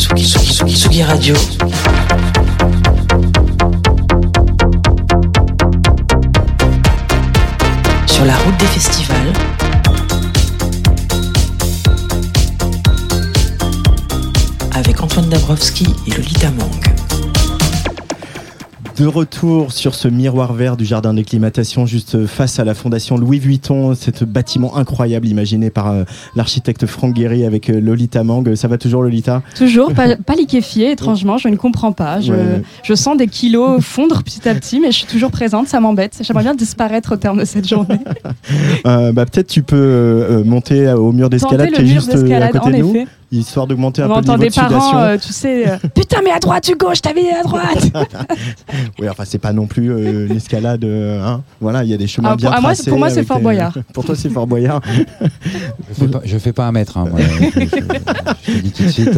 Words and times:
Tsugi, 0.00 0.24
Tsugi, 0.24 0.74
Tsugi, 0.74 1.02
Radio. 1.02 1.34
Sur 8.06 8.24
la 8.24 8.34
route 8.38 8.56
des 8.58 8.64
festivals. 8.64 9.32
Avec 14.72 15.02
Antoine 15.02 15.28
Dabrowski 15.28 15.86
et 16.06 16.12
Lolita 16.12 16.50
Mang. 16.52 16.99
De 19.00 19.06
retour 19.06 19.72
sur 19.72 19.94
ce 19.94 20.08
miroir 20.08 20.52
vert 20.52 20.76
du 20.76 20.84
jardin 20.84 21.14
d'acclimatation 21.14 21.86
juste 21.86 22.26
face 22.26 22.58
à 22.58 22.66
la 22.66 22.74
fondation 22.74 23.16
Louis 23.16 23.38
Vuitton, 23.38 23.94
cet 23.94 24.24
bâtiment 24.24 24.76
incroyable 24.76 25.26
imaginé 25.26 25.70
par 25.70 25.90
euh, 25.90 26.04
l'architecte 26.36 26.84
Franck 26.84 27.14
Guéry 27.14 27.46
avec 27.46 27.70
euh, 27.70 27.80
Lolita 27.80 28.24
Mang. 28.24 28.54
Ça 28.56 28.68
va 28.68 28.76
toujours 28.76 29.02
Lolita? 29.02 29.42
Toujours, 29.56 29.94
pas, 29.94 30.16
pas 30.16 30.34
liquéfié, 30.34 30.90
étrangement, 30.90 31.38
je 31.38 31.48
ne 31.48 31.56
comprends 31.56 31.92
pas. 31.92 32.20
Je, 32.20 32.34
Ouais. 32.34 32.62
je 32.82 32.92
sens 32.92 33.16
des 33.16 33.26
kilos 33.26 33.82
fondre 33.82 34.22
petit 34.22 34.46
à 34.46 34.54
petit, 34.54 34.80
mais 34.80 34.92
je 34.92 34.98
suis 34.98 35.06
toujours 35.06 35.30
présente, 35.30 35.66
ça 35.66 35.80
m'embête. 35.80 36.18
J'aimerais 36.20 36.42
bien 36.42 36.54
disparaître 36.54 37.14
au 37.14 37.16
terme 37.16 37.38
de 37.38 37.46
cette 37.46 37.66
journée. 37.66 38.00
Euh, 38.86 39.12
bah, 39.12 39.24
Peut-être 39.26 39.46
tu 39.46 39.62
peux 39.62 39.76
euh, 39.76 40.44
monter 40.44 40.90
au 40.92 41.12
mur 41.12 41.30
d'escalade 41.30 41.70
qui 41.72 41.82
est 41.82 41.86
juste 41.86 42.10
à 42.10 42.14
d'escalade, 42.20 42.52
côté 42.52 42.64
en 42.66 42.70
de 42.70 42.76
nous, 42.76 42.90
effet. 42.90 43.06
Histoire 43.38 43.66
d'augmenter 43.66 44.02
un 44.02 44.06
On 44.06 44.08
peu 44.08 44.14
le 44.14 44.18
entend 44.20 44.32
niveau 44.38 44.42
des 44.44 44.48
de 44.50 44.54
parents, 44.54 44.98
euh, 44.98 45.16
tu 45.18 45.32
sais, 45.32 45.68
euh, 45.68 45.76
putain, 45.94 46.18
mais 46.24 46.30
à 46.32 46.38
droite, 46.40 46.68
Hugo, 46.68 46.88
je 46.94 47.00
t'avais 47.00 47.22
dit 47.22 47.28
à 47.30 47.42
droite. 47.42 47.90
Oui, 48.98 49.08
enfin 49.08 49.24
c'est 49.26 49.38
pas 49.38 49.52
non 49.52 49.66
plus 49.66 49.90
euh, 49.92 50.26
une 50.28 50.36
escalade. 50.36 50.84
euh, 50.84 51.22
hein. 51.24 51.42
Voilà, 51.60 51.84
il 51.84 51.90
y 51.90 51.94
a 51.94 51.96
des 51.96 52.06
chemins 52.06 52.30
Ah, 52.32 52.36
bien 52.36 52.48
pour- 52.48 52.56
ah, 52.58 52.60
moi, 52.60 52.68
tracés. 52.70 52.82
c'est- 52.84 52.90
pour 52.90 52.98
moi, 52.98 53.10
c'est 53.10 53.24
Fort 53.24 53.40
Boyard. 53.40 53.72
pour 53.94 54.04
toi, 54.04 54.14
c'est 54.16 54.28
Fort 54.28 54.46
Boyard. 54.46 54.80
Je 55.20 55.94
fais 55.94 56.08
pas, 56.08 56.20
je 56.24 56.38
fais 56.38 56.52
pas 56.52 56.66
un 56.66 56.72
mètre. 56.72 56.98
Hein, 56.98 57.06
moi. 57.10 57.20
je, 57.20 57.60
je- 57.60 58.52
je 58.52 58.58
dis 58.60 58.70
tout 58.72 58.82
de 58.84 58.88
suite. 58.88 59.10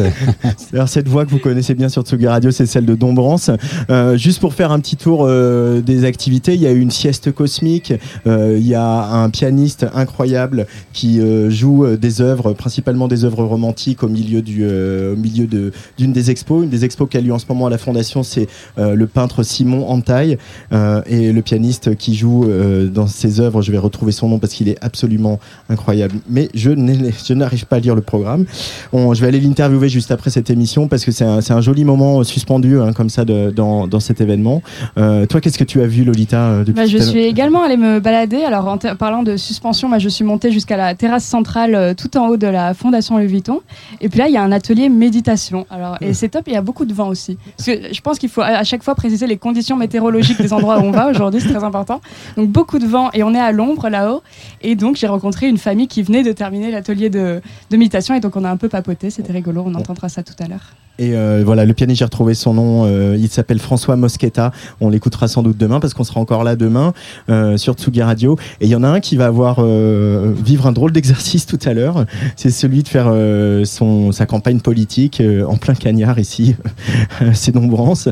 Alors 0.73 0.87
cette 0.89 1.07
voix 1.07 1.25
que 1.25 1.31
vous 1.31 1.39
connaissez 1.39 1.73
bien 1.75 1.89
sur 1.89 2.03
Tsugi 2.03 2.27
Radio, 2.27 2.51
c'est 2.51 2.65
celle 2.65 2.85
de 2.85 2.95
Dombrance. 2.95 3.49
Euh, 3.89 4.17
juste 4.17 4.39
pour 4.39 4.53
faire 4.53 4.71
un 4.71 4.79
petit 4.79 4.95
tour 4.95 5.25
euh, 5.27 5.81
des 5.81 6.05
activités, 6.05 6.53
il 6.55 6.61
y 6.61 6.67
a 6.67 6.71
eu 6.71 6.79
une 6.79 6.91
sieste 6.91 7.31
cosmique, 7.31 7.93
euh, 8.27 8.57
il 8.59 8.67
y 8.67 8.75
a 8.75 8.85
un 8.85 9.29
pianiste 9.29 9.85
incroyable 9.93 10.67
qui 10.93 11.19
euh, 11.19 11.49
joue 11.49 11.85
des 11.97 12.21
œuvres, 12.21 12.53
principalement 12.53 13.07
des 13.07 13.25
œuvres 13.25 13.43
romantiques 13.43 14.02
au 14.03 14.09
milieu 14.09 14.41
du, 14.41 14.59
euh, 14.63 15.13
au 15.13 15.15
milieu 15.17 15.45
de 15.47 15.71
d'une 15.97 16.13
des 16.13 16.29
expos. 16.31 16.63
Une 16.63 16.69
des 16.69 16.85
expos 16.85 17.07
qui 17.09 17.17
a 17.17 17.21
lieu 17.21 17.33
en 17.33 17.39
ce 17.39 17.45
moment 17.49 17.67
à 17.67 17.69
la 17.69 17.77
Fondation, 17.77 18.23
c'est 18.23 18.47
euh, 18.77 18.95
le 18.95 19.07
peintre 19.07 19.43
Simon 19.43 19.87
Antaille 19.89 20.37
euh, 20.71 21.01
et 21.07 21.31
le 21.31 21.41
pianiste 21.41 21.95
qui 21.95 22.15
joue 22.15 22.45
dans 22.93 23.07
ses 23.07 23.39
œuvres. 23.39 23.61
Je 23.61 23.71
vais 23.71 23.77
retrouver 23.77 24.11
son 24.11 24.29
nom 24.29 24.39
parce 24.39 24.53
qu'il 24.53 24.67
est 24.69 24.77
absolument 24.83 25.39
incroyable. 25.69 26.15
Mais 26.29 26.49
je 26.53 27.33
n'arrive 27.33 27.65
pas 27.65 27.77
à 27.77 27.79
lire 27.79 27.95
le 27.95 28.01
programme. 28.01 28.45
On- 28.91 29.13
je 29.13 29.21
vais 29.21 29.27
aller 29.27 29.39
l'interviewer 29.39 29.89
juste 29.89 30.11
après 30.11 30.29
cette 30.29 30.49
émission 30.49 30.87
parce 30.87 31.05
que 31.05 31.11
c'est 31.11 31.25
un, 31.25 31.41
c'est 31.41 31.53
un 31.53 31.61
joli 31.61 31.83
moment 31.85 32.23
suspendu 32.23 32.79
hein, 32.79 32.93
comme 32.93 33.09
ça 33.09 33.25
de- 33.25 33.51
dans, 33.51 33.87
dans 33.87 33.99
cet 33.99 34.21
événement. 34.21 34.61
Euh, 34.97 35.25
toi, 35.25 35.41
qu'est-ce 35.41 35.57
que 35.57 35.63
tu 35.63 35.81
as 35.81 35.87
vu, 35.87 36.03
Lolita, 36.03 36.59
depuis 36.59 36.73
Bah, 36.73 36.85
je 36.85 36.97
suis 36.97 37.23
également 37.23 37.63
allée 37.63 37.77
me 37.77 37.99
balader. 37.99 38.43
Alors, 38.43 38.67
en 38.67 38.77
parlant 38.77 39.23
de 39.23 39.37
suspension, 39.37 39.87
moi, 39.89 39.99
je 39.99 40.09
suis 40.09 40.23
montée 40.25 40.51
jusqu'à 40.51 40.77
la 40.77 40.95
terrasse 40.95 41.25
centrale, 41.25 41.95
tout 41.95 42.15
en 42.17 42.27
haut 42.29 42.37
de 42.37 42.47
la 42.47 42.73
Fondation 42.73 43.17
Louis 43.17 43.27
Vuitton. 43.27 43.61
Et 44.01 44.09
puis 44.09 44.19
là, 44.19 44.27
il 44.27 44.33
y 44.33 44.37
a 44.37 44.43
un 44.43 44.51
atelier 44.51 44.89
méditation. 44.89 45.65
Alors, 45.69 45.97
et 46.01 46.13
c'est 46.13 46.29
top. 46.29 46.43
Il 46.47 46.53
y 46.53 46.57
a 46.57 46.61
beaucoup 46.61 46.85
de 46.85 46.93
vent 46.93 47.07
aussi. 47.07 47.37
Parce 47.57 47.67
que 47.67 47.93
je 47.93 48.01
pense 48.01 48.19
qu'il 48.19 48.29
faut 48.29 48.41
à 48.41 48.63
à 48.63 48.65
chaque 48.65 48.83
fois 48.83 48.95
préciser 48.95 49.27
les 49.27 49.37
conditions 49.37 49.75
météorologiques 49.75 50.41
des 50.41 50.53
endroits 50.53 50.79
où 50.79 50.83
on 50.83 50.91
va 50.91 51.09
aujourd'hui. 51.09 51.41
C'est 51.41 51.49
très 51.49 51.63
important. 51.63 51.99
Donc, 52.37 52.49
beaucoup 52.49 52.79
de 52.79 52.85
vent 52.85 53.09
et 53.13 53.23
on 53.23 53.33
est 53.33 53.39
à 53.39 53.51
l'ombre 53.51 53.89
là-haut. 53.89 54.21
Et 54.63 54.75
donc, 54.75 54.95
j'ai 54.95 55.07
rencontré 55.07 55.47
une 55.47 55.57
famille 55.57 55.87
qui 55.87 56.01
venait 56.03 56.23
de 56.23 56.31
terminer 56.31 56.71
l'atelier 56.71 57.09
de, 57.09 57.41
de 57.69 57.77
méditation. 57.77 58.15
Et 58.15 58.19
donc, 58.19 58.35
on 58.35 58.43
a 58.45 58.49
un 58.49 58.57
peu 58.57 58.69
papoté. 58.69 59.09
C'était 59.09 59.33
rigolo. 59.33 59.63
On 59.67 59.75
entendra 59.75 60.09
ça 60.09 60.23
tout 60.23 60.33
à 60.41 60.47
l'heure. 60.47 60.73
Et 60.99 61.15
euh, 61.15 61.41
voilà, 61.43 61.65
le 61.65 61.73
pianiste, 61.73 61.97
j'ai 61.99 62.05
retrouvé 62.05 62.35
son 62.35 62.53
nom. 62.53 62.85
euh, 62.85 63.17
il 63.19 63.27
s'appelle 63.27 63.57
François 63.57 63.95
Moschetta. 63.95 64.51
On 64.79 64.89
l'écoutera 64.89 65.27
sans 65.27 65.41
doute 65.41 65.57
demain 65.57 65.79
parce 65.79 65.95
qu'on 65.95 66.03
sera 66.03 66.19
encore 66.19 66.43
là 66.43 66.55
demain 66.55 66.93
euh, 67.29 67.57
sur 67.57 67.73
Tsugi 67.73 68.03
Radio. 68.03 68.37
Et 68.61 68.65
il 68.65 68.69
y 68.69 68.75
en 68.75 68.83
a 68.83 68.87
un 68.89 68.99
qui 68.99 69.15
va 69.15 69.25
avoir 69.25 69.55
euh, 69.57 70.33
vivre 70.45 70.67
un 70.67 70.71
drôle 70.71 70.91
d'exercice 70.91 71.47
tout 71.47 71.57
à 71.65 71.73
l'heure. 71.73 72.05
C'est 72.35 72.51
celui 72.51 72.83
de 72.83 72.87
faire 72.87 73.07
euh, 73.09 73.65
son 73.65 74.11
sa 74.11 74.27
campagne 74.27 74.59
politique 74.59 75.19
euh, 75.19 75.45
en 75.47 75.55
plein 75.57 75.73
cagnard 75.73 76.19
ici. 76.19 76.55
C'est 77.33 77.53
Dombrance. 77.53 78.07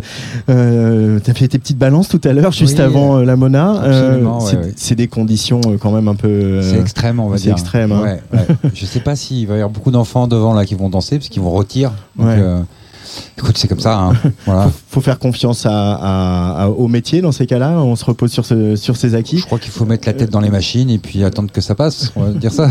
Euh, 0.49 1.19
T'as 1.23 1.35
fait 1.35 1.47
tes 1.49 1.59
petites 1.59 1.77
balances 1.77 2.09
tout 2.09 2.21
à 2.23 2.33
l'heure, 2.33 2.51
juste 2.51 2.79
Oui, 2.79 2.83
avant 2.83 3.19
euh, 3.19 3.25
la 3.25 3.35
Mona. 3.35 3.73
ouais, 3.73 4.39
c'est 4.75 4.91
ouais. 4.91 4.95
des 4.95 5.07
conditions 5.07 5.61
quand 5.79 5.91
même 5.91 6.07
un 6.07 6.15
peu. 6.15 6.40
Euh, 6.41 6.61
C'est 6.61 6.79
extrême, 6.79 7.19
on 7.19 7.27
va 7.29 7.37
c'est 7.37 7.43
dire. 7.45 7.53
extrême, 7.53 7.91
hein. 7.91 8.01
Ouais, 8.01 8.21
ouais. 8.33 8.45
Je 8.73 8.85
sais 8.85 8.99
pas 8.99 9.15
s'il 9.15 9.47
va 9.47 9.53
y 9.53 9.57
avoir 9.57 9.69
beaucoup 9.69 9.91
d'enfants 9.91 10.27
devant 10.27 10.53
là 10.53 10.65
qui 10.65 10.75
vont 10.75 10.89
danser 10.89 11.17
parce 11.17 11.29
qu'ils 11.29 11.41
vont 11.41 11.51
retirer. 11.51 11.91
Donc, 12.17 12.27
Ouais. 12.27 12.35
euh, 12.39 12.59
écoute, 13.37 13.57
c'est 13.57 13.67
comme 13.67 13.79
ça. 13.79 13.97
hein. 13.99 14.13
Voilà. 14.45 14.63
faut, 14.65 14.71
faut 14.89 15.01
faire 15.01 15.19
confiance 15.19 15.65
à, 15.65 15.71
à- 15.93 16.63
à- 16.63 16.67
au 16.69 16.87
métier 16.87 17.21
dans 17.21 17.31
ces 17.31 17.45
cas-là. 17.45 17.71
On 17.81 17.95
se 17.95 18.05
repose 18.05 18.31
sur, 18.31 18.45
ce, 18.45 18.75
sur 18.75 18.95
ses 18.97 19.15
acquis. 19.15 19.37
Je 19.39 19.45
crois 19.45 19.59
qu'il 19.59 19.71
faut 19.71 19.85
mettre 19.85 20.07
la 20.07 20.13
tête 20.13 20.29
dans 20.29 20.39
les 20.41 20.49
machines 20.49 20.89
et 20.89 20.97
puis 20.97 21.23
attendre 21.23 21.51
que 21.51 21.61
ça 21.61 21.75
passe. 21.75 22.11
On 22.15 22.23
va 22.23 22.29
dire 22.33 22.51
ça. 22.51 22.69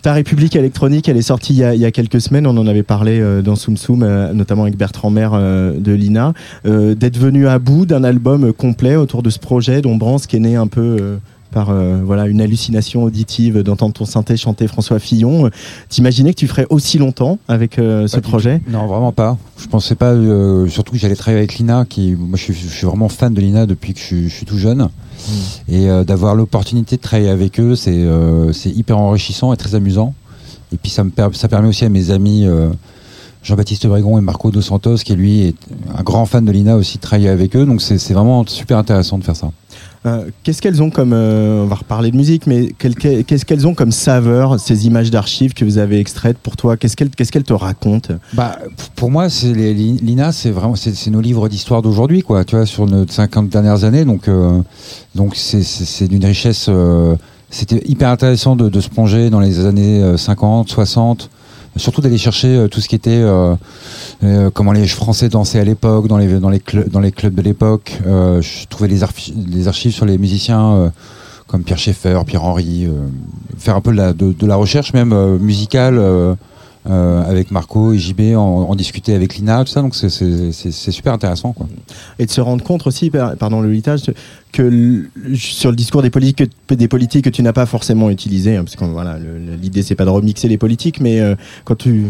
Ta 0.00 0.12
République 0.12 0.54
électronique, 0.54 1.08
elle 1.08 1.16
est 1.16 1.22
sortie 1.22 1.54
il 1.54 1.58
y 1.58 1.64
a, 1.64 1.74
il 1.74 1.80
y 1.80 1.84
a 1.84 1.90
quelques 1.90 2.20
semaines. 2.20 2.46
On 2.46 2.56
en 2.56 2.68
avait 2.68 2.84
parlé 2.84 3.18
euh, 3.20 3.42
dans 3.42 3.56
Soum 3.56 3.76
Soum, 3.76 4.04
euh, 4.04 4.32
notamment 4.32 4.62
avec 4.62 4.76
Bertrand 4.76 5.10
Maire 5.10 5.32
euh, 5.34 5.72
de 5.76 5.90
l'INA. 5.92 6.34
Euh, 6.66 6.94
D'être 6.94 7.18
venu 7.18 7.48
à 7.48 7.58
bout 7.58 7.84
d'un 7.84 8.04
album 8.04 8.52
complet 8.52 8.94
autour 8.94 9.24
de 9.24 9.30
ce 9.30 9.40
projet 9.40 9.82
dont 9.82 9.96
Brance 9.96 10.26
qui 10.28 10.36
est 10.36 10.40
né 10.40 10.54
un 10.54 10.68
peu. 10.68 11.18
Par 11.50 11.70
euh, 11.70 12.00
voilà 12.04 12.26
une 12.26 12.40
hallucination 12.40 13.02
auditive 13.04 13.62
d'entendre 13.62 13.94
ton 13.94 14.04
synthé 14.04 14.36
chanter 14.36 14.66
François 14.68 14.98
Fillon. 14.98 15.46
Euh, 15.46 15.50
T'imaginais 15.88 16.32
que 16.34 16.38
tu 16.38 16.46
ferais 16.46 16.66
aussi 16.70 16.98
longtemps 16.98 17.38
avec 17.48 17.78
euh, 17.78 18.06
ce 18.06 18.20
projet? 18.20 18.60
Non, 18.68 18.86
vraiment 18.86 19.12
pas. 19.12 19.36
Je 19.58 19.66
pensais 19.66 19.94
pas, 19.94 20.12
euh, 20.12 20.66
surtout 20.68 20.92
que 20.92 20.98
j'allais 20.98 21.16
travailler 21.16 21.38
avec 21.38 21.54
Lina, 21.58 21.84
qui, 21.88 22.14
moi, 22.18 22.36
je 22.36 22.42
suis, 22.44 22.54
je 22.54 22.68
suis 22.68 22.86
vraiment 22.86 23.08
fan 23.08 23.32
de 23.34 23.40
Lina 23.40 23.66
depuis 23.66 23.94
que 23.94 24.00
je, 24.00 24.04
suis- 24.04 24.28
je 24.28 24.34
suis 24.34 24.46
tout 24.46 24.58
jeune. 24.58 24.88
Et 25.68 25.90
euh, 25.90 26.04
d'avoir 26.04 26.34
l'opportunité 26.34 26.96
de 26.96 27.00
travailler 27.02 27.28
avec 27.30 27.58
eux, 27.58 27.74
c'est 27.74 28.06
c'est 28.52 28.70
hyper 28.70 28.98
enrichissant 28.98 29.52
et 29.52 29.56
très 29.56 29.74
amusant. 29.74 30.14
Et 30.72 30.76
puis 30.76 30.90
ça 30.90 31.02
me 31.02 31.10
per- 31.10 31.30
ça 31.32 31.48
permet 31.48 31.68
aussi 31.68 31.84
à 31.84 31.88
mes 31.88 32.10
amis 32.10 32.46
Jean-Baptiste 33.42 33.86
Brégon 33.86 34.18
et 34.18 34.20
Marco 34.20 34.50
Dos 34.50 34.62
Santos, 34.62 34.96
qui 34.96 35.14
lui 35.14 35.42
est 35.42 35.54
un 35.96 36.02
grand 36.02 36.26
fan 36.26 36.44
de 36.44 36.52
Lina 36.52 36.76
aussi, 36.76 36.98
travailler 36.98 37.28
avec 37.28 37.56
eux. 37.56 37.64
Donc 37.64 37.80
c'est 37.82 38.12
vraiment 38.12 38.44
super 38.46 38.78
intéressant 38.78 39.18
de 39.18 39.24
faire 39.24 39.36
ça. 39.36 39.50
Euh, 40.06 40.26
Qu'est-ce 40.42 40.62
qu'elles 40.62 40.82
ont 40.82 40.90
comme, 40.90 41.12
euh, 41.12 41.62
on 41.64 41.66
va 41.66 41.74
reparler 41.76 42.10
de 42.10 42.16
musique, 42.16 42.46
mais 42.46 42.72
qu'est-ce 42.78 43.44
qu'elles 43.44 43.66
ont 43.66 43.74
comme 43.74 43.90
saveur, 43.92 44.58
ces 44.60 44.86
images 44.86 45.10
d'archives 45.10 45.54
que 45.54 45.64
vous 45.64 45.78
avez 45.78 45.98
extraites 45.98 46.38
pour 46.38 46.56
toi? 46.56 46.76
Qu'est-ce 46.76 46.96
qu'elles 46.96 47.42
te 47.42 47.52
racontent? 47.52 48.14
Bah, 48.32 48.58
pour 48.94 49.10
moi, 49.10 49.26
Lina, 49.42 50.32
c'est 50.32 50.50
vraiment 50.50 50.76
c'est 50.76 51.10
nos 51.10 51.20
livres 51.20 51.48
d'histoire 51.48 51.82
d'aujourd'hui, 51.82 52.22
quoi. 52.22 52.44
Tu 52.44 52.56
vois, 52.56 52.66
sur 52.66 52.86
nos 52.86 53.06
50 53.06 53.48
dernières 53.48 53.84
années, 53.84 54.04
donc 54.04 54.28
euh, 54.28 54.60
donc 55.14 55.34
c'est 55.36 56.08
d'une 56.08 56.24
richesse. 56.24 56.70
C'était 57.50 57.82
hyper 57.86 58.10
intéressant 58.10 58.56
de, 58.56 58.68
de 58.68 58.80
se 58.80 58.90
plonger 58.90 59.30
dans 59.30 59.40
les 59.40 59.64
années 59.64 60.02
euh, 60.02 60.16
50, 60.18 60.68
60, 60.68 61.30
surtout 61.78 62.00
d'aller 62.00 62.18
chercher 62.18 62.48
euh, 62.56 62.68
tout 62.68 62.80
ce 62.80 62.88
qui 62.88 62.94
était 62.94 63.10
euh, 63.10 63.54
euh, 64.24 64.50
comment 64.50 64.72
les 64.72 64.86
Français 64.86 65.28
dansaient 65.28 65.60
à 65.60 65.64
l'époque, 65.64 66.06
dans 66.08 66.18
les 66.18 67.12
clubs 67.12 67.34
de 67.34 67.42
l'époque. 67.42 67.98
Je 68.04 68.66
trouvais 68.68 68.88
les, 68.88 69.02
archi- 69.02 69.34
les 69.48 69.68
archives 69.68 69.92
sur 69.92 70.04
les 70.06 70.18
musiciens. 70.18 70.92
comme 71.46 71.62
Pierre 71.64 71.78
Schaeffer, 71.78 72.20
Pierre 72.26 72.44
Henry, 72.44 72.86
faire 73.58 73.76
un 73.76 73.80
peu 73.80 73.92
de 73.92 74.46
la, 74.46 74.56
recherche 74.56 74.92
même 74.92 75.14
musicale 75.38 76.00
avec 76.84 77.50
Marco 77.50 77.92
et 77.92 77.98
JB, 77.98 78.34
en, 78.36 78.74
discuter 78.74 79.14
avec 79.14 79.36
Lina, 79.36 79.64
tout 79.64 79.72
ça, 79.72 79.82
donc 79.82 79.94
c'est- 79.94 80.70
super 80.90 81.12
intéressant. 81.12 81.54
Et 82.18 82.26
de 82.26 82.30
se 82.30 82.40
rendre 82.40 82.62
compte 82.64 82.86
aussi, 82.86 83.10
par- 83.10 83.36
pardon 83.36 83.60
le 83.60 83.70
litage, 83.72 84.02
que 84.52 85.08
sur 85.34 85.70
le 85.70 85.76
discours 85.76 86.02
des 86.02 86.10
politiques, 86.10 86.50
que, 86.68 86.74
des 86.74 86.88
politiques 86.88 87.24
que 87.24 87.30
tu 87.30 87.42
n'as 87.42 87.52
pas 87.52 87.66
forcément 87.66 88.10
utilisé, 88.10 88.56
hein, 88.56 88.64
parce 88.64 88.76
que 88.76 88.84
voilà, 88.84 89.18
l'idée 89.60 89.82
c'est 89.82 89.94
pas 89.94 90.04
de 90.04 90.10
remixer 90.10 90.48
les 90.48 90.58
politiques, 90.58 91.00
mais 91.00 91.20
euh, 91.20 91.34
quand 91.64 91.76
tu 91.76 92.04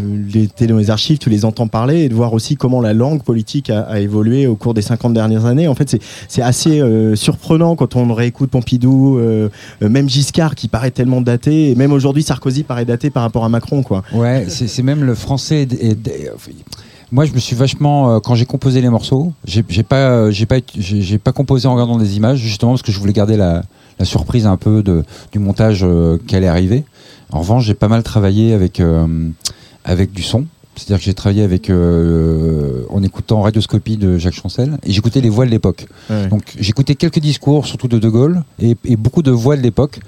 t'es 0.55 0.67
dans 0.67 0.77
les 0.77 0.89
archives, 0.89 1.17
tu 1.17 1.29
les 1.29 1.45
entends 1.45 1.67
parler 1.67 2.01
et 2.03 2.09
de 2.09 2.13
voir 2.15 2.33
aussi 2.33 2.55
comment 2.55 2.81
la 2.81 2.93
langue 2.93 3.23
politique 3.23 3.69
a, 3.69 3.99
évolué 3.99 4.47
au 4.47 4.55
cours 4.55 4.73
des 4.73 4.81
50 4.81 5.13
dernières 5.13 5.45
années. 5.45 5.67
En 5.67 5.75
fait, 5.75 5.89
c'est- 6.27 6.41
assez 6.41 6.79
euh, 6.79 7.15
surprenant 7.15 7.75
quand 7.75 7.95
on 7.97 8.13
réécoute 8.13 8.49
Pompidou, 8.49 9.17
euh, 9.17 9.49
même 9.81 10.09
Giscard 10.09 10.55
qui 10.55 10.67
paraît 10.69 10.91
tellement 10.91 11.21
daté, 11.21 11.69
et 11.71 11.75
même 11.75 11.91
aujourd'hui 11.91 12.23
Sarkozy 12.23 12.63
paraît 12.63 12.85
daté 12.85 13.09
par 13.09 13.23
rapport 13.23 13.43
à 13.43 13.49
Macron, 13.49 13.83
quoi. 13.83 14.03
Ouais, 14.13 14.45
c'est 14.47 14.83
même 14.83 15.03
le 15.03 15.15
français. 15.15 15.67
Moi, 17.11 17.25
je 17.25 17.33
me 17.33 17.39
suis 17.39 17.55
vachement 17.55 18.15
euh, 18.15 18.19
quand 18.19 18.35
j'ai 18.35 18.45
composé 18.45 18.81
les 18.81 18.89
morceaux, 18.89 19.33
j'ai 19.45 19.63
pas, 19.83 20.09
euh, 20.09 20.31
j'ai 20.31 20.45
pas, 20.45 20.57
j'ai 20.77 21.01
j'ai 21.01 21.17
pas 21.17 21.31
composé 21.31 21.67
en 21.67 21.73
regardant 21.73 21.97
des 21.97 22.17
images, 22.17 22.39
justement 22.39 22.73
parce 22.73 22.81
que 22.81 22.91
je 22.91 22.99
voulais 22.99 23.13
garder 23.13 23.37
la, 23.37 23.63
la 23.97 24.05
surprise 24.05 24.45
un 24.45 24.57
peu 24.57 24.83
de, 24.83 25.03
du 25.31 25.39
montage 25.39 25.81
euh, 25.83 26.17
qui 26.27 26.35
allait 26.35 26.47
arriver. 26.47 26.83
En 27.31 27.39
revanche, 27.39 27.65
j'ai 27.65 27.73
pas 27.73 27.87
mal 27.87 28.03
travaillé 28.03 28.53
avec 28.53 28.79
euh, 28.79 29.29
avec 29.85 30.11
du 30.11 30.23
son. 30.23 30.45
C'est-à-dire 30.75 30.99
que 30.99 31.03
j'ai 31.03 31.13
travaillé 31.13 31.43
avec 31.43 31.69
euh, 31.69 32.85
en 32.89 33.03
écoutant 33.03 33.41
Radioscopie 33.41 33.97
de 33.97 34.17
Jacques 34.17 34.35
Chancel 34.35 34.77
et 34.83 34.93
j'écoutais 34.93 35.19
les 35.19 35.29
voix 35.29 35.45
de 35.45 35.51
l'époque. 35.51 35.87
Ouais. 36.09 36.27
Donc 36.27 36.43
j'écoutais 36.57 36.95
quelques 36.95 37.19
discours, 37.19 37.65
surtout 37.67 37.89
de 37.89 37.99
De 37.99 38.07
Gaulle, 38.07 38.43
et, 38.61 38.77
et 38.85 38.95
beaucoup 38.95 39.21
de 39.21 39.31
voix 39.31 39.57
de 39.57 39.61
l'époque. 39.61 39.99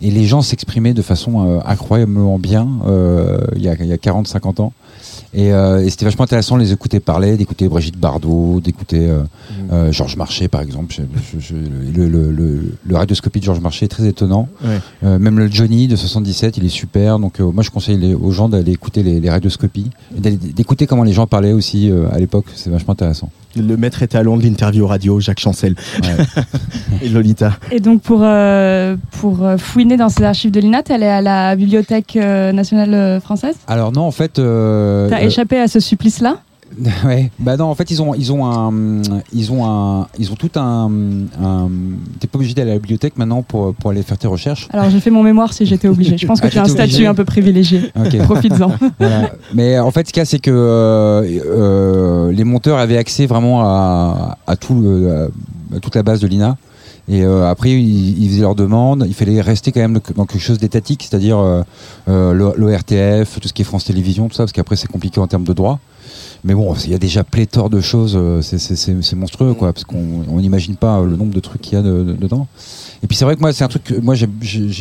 Et 0.00 0.10
les 0.10 0.26
gens 0.26 0.40
s'exprimaient 0.40 0.94
de 0.94 1.02
façon 1.02 1.48
euh, 1.48 1.58
incroyablement 1.66 2.38
bien 2.38 2.68
euh, 2.86 3.40
il 3.56 3.62
y 3.62 3.68
a, 3.68 3.74
il 3.74 3.86
y 3.86 3.92
a 3.92 3.96
40-50 3.96 4.62
ans. 4.62 4.72
Et, 5.32 5.52
euh, 5.52 5.84
et 5.84 5.90
c'était 5.90 6.04
vachement 6.06 6.24
intéressant 6.24 6.56
de 6.56 6.62
les 6.62 6.72
écouter 6.72 6.98
parler, 6.98 7.36
d'écouter 7.36 7.68
Brigitte 7.68 7.96
Bardot, 7.98 8.60
d'écouter 8.60 9.08
euh, 9.08 9.22
Mm. 9.22 9.72
euh, 9.72 9.92
Georges 9.92 10.16
Marchais 10.16 10.48
par 10.48 10.60
exemple. 10.60 10.92
Je- 10.92 11.38
je- 11.38 11.40
je- 11.40 11.54
le, 11.54 12.08
le, 12.08 12.32
le, 12.32 12.74
le 12.84 12.96
radioscopie 12.96 13.38
de 13.38 13.44
Georges 13.44 13.60
Marchais 13.60 13.84
est 13.86 13.88
très 13.88 14.06
étonnant. 14.08 14.48
Ouais. 14.64 14.78
Euh, 15.04 15.18
même 15.20 15.38
le 15.38 15.48
Johnny 15.48 15.86
de 15.86 15.94
77, 15.96 16.56
il 16.56 16.64
est 16.64 16.68
super. 16.68 17.18
Donc 17.20 17.40
euh, 17.40 17.50
moi 17.52 17.62
je 17.62 17.70
conseille 17.70 17.96
les- 17.98 18.14
aux 18.14 18.30
gens 18.32 18.48
d'aller 18.48 18.72
écouter 18.72 19.02
les, 19.04 19.20
les 19.20 19.30
radioscopies, 19.30 19.90
d'écouter 20.16 20.86
comment 20.86 21.04
les 21.04 21.12
gens 21.12 21.26
parlaient 21.28 21.52
aussi 21.52 21.90
euh, 21.90 22.08
à 22.12 22.18
l'époque. 22.18 22.46
C'est 22.56 22.70
vachement 22.70 22.92
intéressant. 22.94 23.30
Le 23.56 23.76
maître 23.76 24.02
étalon 24.02 24.36
de 24.36 24.42
l'interview 24.44 24.86
radio, 24.86 25.18
Jacques 25.20 25.40
Chancel 25.40 25.74
Ouais. 26.02 26.24
et 27.02 27.08
Lolita. 27.08 27.52
Et 27.72 27.80
donc 27.80 28.00
pour, 28.02 28.20
euh, 28.22 28.96
pour 29.20 29.44
euh, 29.44 29.56
fouiner 29.58 29.96
dans 29.96 30.08
ces 30.08 30.22
archives 30.22 30.50
de 30.52 30.60
l'INA, 30.60 30.82
elle 30.88 31.02
est 31.02 31.08
à 31.08 31.20
la 31.20 31.56
Bibliothèque 31.56 32.16
euh, 32.16 32.52
nationale 32.52 33.20
française? 33.20 33.56
Alors 33.66 33.90
non, 33.92 34.02
en 34.02 34.10
fait. 34.12 34.38
euh, 34.38 35.08
T'as 35.08 35.20
euh, 35.22 35.26
échappé 35.26 35.58
à 35.58 35.66
ce 35.68 35.80
supplice-là? 35.80 36.36
Ouais. 37.04 37.30
Bah 37.38 37.56
non, 37.56 37.64
en 37.66 37.74
fait, 37.74 37.90
ils 37.90 38.00
ont, 38.00 38.14
ils 38.14 38.32
ont 38.32 38.46
un, 38.46 38.72
ils 39.32 39.50
ont 39.52 39.64
un, 39.66 40.06
ils 40.18 40.30
ont 40.32 40.36
tout 40.36 40.50
un. 40.56 40.90
un 41.42 41.68
T'es 42.20 42.26
pas 42.26 42.38
obligé 42.38 42.54
d'aller 42.54 42.70
à 42.70 42.74
la 42.74 42.78
bibliothèque 42.80 43.16
maintenant 43.18 43.42
pour, 43.42 43.74
pour 43.74 43.90
aller 43.90 44.02
faire 44.02 44.16
tes 44.18 44.28
recherches. 44.28 44.68
Alors 44.72 44.88
j'ai 44.90 45.00
fait 45.00 45.10
mon 45.10 45.22
mémoire 45.22 45.52
si 45.52 45.66
j'étais 45.66 45.88
obligée. 45.88 46.16
Je 46.16 46.26
pense 46.26 46.40
que 46.40 46.46
Ah, 46.46 46.50
tu 46.50 46.58
as 46.58 46.62
un 46.62 46.66
statut 46.66 47.06
un 47.06 47.14
peu 47.14 47.24
privilégié. 47.24 47.90
Ok. 47.98 48.16
Profites-en. 48.24 48.72
Voilà. 48.98 49.30
Mais 49.54 49.78
en 49.78 49.90
fait, 49.90 50.06
ce 50.08 50.12
qu'il 50.12 50.20
y 50.20 50.22
a, 50.22 50.24
c'est 50.26 50.38
que 50.38 50.50
euh, 50.52 51.22
euh, 51.46 52.32
les 52.32 52.44
monteurs 52.44 52.78
avaient 52.78 52.96
accès 52.98 53.26
vraiment 53.26 53.62
à, 53.62 54.38
à 54.46 54.56
tout, 54.56 54.84
à 55.74 55.80
toute 55.80 55.94
la 55.96 56.02
base 56.02 56.20
de 56.20 56.26
l'INA. 56.26 56.56
Et 57.08 57.24
euh, 57.24 57.48
après, 57.50 57.70
ils, 57.72 58.22
ils 58.22 58.28
faisaient 58.28 58.42
leurs 58.42 58.54
demandes. 58.54 59.04
Il 59.08 59.14
fallait 59.14 59.40
rester 59.40 59.72
quand 59.72 59.80
même 59.80 59.98
dans 60.16 60.26
quelque 60.26 60.40
chose 60.40 60.58
d'étatique, 60.58 61.06
c'est-à-dire 61.10 61.38
euh, 61.38 61.62
euh, 62.08 62.32
l'O- 62.32 62.54
l'ORTF, 62.56 63.40
tout 63.40 63.48
ce 63.48 63.52
qui 63.52 63.62
est 63.62 63.64
France 63.64 63.84
Télévisions, 63.86 64.28
tout 64.28 64.34
ça, 64.36 64.44
parce 64.44 64.52
qu'après, 64.52 64.76
c'est 64.76 64.86
compliqué 64.86 65.18
en 65.18 65.26
termes 65.26 65.42
de 65.44 65.52
droit. 65.52 65.80
Mais 66.44 66.54
bon, 66.54 66.74
il 66.84 66.90
y 66.90 66.94
a 66.94 66.98
déjà 66.98 67.22
pléthore 67.22 67.68
de 67.68 67.80
choses, 67.80 68.14
euh, 68.16 68.40
c'est- 68.40 69.14
monstrueux, 69.14 69.52
quoi, 69.54 69.72
parce 69.72 69.84
qu'on 69.84 70.24
on 70.28 70.40
n'imagine 70.40 70.74
pas 70.76 71.02
le 71.02 71.16
nombre 71.16 71.34
de 71.34 71.40
trucs 71.40 71.60
qu'il 71.60 71.74
y 71.74 71.76
a 71.76 71.82
de- 71.82 72.02
de- 72.02 72.12
dedans. 72.14 72.46
Et 73.02 73.06
puis 73.06 73.16
c'est 73.16 73.24
vrai 73.26 73.34
que 73.36 73.40
moi, 73.40 73.52
c'est 73.52 73.64
un 73.64 73.68
truc 73.68 73.84
que 73.84 74.00
moi 74.00 74.14
j'ai- 74.14 74.26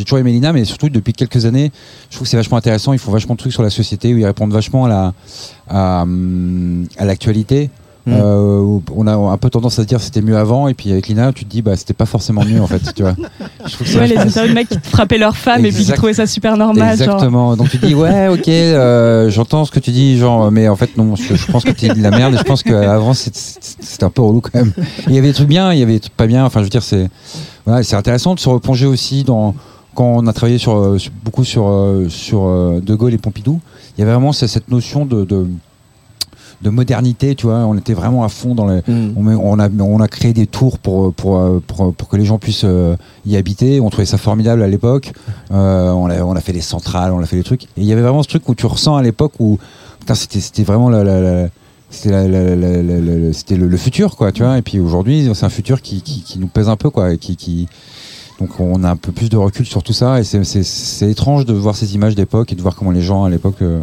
toujours 0.03 0.19
aimé 0.19 0.31
l'INA, 0.31 0.53
mais 0.53 0.63
surtout 0.65 0.89
depuis 0.89 1.13
quelques 1.13 1.45
années, 1.45 1.71
je 2.09 2.15
trouve 2.15 2.25
que 2.25 2.29
c'est 2.29 2.37
vachement 2.37 2.57
intéressant. 2.57 2.93
Ils 2.93 2.99
font 2.99 3.11
vachement 3.11 3.35
de 3.35 3.39
trucs 3.39 3.53
sur 3.53 3.63
la 3.63 3.69
société, 3.69 4.13
où 4.13 4.17
ils 4.17 4.25
répondent 4.25 4.53
vachement 4.53 4.85
à 4.85 4.89
la 4.89 5.13
à, 5.69 6.01
hum, 6.03 6.85
à 6.97 7.05
l'actualité. 7.05 7.69
Mm. 8.09 8.21
Euh, 8.21 8.79
on 8.95 9.07
a 9.07 9.13
un 9.15 9.37
peu 9.37 9.49
tendance 9.49 9.77
à 9.79 9.83
se 9.83 9.87
dire 9.87 9.99
c'était 10.01 10.21
mieux 10.21 10.37
avant, 10.37 10.67
et 10.67 10.73
puis 10.73 10.91
avec 10.91 11.07
l'INA, 11.07 11.31
tu 11.33 11.45
te 11.45 11.49
dis 11.49 11.61
bah 11.61 11.75
c'était 11.75 11.93
pas 11.93 12.05
forcément 12.05 12.43
mieux 12.45 12.61
en 12.61 12.67
fait, 12.67 12.93
tu 12.93 13.03
vois. 13.03 13.15
Je 13.65 13.73
trouve 13.73 13.95
Ouais, 13.97 14.07
les 14.07 14.17
interviews 14.17 14.49
de 14.49 14.53
mecs 14.53 14.69
qui 14.69 14.79
frappaient 14.83 15.17
leur 15.17 15.35
femme 15.37 15.65
et 15.65 15.71
puis 15.71 15.83
qui 15.85 15.91
trouvaient 15.93 16.13
ça 16.13 16.25
super 16.27 16.57
normal. 16.57 16.97
Genre. 16.97 17.07
Exactement. 17.07 17.55
Donc 17.55 17.69
tu 17.69 17.77
dis 17.77 17.93
ouais, 17.95 18.27
ok, 18.29 18.47
euh, 18.47 19.29
j'entends 19.29 19.65
ce 19.65 19.71
que 19.71 19.79
tu 19.79 19.91
dis, 19.91 20.17
genre, 20.17 20.51
mais 20.51 20.67
en 20.67 20.75
fait 20.75 20.97
non, 20.97 21.15
je, 21.15 21.35
je 21.35 21.51
pense 21.51 21.63
que 21.63 21.71
tu 21.71 21.87
dis 21.87 21.97
de 21.99 22.03
la 22.03 22.11
merde. 22.11 22.33
Et 22.33 22.37
je 22.37 22.43
pense 22.43 22.63
qu'avant 22.63 23.13
c'était 23.13 24.03
un 24.03 24.09
peu 24.09 24.21
relou 24.21 24.41
quand 24.41 24.53
même. 24.55 24.71
Il 25.07 25.13
y 25.15 25.17
avait 25.17 25.27
des 25.27 25.33
trucs 25.33 25.47
bien, 25.49 25.73
il 25.73 25.79
y 25.79 25.83
avait 25.83 25.93
des 25.93 25.99
trucs 25.99 26.15
pas 26.15 26.27
bien. 26.27 26.45
Enfin, 26.45 26.59
je 26.59 26.65
veux 26.65 26.69
dire, 26.69 26.83
c'est 26.83 27.09
voilà, 27.65 27.83
c'est 27.83 27.95
intéressant 27.95 28.33
de 28.35 28.39
se 28.39 28.49
replonger 28.49 28.85
aussi 28.85 29.23
dans 29.23 29.53
quand 29.95 30.05
on 30.05 30.27
a 30.27 30.33
travaillé 30.33 30.57
sur, 30.57 30.77
euh, 30.77 30.97
sur- 30.97 31.11
beaucoup 31.25 31.43
sur 31.43 31.67
euh, 31.67 32.05
sur 32.09 32.43
euh, 32.47 32.79
De 32.81 32.95
Gaulle 32.95 33.13
et 33.13 33.17
Pompidou. 33.17 33.59
Il 33.97 34.01
y 34.01 34.03
avait 34.03 34.13
vraiment 34.13 34.31
ce- 34.31 34.47
cette 34.47 34.69
notion 34.71 35.05
de, 35.05 35.25
de 35.25 35.45
de 36.61 36.69
modernité, 36.69 37.35
tu 37.35 37.45
vois. 37.47 37.59
On 37.59 37.77
était 37.77 37.93
vraiment 37.93 38.23
à 38.23 38.29
fond 38.29 38.53
dans 38.55 38.67
les, 38.67 38.81
Mm. 38.87 39.13
on, 39.17 39.59
a, 39.59 39.69
on 39.69 39.99
a 39.99 40.07
créé 40.07 40.33
des 40.33 40.47
tours 40.47 40.77
pour, 40.79 41.13
pour, 41.13 41.61
pour, 41.67 41.93
pour 41.93 42.07
que 42.09 42.17
les 42.17 42.25
gens 42.25 42.37
puissent 42.37 42.63
euh, 42.65 42.95
y 43.25 43.37
habiter. 43.37 43.79
On 43.79 43.89
trouvait 43.89 44.05
ça 44.05 44.17
formidable 44.17 44.61
à 44.63 44.67
l'époque. 44.67 45.11
Euh, 45.51 45.89
on, 45.91 46.09
a, 46.09 46.21
on 46.23 46.33
a 46.35 46.41
fait 46.41 46.53
des 46.53 46.61
centrales, 46.61 47.11
on 47.13 47.19
a 47.21 47.25
fait 47.25 47.37
des 47.37 47.43
trucs. 47.43 47.63
Et 47.63 47.67
il 47.77 47.85
y 47.85 47.93
avait 47.93 48.01
vraiment 48.01 48.23
ce 48.23 48.27
truc 48.29 48.47
où 48.49 48.55
tu 48.55 48.65
ressens 48.65 48.95
à 48.95 49.01
l'époque 49.01 49.33
où 49.39 49.57
putain, 49.99 50.15
c'était, 50.15 50.39
c'était 50.39 50.63
vraiment 50.63 50.89
la, 50.89 51.03
la- 51.03 51.21
la- 51.21 51.49
c'était, 51.91 52.11
la- 52.11 52.27
la- 52.27 52.55
la- 52.55 52.81
la- 52.83 52.99
la- 52.99 53.15
la- 53.17 53.33
c'était 53.33 53.55
le, 53.55 53.67
le 53.67 53.77
futur, 53.77 54.15
quoi, 54.15 54.31
tu 54.31 54.43
vois. 54.43 54.57
Et 54.57 54.61
puis 54.61 54.79
aujourd'hui, 54.79 55.29
c'est 55.33 55.45
un 55.45 55.49
futur 55.49 55.81
qui, 55.81 56.01
qui, 56.01 56.21
qui 56.23 56.39
nous 56.39 56.47
pèse 56.47 56.69
un 56.69 56.75
peu, 56.75 56.89
quoi. 56.89 57.13
et 57.13 57.17
Qui, 57.17 57.35
qui, 57.35 57.67
donc 58.39 58.59
on 58.59 58.83
a 58.83 58.89
un 58.89 58.95
peu 58.95 59.11
plus 59.11 59.29
de 59.29 59.37
recul 59.37 59.65
sur 59.65 59.83
tout 59.83 59.93
ça. 59.93 60.19
Et 60.19 60.23
c'est, 60.23 61.09
étrange 61.09 61.45
de 61.45 61.53
voir 61.53 61.75
ces 61.75 61.95
images 61.95 62.15
d'époque 62.15 62.51
et 62.51 62.55
de 62.55 62.61
voir 62.61 62.75
comment 62.75 62.91
les 62.91 63.01
gens 63.01 63.23
à 63.25 63.29
l'époque 63.29 63.61
euh, 63.61 63.81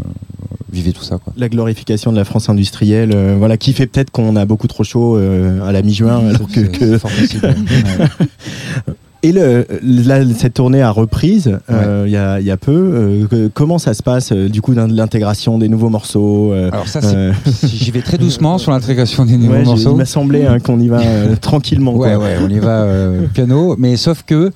vivaient 0.72 0.92
tout 0.92 1.02
ça, 1.04 1.18
quoi. 1.18 1.32
La 1.36 1.48
glorification 1.48 2.10
de 2.12 2.16
la 2.16 2.24
France 2.24 2.48
industrielle, 2.48 3.12
euh, 3.14 3.36
voilà, 3.38 3.56
qui 3.56 3.72
fait 3.72 3.86
peut-être 3.86 4.10
qu'on 4.10 4.34
a 4.36 4.44
beaucoup 4.46 4.66
trop 4.66 4.84
chaud 4.84 5.16
euh, 5.16 5.62
à 5.62 5.72
la 5.72 5.82
mi-juin, 5.82 6.28
alors 6.28 6.48
que, 6.48 6.64
C'est- 6.64 6.78
que- 6.78 6.98
Et 9.26 9.32
le, 9.32 9.66
là, 9.82 10.20
cette 10.36 10.54
tournée 10.54 10.82
a 10.82 10.90
reprise 10.90 11.58
euh, 11.68 12.04
il 12.06 12.12
y, 12.12 12.16
a, 12.16 12.38
il 12.38 12.46
y 12.46 12.50
a 12.52 12.56
peu. 12.56 13.26
Euh, 13.32 13.48
comment 13.52 13.78
ça 13.78 13.92
se 13.92 14.00
passe 14.00 14.30
euh, 14.30 14.48
du 14.48 14.62
coup 14.62 14.72
de 14.72 14.80
l'intégration 14.94 15.58
des 15.58 15.68
nouveaux 15.68 15.88
morceaux 15.88 16.52
Alors 16.52 16.86
ça, 16.86 17.00
J'y 17.64 17.90
vais 17.90 18.02
très 18.02 18.18
doucement 18.18 18.58
sur 18.58 18.70
l'intégration 18.70 19.24
des 19.24 19.36
nouveaux 19.36 19.54
ouais, 19.54 19.64
morceaux. 19.64 19.90
Il 19.90 19.96
m'a 19.96 20.04
semblé 20.04 20.46
hein, 20.46 20.60
qu'on 20.60 20.78
y 20.78 20.86
va 20.86 21.00
tranquillement. 21.40 21.94
Ouais, 21.96 22.14
quoi. 22.14 22.18
ouais, 22.18 22.36
on 22.40 22.48
y 22.48 22.60
va 22.60 22.86
piano. 23.34 23.74
Mais 23.78 23.96
sauf 23.96 24.22
que 24.22 24.52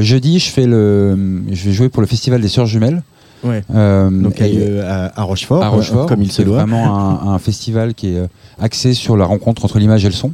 jeudi, 0.00 0.38
je 0.38 0.50
fais 0.50 0.64
le, 0.64 1.42
je 1.52 1.66
vais 1.66 1.72
jouer 1.72 1.90
pour 1.90 2.00
le 2.00 2.08
festival 2.08 2.40
des 2.40 2.48
Sœurs 2.48 2.66
Jumelles. 2.66 3.02
Ouais. 3.44 3.62
Euh, 3.74 4.10
Donc 4.10 4.40
et- 4.40 4.56
euh, 4.58 5.08
à, 5.14 5.22
Rochefort, 5.22 5.62
à 5.62 5.68
Rochefort, 5.68 6.06
comme 6.06 6.22
il 6.22 6.30
se 6.30 6.36
c'est 6.38 6.44
doit. 6.44 6.56
vraiment 6.58 6.96
un, 6.98 7.32
un 7.34 7.38
festival 7.38 7.94
qui 7.94 8.08
est 8.14 8.18
euh, 8.18 8.26
axé 8.60 8.94
sur 8.94 9.16
la 9.16 9.26
rencontre 9.26 9.64
entre 9.64 9.78
l'image 9.78 10.04
et 10.04 10.08
le 10.08 10.14
son. 10.14 10.32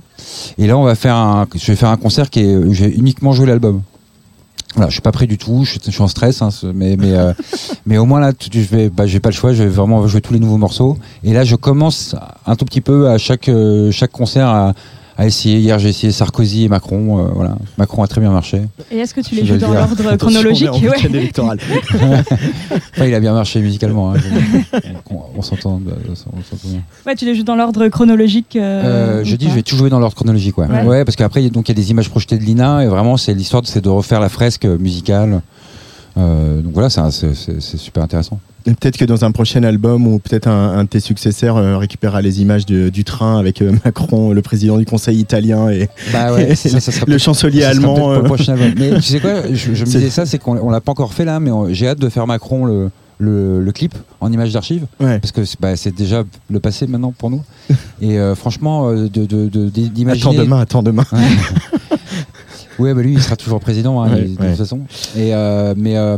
Et 0.58 0.66
là, 0.66 0.78
on 0.78 0.84
va 0.84 0.94
faire 0.94 1.16
un, 1.16 1.46
je 1.54 1.66
vais 1.66 1.76
faire 1.76 1.88
un 1.90 1.96
concert 1.96 2.30
qui 2.30 2.40
est, 2.40 2.56
où 2.56 2.72
vais 2.72 2.90
uniquement 2.90 3.32
jouer 3.32 3.46
l'album. 3.46 3.82
Voilà, 4.76 4.88
je 4.88 4.92
suis 4.92 5.02
pas 5.02 5.10
prêt 5.10 5.26
du 5.26 5.36
tout, 5.36 5.64
je 5.64 5.72
suis, 5.72 5.80
je 5.84 5.90
suis 5.90 6.02
en 6.02 6.06
stress, 6.06 6.42
hein, 6.42 6.50
mais 6.72 6.96
mais 6.96 7.12
euh, 7.14 7.32
mais 7.86 7.98
au 7.98 8.04
moins 8.04 8.20
là, 8.20 8.32
tu- 8.32 8.48
je 8.52 8.68
vais, 8.68 8.88
bah, 8.88 9.04
j'ai 9.04 9.18
pas 9.18 9.30
le 9.30 9.34
choix, 9.34 9.52
je 9.52 9.64
vais 9.64 9.68
vraiment 9.68 10.06
jouer 10.06 10.20
tous 10.20 10.32
les 10.32 10.38
nouveaux 10.38 10.58
morceaux. 10.58 10.96
Et 11.24 11.32
là, 11.32 11.42
je 11.42 11.56
commence 11.56 12.14
un 12.46 12.54
tout 12.54 12.64
petit 12.64 12.80
peu 12.80 13.08
à 13.10 13.18
chaque 13.18 13.48
euh, 13.48 13.90
chaque 13.90 14.12
concert 14.12 14.46
à, 14.46 14.72
à 15.18 15.26
essayer. 15.26 15.58
Hier, 15.58 15.78
j'ai 15.78 15.90
essayé 15.90 16.12
Sarkozy 16.12 16.64
et 16.64 16.68
Macron. 16.68 17.18
euh, 17.18 17.28
voilà, 17.34 17.56
Macron 17.78 18.02
a 18.02 18.06
très 18.06 18.20
bien 18.20 18.30
marché. 18.30 18.62
Et 18.90 18.98
est-ce 18.98 19.12
que 19.14 19.20
tu 19.20 19.34
les 19.34 19.44
joues 19.44 19.56
dans 19.58 19.72
l'ordre 19.72 20.16
chronologique 20.16 20.68
on 20.72 20.76
est 20.76 20.78
en 20.78 20.90
Ouais. 20.90 20.96
week-end 20.96 21.12
électoral. 21.14 21.58
Enfin, 22.94 23.06
il 23.06 23.14
a 23.14 23.20
bien 23.20 23.32
marché 23.32 23.60
musicalement. 23.60 24.14
hein, 24.14 24.18
on 25.10 25.20
on 25.36 25.42
s'entend, 25.42 25.80
euh, 25.88 25.92
bien. 26.64 26.80
Ouais, 27.06 27.14
tu 27.14 27.24
les 27.24 27.34
joues 27.34 27.42
dans 27.44 27.56
l'ordre 27.56 27.88
chronologique. 27.88 28.56
euh, 28.56 29.20
Euh, 29.20 29.24
je 29.24 29.36
dis, 29.36 29.48
je 29.48 29.54
vais 29.54 29.62
tout 29.62 29.76
jouer 29.76 29.90
dans 29.90 29.98
l'ordre 29.98 30.14
chronologique, 30.16 30.58
ouais. 30.58 30.66
Ouais. 30.66 30.84
Ouais, 30.84 31.04
parce 31.04 31.16
qu'après, 31.16 31.48
donc 31.50 31.68
il 31.68 31.72
y 31.72 31.78
a 31.78 31.80
des 31.82 31.90
images 31.90 32.08
projetées 32.08 32.38
de 32.38 32.44
Lina 32.44 32.84
et 32.84 32.88
vraiment, 32.88 33.16
c'est 33.16 33.34
l'histoire, 33.34 33.62
c'est 33.66 33.80
de 33.82 33.88
refaire 33.88 34.20
la 34.20 34.28
fresque 34.28 34.64
musicale. 34.64 35.40
Euh, 36.18 36.60
donc 36.60 36.72
voilà, 36.74 36.90
c'est 36.90 37.32
super 37.78 38.02
intéressant. 38.02 38.38
Peut-être 38.64 38.96
que 38.98 39.04
dans 39.04 39.24
un 39.24 39.30
prochain 39.32 39.62
album 39.62 40.06
ou 40.06 40.18
peut-être 40.18 40.46
un, 40.48 40.78
un 40.78 40.84
de 40.84 40.88
tes 40.88 41.00
successeurs 41.00 41.56
euh, 41.56 41.76
récupérera 41.78 42.20
les 42.22 42.42
images 42.42 42.66
de- 42.66 42.88
du 42.88 43.04
train 43.04 43.38
avec 43.38 43.62
euh, 43.62 43.72
Macron, 43.84 44.32
le 44.32 44.42
président 44.42 44.76
du 44.78 44.84
Conseil 44.84 45.18
italien 45.18 45.70
et 45.70 45.88
Bah 46.12 46.32
ouais, 46.34 46.54
ça, 46.54 46.80
ça 46.80 46.92
sera 46.92 47.06
le 47.08 47.18
chancelier 47.18 47.62
ça 47.62 47.70
allemand. 47.70 47.94
peut-être 47.94 48.04
pour 48.04 48.12
le 48.12 48.18
euh, 48.18 48.22
prochain 48.22 48.52
album. 48.54 48.72
Mais 48.78 48.94
tu 48.96 49.02
sais 49.02 49.20
quoi, 49.20 49.42
je, 49.52 49.74
je 49.74 49.84
me 49.84 49.90
disais 49.90 50.10
ça, 50.10 50.26
c'est 50.26 50.38
qu'on 50.38 50.56
on 50.58 50.70
l'a 50.70 50.80
pas 50.80 50.92
encore 50.92 51.12
fait 51.14 51.24
là, 51.24 51.40
mais 51.40 51.50
j'ai 51.74 51.88
hâte 51.88 51.98
de 52.00 52.08
faire 52.08 52.26
Macron 52.26 52.64
le, 52.66 52.90
le, 53.18 53.62
le 53.62 53.72
clip 53.72 53.94
en 54.20 54.32
images 54.32 54.52
d'archives. 54.52 54.86
ouais. 55.00 55.18
Parce 55.18 55.32
que 55.32 55.44
c'est 55.44 55.60
bah, 55.60 55.76
c'est 55.76 55.94
déjà 55.94 56.24
le 56.50 56.60
passé 56.60 56.86
maintenant 56.86 57.12
pour 57.16 57.30
nous. 57.30 57.42
Et 58.02 58.18
euh, 58.18 58.34
franchement, 58.34 58.88
euh, 58.90 59.08
de- 59.08 59.26
de- 59.26 59.48
de- 59.48 59.68
d'imaginer. 59.68 60.30
Attends 60.30 60.42
demain, 60.42 60.60
attends 60.60 60.82
demain. 60.82 61.04
Ouais, 61.12 61.18
bah 62.94 63.02
lui, 63.02 63.12
il 63.14 63.22
sera 63.22 63.36
toujours 63.36 63.60
président, 63.60 64.00
hein, 64.02 64.12
Ouais, 64.12 64.24
il- 64.26 64.36
de 64.36 64.40
ouais. 64.42 64.48
toute 64.48 64.58
façon. 64.58 64.80
Et 65.16 65.34
euh, 65.34 65.74
mais 65.76 65.96
euh, 65.96 66.16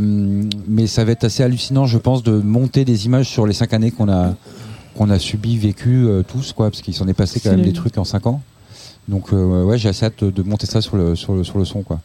mais 0.68 0.86
ça 0.86 1.04
va 1.04 1.12
être 1.12 1.24
assez 1.24 1.42
hallucinant, 1.42 1.86
je 1.86 1.98
pense, 1.98 2.22
de 2.22 2.32
monter 2.32 2.84
des 2.84 3.06
images 3.06 3.28
sur 3.28 3.46
les 3.46 3.52
cinq 3.52 3.72
années 3.74 3.90
qu'on 3.90 4.08
a 4.10 4.34
qu'on 4.96 5.08
a 5.10 5.18
subi, 5.18 5.56
vécu 5.58 6.04
euh, 6.06 6.22
tous, 6.22 6.52
quoi, 6.52 6.70
parce 6.70 6.82
qu'il 6.82 6.94
s'en 6.94 7.08
est 7.08 7.14
passé 7.14 7.40
quand 7.40 7.50
même 7.50 7.62
des 7.62 7.72
trucs 7.72 7.96
en 7.98 8.04
cinq 8.04 8.26
ans. 8.26 8.42
Donc 9.08 9.32
euh, 9.32 9.64
ouais, 9.64 9.78
j'ai 9.78 9.88
assez 9.88 10.04
hâte 10.06 10.22
de, 10.24 10.30
de 10.30 10.42
monter 10.42 10.66
ça 10.66 10.80
sur 10.80 10.96
le 10.96 11.16
sur 11.16 11.34
le 11.34 11.42
sur 11.44 11.58
le 11.58 11.64
son, 11.64 11.82
quoi. 11.82 12.00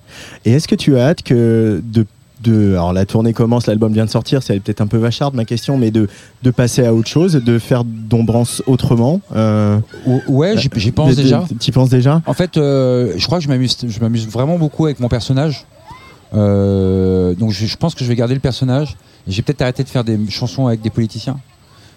Et 0.46 0.52
est-ce 0.54 0.68
que 0.68 0.76
tu 0.76 0.98
as 0.98 1.08
hâte 1.10 1.22
que 1.22 1.82
de, 1.86 2.06
de 2.44 2.74
alors 2.74 2.94
la 2.94 3.06
tournée 3.06 3.34
commence, 3.34 3.65
l'album 3.67 3.91
vient 3.94 4.06
de 4.06 4.10
sortir, 4.10 4.44
c'est 4.44 4.60
peut-être 4.60 4.82
un 4.82 4.88
peu 4.88 4.98
vacharde 4.98 5.34
ma 5.34 5.44
question, 5.46 5.77
mais 5.77 5.89
de, 5.91 6.08
de 6.44 6.51
passer 6.51 6.86
à 6.86 6.94
autre 6.94 7.08
chose, 7.08 7.34
de 7.34 7.58
faire 7.60 7.84
Dombrance 7.84 8.62
autrement 8.67 9.22
euh, 9.36 9.79
Ou- 10.06 10.22
Ouais, 10.27 10.56
j'y 10.58 10.70
j'y 10.75 10.91
pense 10.91 11.15
de- 11.15 11.22
déjà. 11.24 11.44
Tu 11.60 11.72
penses 11.72 11.89
déjà? 11.89 12.22
En 12.25 12.34
fait, 12.34 12.58
euh, 12.58 13.13
je 13.17 13.25
crois 13.25 13.39
que 13.39 13.44
je 13.44 13.50
m'amuse, 13.50 13.75
je 13.88 14.00
m'amuse 14.00 14.27
vraiment 14.27 14.58
beaucoup 14.58 14.86
avec 14.86 15.00
mon 15.00 15.08
personnage. 15.10 15.65
Euh, 16.34 17.34
donc 17.36 17.51
je, 17.51 17.65
je 17.65 17.77
pense 17.77 17.96
que 17.96 18.03
je 18.03 18.10
vais 18.10 18.15
garder 18.15 18.34
le 18.34 18.39
personnage. 18.39 18.98
J'ai 19.27 19.41
peut-être 19.41 19.62
arrêté 19.62 19.84
de 19.84 19.89
faire 19.89 20.03
des 20.03 20.20
chansons 20.29 20.67
avec 20.67 20.82
des 20.82 20.89
politiciens, 20.89 21.38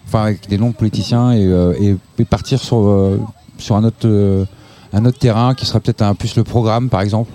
enfin 0.06 0.22
avec 0.24 0.48
des 0.48 0.58
noms 0.58 0.70
de 0.70 0.74
politiciens, 0.74 1.32
et, 1.32 1.42
et- 1.80 1.96
et 2.18 2.24
partir 2.24 2.60
sur 2.60 3.18
sur 3.58 3.76
un 3.76 3.84
autre 3.84 4.46
un 4.92 5.04
autre 5.04 5.18
terrain 5.18 5.54
qui 5.54 5.66
sera 5.66 5.80
peut-être 5.80 6.02
un 6.02 6.14
plus 6.14 6.34
le 6.36 6.44
programme, 6.44 6.88
par 6.88 7.00
exemple. 7.02 7.30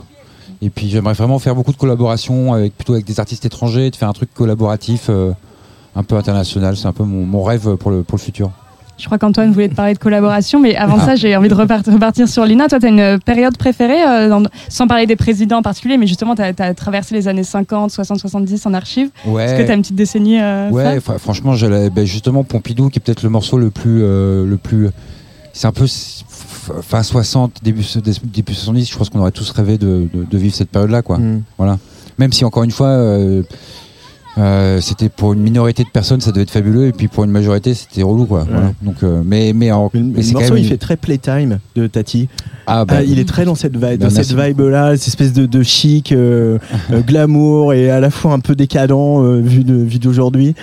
Et 0.62 0.70
puis 0.70 0.90
j'aimerais 0.90 1.14
vraiment 1.14 1.40
faire 1.40 1.56
beaucoup 1.56 1.72
de 1.72 1.78
collaborations 1.78 2.54
avec 2.54 2.76
plutôt 2.76 2.94
avec 2.94 3.06
des 3.06 3.20
artistes 3.20 3.46
étrangers, 3.46 3.90
de 3.92 3.96
faire 3.96 4.10
un 4.10 4.14
truc 4.14 4.34
collaboratif 4.34 5.08
euh, 5.10 5.32
un 5.96 6.04
peu 6.04 6.16
international. 6.16 6.78
C'est 6.78 6.88
un 6.88 6.94
peu 6.94 7.04
mon, 7.04 7.44
rêve 7.44 7.76
pour 7.76 7.92
le, 7.92 8.04
pour 8.04 8.18
le 8.18 8.22
futur. 8.22 8.52
Je 8.98 9.06
crois 9.08 9.18
qu'Antoine 9.18 9.52
voulait 9.52 9.68
te 9.68 9.76
parler 9.76 9.94
de 9.94 10.00
collaboration, 10.00 10.60
mais 10.62 10.76
avant 10.78 10.96
ah. 11.02 11.06
ça, 11.06 11.16
j'ai 11.16 11.36
envie 11.36 11.50
de 11.50 11.54
repartir 11.54 12.30
sur 12.30 12.46
Lina. 12.46 12.68
Toi, 12.68 12.80
tu 12.80 12.86
as 12.86 12.90
une 12.90 13.20
période 13.20 13.58
préférée, 13.58 14.02
euh, 14.02 14.40
sans 14.70 14.88
parler 14.88 15.06
des 15.06 15.18
présidents 15.18 15.58
en 15.58 15.62
particulier, 15.62 15.98
mais 15.98 16.08
justement, 16.08 16.34
tu 16.34 16.42
as, 16.42 16.74
traversé 16.74 17.14
les 17.14 17.28
années 17.28 17.44
50, 17.44 17.92
60, 17.92 18.20
70 18.20 18.66
en 18.66 18.74
archive. 18.74 19.10
Ouais. 19.26 19.44
Est-ce 19.44 19.56
que 19.56 19.64
tu 19.64 19.72
as 19.72 19.74
une 19.74 19.82
petite 19.82 19.96
décennie 19.96 20.40
euh, 20.40 20.70
Ouais, 20.70 21.00
franchement, 21.02 21.54
ben, 21.54 22.06
justement, 22.06 22.46
Pompidou, 22.46 22.90
qui 22.90 23.00
est 23.00 23.02
peut-être 23.02 23.24
le 23.24 23.30
morceau 23.30 23.58
le 23.58 23.70
plus. 23.70 24.02
Euh, 24.02 24.46
le 24.46 24.58
plus 24.58 24.90
c'est 25.56 25.68
un 25.68 25.72
peu 25.72 25.88
fin 26.82 27.04
60, 27.04 27.62
début, 27.64 27.84
70, 27.84 28.90
je 28.90 28.98
pense 28.98 29.10
qu'on 29.10 29.20
aurait 29.20 29.32
tous 29.32 29.50
rêvé 29.52 29.78
de, 29.78 30.08
vivre 30.32 30.56
cette 30.56 30.70
période-là, 30.70 31.02
quoi. 31.02 31.18
Mm. 31.18 31.44
Voilà. 31.58 31.80
Même 32.18 32.32
si, 32.32 32.46
encore 32.46 32.64
une 32.64 32.72
fois, 32.72 32.88
euh, 32.88 33.44
euh, 34.38 34.82
c'était 34.82 35.10
pour 35.10 35.34
une 35.34 35.42
minorité 35.42 35.84
de 35.84 35.90
personnes, 35.90 36.22
ça 36.22 36.32
devait 36.32 36.44
être 36.44 36.52
fabuleux, 36.52 36.88
et 36.88 36.92
puis 36.92 37.08
pour 37.08 37.24
une 37.24 37.32
majorité, 37.32 37.74
c'était 37.74 38.04
relou, 38.04 38.26
quoi. 38.26 38.46
Donc, 38.82 38.98
euh, 39.04 39.22
mais, 39.26 39.54
mais, 39.54 39.72
en, 39.72 39.90
mais, 39.94 40.26
il 40.26 40.68
fait 40.68 40.78
très 40.78 40.98
playtime 40.98 41.60
de 41.76 41.88
Tati. 41.88 42.28
Ah 42.68 42.86
bah, 42.86 42.96
euh, 42.96 43.04
il 43.04 43.20
est 43.20 43.28
très 43.28 43.46
dans 43.46 43.56
cette 43.56 43.76
vibe, 43.76 44.00
dans 44.00 44.08
bah, 44.08 44.24
cette 44.24 44.34
vibe 44.34 44.60
là, 44.62 44.98
cette 44.98 45.08
espèce 45.08 45.34
de, 45.34 45.64
chic, 45.64 46.12
euh, 46.12 46.58
euh, 46.92 47.02
glamour 47.02 47.74
et 47.74 47.92
à 47.92 48.00
la 48.00 48.10
fois 48.10 48.34
un 48.34 48.40
peu 48.40 48.56
décadent 48.56 49.22
vu 49.42 49.64
d'aujourd'hui. 50.00 50.56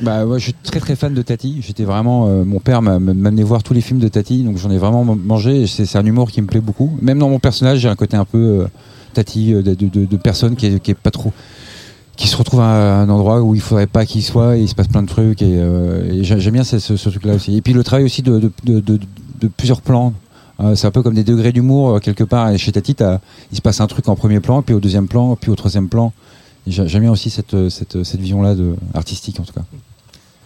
Bah 0.00 0.24
moi 0.24 0.38
je 0.38 0.44
suis 0.44 0.54
très 0.54 0.80
très 0.80 0.96
fan 0.96 1.14
de 1.14 1.22
Tati. 1.22 1.60
J'étais 1.60 1.84
vraiment 1.84 2.26
mon 2.44 2.60
père 2.60 2.82
m'a 2.82 2.94
amené 2.94 3.42
voir 3.42 3.62
tous 3.62 3.74
les 3.74 3.80
films 3.80 4.00
de 4.00 4.08
Tati, 4.08 4.42
donc 4.42 4.58
j'en 4.58 4.70
ai 4.70 4.78
vraiment 4.78 5.04
mangé. 5.04 5.66
C'est 5.66 5.96
un 5.96 6.04
humour 6.04 6.30
qui 6.30 6.42
me 6.42 6.46
plaît 6.46 6.60
beaucoup. 6.60 6.96
Même 7.00 7.18
dans 7.18 7.28
mon 7.28 7.38
personnage, 7.38 7.80
j'ai 7.80 7.88
un 7.88 7.96
côté 7.96 8.16
un 8.16 8.24
peu 8.24 8.66
Tati 9.14 9.52
de, 9.52 10.16
personne 10.16 10.56
qui 10.56 10.66
est, 10.66 10.94
pas 10.94 11.10
trop 11.10 11.32
qui 12.16 12.28
se 12.28 12.36
retrouve 12.36 12.60
à 12.60 13.00
un 13.00 13.08
endroit 13.08 13.40
où 13.40 13.54
il 13.54 13.60
faudrait 13.60 13.86
pas 13.86 14.04
qu'il 14.04 14.22
soit, 14.22 14.58
et 14.58 14.60
il 14.60 14.68
se 14.68 14.74
passe 14.74 14.88
plein 14.88 15.02
de 15.02 15.08
trucs 15.08 15.42
et, 15.42 15.60
j'aime 16.22 16.52
bien 16.52 16.64
ce, 16.64 17.08
truc-là 17.08 17.34
aussi. 17.34 17.56
Et 17.56 17.62
puis 17.62 17.72
le 17.72 17.82
travail 17.82 18.04
aussi 18.04 18.22
de 18.22 18.50
plusieurs 19.56 19.82
plans, 19.82 20.12
euh, 20.62 20.74
c'est 20.74 20.86
un 20.86 20.90
peu 20.90 21.02
comme 21.02 21.14
des 21.14 21.24
degrés 21.24 21.52
d'humour 21.52 21.96
euh, 21.96 21.98
quelque 21.98 22.24
part. 22.24 22.56
Chez 22.58 22.72
Tati, 22.72 22.96
il 23.50 23.56
se 23.56 23.62
passe 23.62 23.80
un 23.80 23.86
truc 23.86 24.08
en 24.08 24.16
premier 24.16 24.40
plan, 24.40 24.62
puis 24.62 24.74
au 24.74 24.80
deuxième 24.80 25.08
plan, 25.08 25.36
puis 25.36 25.50
au 25.50 25.56
troisième 25.56 25.88
plan. 25.88 26.12
J'aime 26.66 27.02
bien 27.02 27.10
aussi 27.10 27.30
cette 27.30 27.54
euh, 27.54 27.68
vision-là 28.14 28.54
artistique 28.94 29.40
en 29.40 29.42
tout 29.42 29.52
cas. 29.52 29.64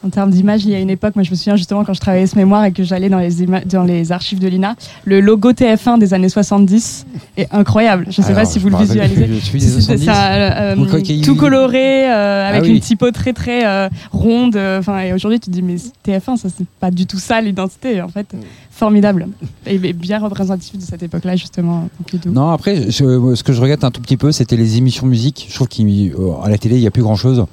En 0.06 0.10
termes 0.10 0.30
d'image, 0.30 0.64
il 0.64 0.70
y 0.70 0.74
a 0.76 0.78
une 0.78 0.90
époque, 0.90 1.16
moi 1.16 1.24
je 1.24 1.30
me 1.32 1.34
souviens 1.34 1.56
justement 1.56 1.84
quand 1.84 1.92
je 1.92 1.98
travaillais 2.00 2.28
ce 2.28 2.36
mémoire 2.36 2.64
et 2.64 2.70
que 2.70 2.84
j'allais 2.84 3.08
dans 3.08 3.18
les, 3.18 3.44
dans 3.64 3.82
les 3.82 4.12
archives 4.12 4.38
de 4.38 4.46
l'INA, 4.46 4.76
le 5.04 5.20
logo 5.20 5.50
TF1 5.50 5.98
des 5.98 6.14
années 6.14 6.28
70 6.28 7.06
est 7.36 7.52
incroyable. 7.52 8.06
Je 8.10 8.20
ne 8.20 8.26
sais 8.26 8.32
pas 8.32 8.44
si 8.44 8.60
vous 8.60 8.68
le 8.68 8.76
visualisez. 8.76 9.40
C'est 9.80 10.08
euh, 10.08 10.76
tout 11.24 11.34
coloré, 11.34 12.08
euh, 12.08 12.44
ah 12.44 12.48
avec 12.50 12.62
ah 12.62 12.66
oui. 12.66 12.74
une 12.74 12.80
typo 12.80 13.10
très 13.10 13.32
très 13.32 13.66
euh, 13.66 13.88
ronde. 14.12 14.56
Enfin, 14.56 15.00
et 15.00 15.12
aujourd'hui 15.12 15.40
tu 15.40 15.46
te 15.46 15.50
dis 15.50 15.62
mais 15.62 15.74
TF1, 16.06 16.36
ça 16.36 16.48
c'est 16.56 16.68
pas 16.78 16.92
du 16.92 17.06
tout 17.06 17.18
ça 17.18 17.40
l'identité 17.40 18.00
en 18.00 18.08
fait. 18.08 18.32
Mm. 18.32 18.38
Formidable 18.70 19.28
et 19.66 19.78
bien 19.78 20.18
représentatif 20.18 20.78
de 20.78 20.82
cette 20.82 21.02
époque-là 21.02 21.34
justement. 21.34 21.88
Non, 22.26 22.50
après 22.50 22.92
ce 22.92 23.42
que 23.42 23.52
je 23.52 23.60
regrette 23.60 23.82
un 23.82 23.90
tout 23.90 24.02
petit 24.02 24.18
peu, 24.18 24.30
c'était 24.30 24.56
les 24.56 24.76
émissions 24.76 25.06
musique. 25.06 25.46
Je 25.48 25.54
trouve 25.54 25.66
qu'à 25.66 26.48
la 26.48 26.58
télé 26.58 26.76
il 26.76 26.82
n'y 26.82 26.86
a 26.86 26.90
plus 26.92 27.02
grand 27.02 27.16
chose. 27.16 27.44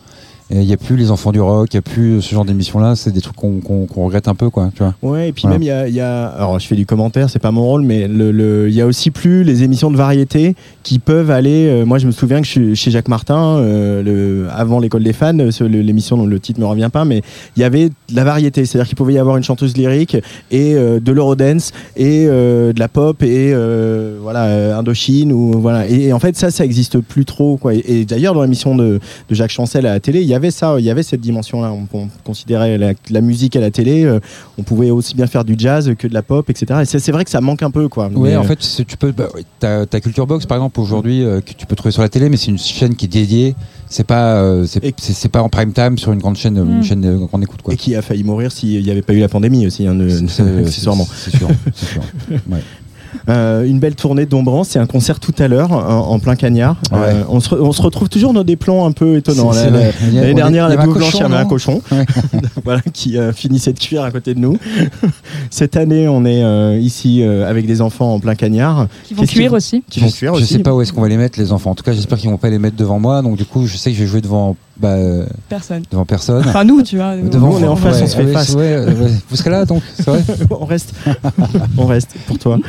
Il 0.56 0.68
n'y 0.68 0.74
a 0.74 0.78
plus 0.78 0.96
les 0.96 1.10
enfants 1.10 1.32
du 1.32 1.42
rock, 1.42 1.70
il 1.74 1.78
n'y 1.78 1.80
a 1.80 1.82
plus 1.82 2.22
ce 2.22 2.34
genre 2.34 2.46
d'émissions-là. 2.46 2.96
C'est 2.96 3.12
des 3.12 3.22
trucs 3.22 3.36
qu'on 3.36 3.88
regrette 3.96 4.28
un 4.28 4.36
peu, 4.36 4.52
quoi. 4.52 4.70
Tu 4.76 4.84
vois 4.84 4.94
ouais, 5.02 5.30
et 5.30 5.34
puis 5.34 5.48
même, 5.48 5.64
il 5.64 5.68
y 5.68 6.00
a, 6.00 6.28
Alors, 6.28 6.60
je 6.60 6.68
fais 6.68 6.76
du 6.76 6.86
commentaire, 6.86 7.30
c'est 7.30 7.40
pas 7.40 7.52
mon 7.52 7.64
rôle, 7.64 7.82
mais 7.82 8.02
il 8.02 8.18
le, 8.18 8.70
y 8.70 8.80
a 8.80 8.86
aussi 8.86 9.10
plus 9.10 9.44
les 9.44 9.64
émissions 9.64 9.90
de 9.90 9.98
variété 9.98 10.56
qui 10.84 11.00
peuvent 11.00 11.32
aller. 11.32 11.68
Euh, 11.68 11.86
moi, 11.86 11.98
je 11.98 12.06
me 12.06 12.12
souviens 12.12 12.42
que 12.42 12.48
je, 12.48 12.76
chez 12.76 12.92
Jacques 12.92 13.08
Martin, 13.08 13.58
euh, 13.58 14.48
avant 14.52 14.80
l'école 14.80 15.04
des 15.04 15.14
fans, 15.14 15.34
l'émission 15.34 16.18
dont 16.18 16.28
le 16.28 16.40
titre 16.40 16.60
ne 16.60 16.66
me 16.66 16.70
revient 16.70 16.90
pas, 16.92 17.04
mais 17.04 17.22
il 17.56 17.62
y 17.62 17.64
avait 17.64 17.90
de 17.90 18.16
la 18.16 18.24
variété. 18.24 18.66
C'est-à-dire 18.66 18.88
qu'il 18.88 18.98
pouvait 18.98 19.14
y 19.14 19.20
avoir 19.20 19.38
une 19.38 19.44
chanteuse 19.44 19.76
lyrique 19.76 20.18
et 20.52 20.76
euh, 20.76 21.00
de 21.00 21.12
l'eurodance 21.12 21.72
et 21.96 22.26
de 22.26 22.80
la 22.80 22.88
pop 22.88 23.24
et 23.24 23.54
voilà, 24.22 24.78
Indochine. 24.78 25.32
Ou, 25.32 25.60
voilà. 25.60 25.88
Et, 25.88 26.14
en 26.14 26.20
fait, 26.20 26.36
ça, 26.36 26.52
ça 26.52 26.64
existe 26.64 27.00
plus 27.00 27.26
trop, 27.26 27.58
quoi. 27.58 27.74
Et, 27.74 28.06
d'ailleurs, 28.06 28.34
dans 28.34 28.44
l'émission 28.44 28.76
de, 28.76 29.00
de 29.30 29.36
Jacques 29.36 29.52
Chancel 29.52 29.86
à 29.86 29.94
la 29.94 30.00
télé, 30.00 30.22
il 30.22 30.28
y 30.28 30.36
avait 30.36 30.43
avait 30.44 30.52
ça, 30.52 30.76
il 30.78 30.86
y 30.86 30.90
avait 30.90 31.04
cette 31.04 31.22
dimension-là. 31.22 31.72
On, 31.72 32.08
considérait 32.24 32.78
la, 32.78 33.22
musique 33.22 33.56
à 33.56 33.62
la 33.62 33.72
télé, 33.72 34.04
euh, 34.04 34.20
on 34.58 34.64
pouvait 34.64 34.90
aussi 34.90 35.16
bien 35.16 35.28
faire 35.28 35.46
du 35.46 35.56
jazz 35.58 35.94
que 35.98 36.08
de 36.08 36.14
la 36.14 36.22
pop, 36.22 36.50
etc. 36.50 36.82
Et 36.82 36.86
c'est 36.86 37.12
vrai 37.12 37.24
que 37.24 37.30
ça 37.30 37.42
manque 37.42 37.64
un 37.64 37.72
peu, 37.72 37.88
quoi. 37.88 38.10
Oui, 38.14 38.36
en 38.36 38.42
euh, 38.42 38.44
fait, 38.44 38.86
tu 38.86 38.98
peux, 38.98 39.12
bah, 39.12 39.30
ta, 39.60 39.86
Culture 40.02 40.28
Box, 40.28 40.46
par 40.46 40.58
exemple, 40.58 40.80
aujourd'hui, 40.80 41.24
euh, 41.24 41.42
que 41.42 41.54
tu 41.54 41.66
peux 41.66 41.76
trouver 41.76 41.92
sur 41.92 42.02
la 42.02 42.10
télé, 42.10 42.30
mais 42.30 42.38
c'est 42.38 42.52
une 42.52 42.58
chaîne 42.58 42.96
qui 42.96 43.06
est 43.06 43.10
dédiée. 43.10 43.56
C'est 43.88 44.06
pas, 44.06 44.44
c'est 44.98 45.30
pas 45.30 45.42
en 45.42 45.50
prime 45.50 45.72
time 45.72 45.98
sur 46.00 46.12
une 46.12 46.20
grande 46.20 46.36
chaîne, 46.36 46.58
une 46.58 46.80
hmm. 46.80 46.84
chaîne 46.84 47.28
qu'on 47.28 47.42
écoute, 47.42 47.62
quoi. 47.62 47.74
Et 47.76 47.78
qui 47.78 47.96
a 47.96 48.02
failli 48.02 48.24
mourir 48.24 48.52
s'il 48.52 48.84
n'y 48.84 48.90
avait 48.90 49.04
pas 49.04 49.14
eu 49.14 49.20
la 49.20 49.30
pandémie 49.30 49.68
aussi, 49.68 49.86
hein, 49.86 49.96
accessoirement. 50.60 51.08
C'est 51.16 51.38
sûr. 51.38 51.48
Euh, 53.30 53.64
une 53.64 53.80
belle 53.80 53.96
tournée 53.96 54.26
d'Ombrance. 54.26 54.70
C'est 54.70 54.80
un 54.80 54.86
concert 54.86 55.20
tout 55.20 55.34
à 55.40 55.48
l'heure 55.48 55.72
euh, 55.72 55.92
en, 55.92 56.20
plein 56.20 56.36
cagnard. 56.36 56.78
Euh, 56.92 57.24
on, 57.30 57.40
se 57.40 57.82
retrouve 57.82 58.10
toujours 58.10 58.34
dans 58.34 58.44
des 58.44 58.56
plans 58.56 58.86
un 58.86 58.92
peu 58.92 59.18
étonnants. 59.18 59.52
L'année 59.52 60.34
dernière, 60.34 60.68
la 60.68 60.76
il 60.76 60.78
y 60.78 61.22
avait 61.24 61.36
un 61.36 61.46
cochon 61.46 61.82
voilà, 62.64 62.82
qui 62.94 63.18
euh, 63.18 63.32
finissait 63.32 63.74
de 63.74 63.80
cuire 63.80 64.04
à 64.04 64.12
côté 64.12 64.34
de 64.34 64.40
nous. 64.40 64.58
Cette 65.50 65.78
année, 65.78 66.08
on 66.08 66.26
est 66.26 66.80
ici 66.82 67.24
avec 67.24 67.66
des 67.66 67.82
enfants 67.82 68.14
en 68.14 68.20
plein 68.20 68.36
cagnard. 68.36 68.88
Qui 69.06 69.14
vont 69.14 69.26
cuire 69.26 69.54
aussi. 69.54 69.84
Je, 69.94 70.04
ne 70.04 70.40
sais 70.46 70.60
pas 70.60 70.74
où 70.74 70.82
est-ce 70.82 70.92
qu'on 70.92 71.02
va 71.02 71.10
les 71.10 71.18
mettre, 71.18 71.40
les 71.40 71.52
enfants. 71.52 71.72
En 71.72 71.76
tout 71.76 71.84
cas, 71.84 71.94
j'espère 71.94 72.18
qu'ils 72.18 72.30
ne 72.30 72.34
vont 72.34 72.40
pas 72.40 72.50
les 72.50 72.60
mettre 72.60 72.76
devant 72.76 73.00
moi. 73.00 73.22
Donc, 73.22 73.38
du 73.38 73.46
coup, 73.46 73.68
je 73.68 73.78
sais 73.78 73.92
que 73.92 73.98
je 73.98 74.04
vais 74.04 74.10
jouer 74.10 74.22
devant 74.22 74.56
bah, 74.78 74.90
euh, 74.90 75.26
personne. 75.50 75.84
Devant 75.92 76.06
personne. 76.06 76.44
Enfin, 76.48 76.64
nous, 76.64 76.82
tu 76.82 76.98
vois. 76.98 77.16
Devant, 77.16 77.52
on 77.52 77.60
est 77.60 77.68
en 77.68 77.76
face, 77.76 78.02
on 78.02 78.08
se 78.08 78.16
fait 78.16 78.26
ouais, 78.26 78.34
face. 78.34 78.56
Vous 79.30 79.36
serez 79.36 79.52
là, 79.52 79.66
donc, 79.66 79.84
c'est 79.94 80.06
vrai 80.08 80.24
On 80.50 80.66
reste. 80.66 80.94
on 81.78 81.86
reste 81.86 82.16
pour 82.26 82.40
toi. 82.40 82.60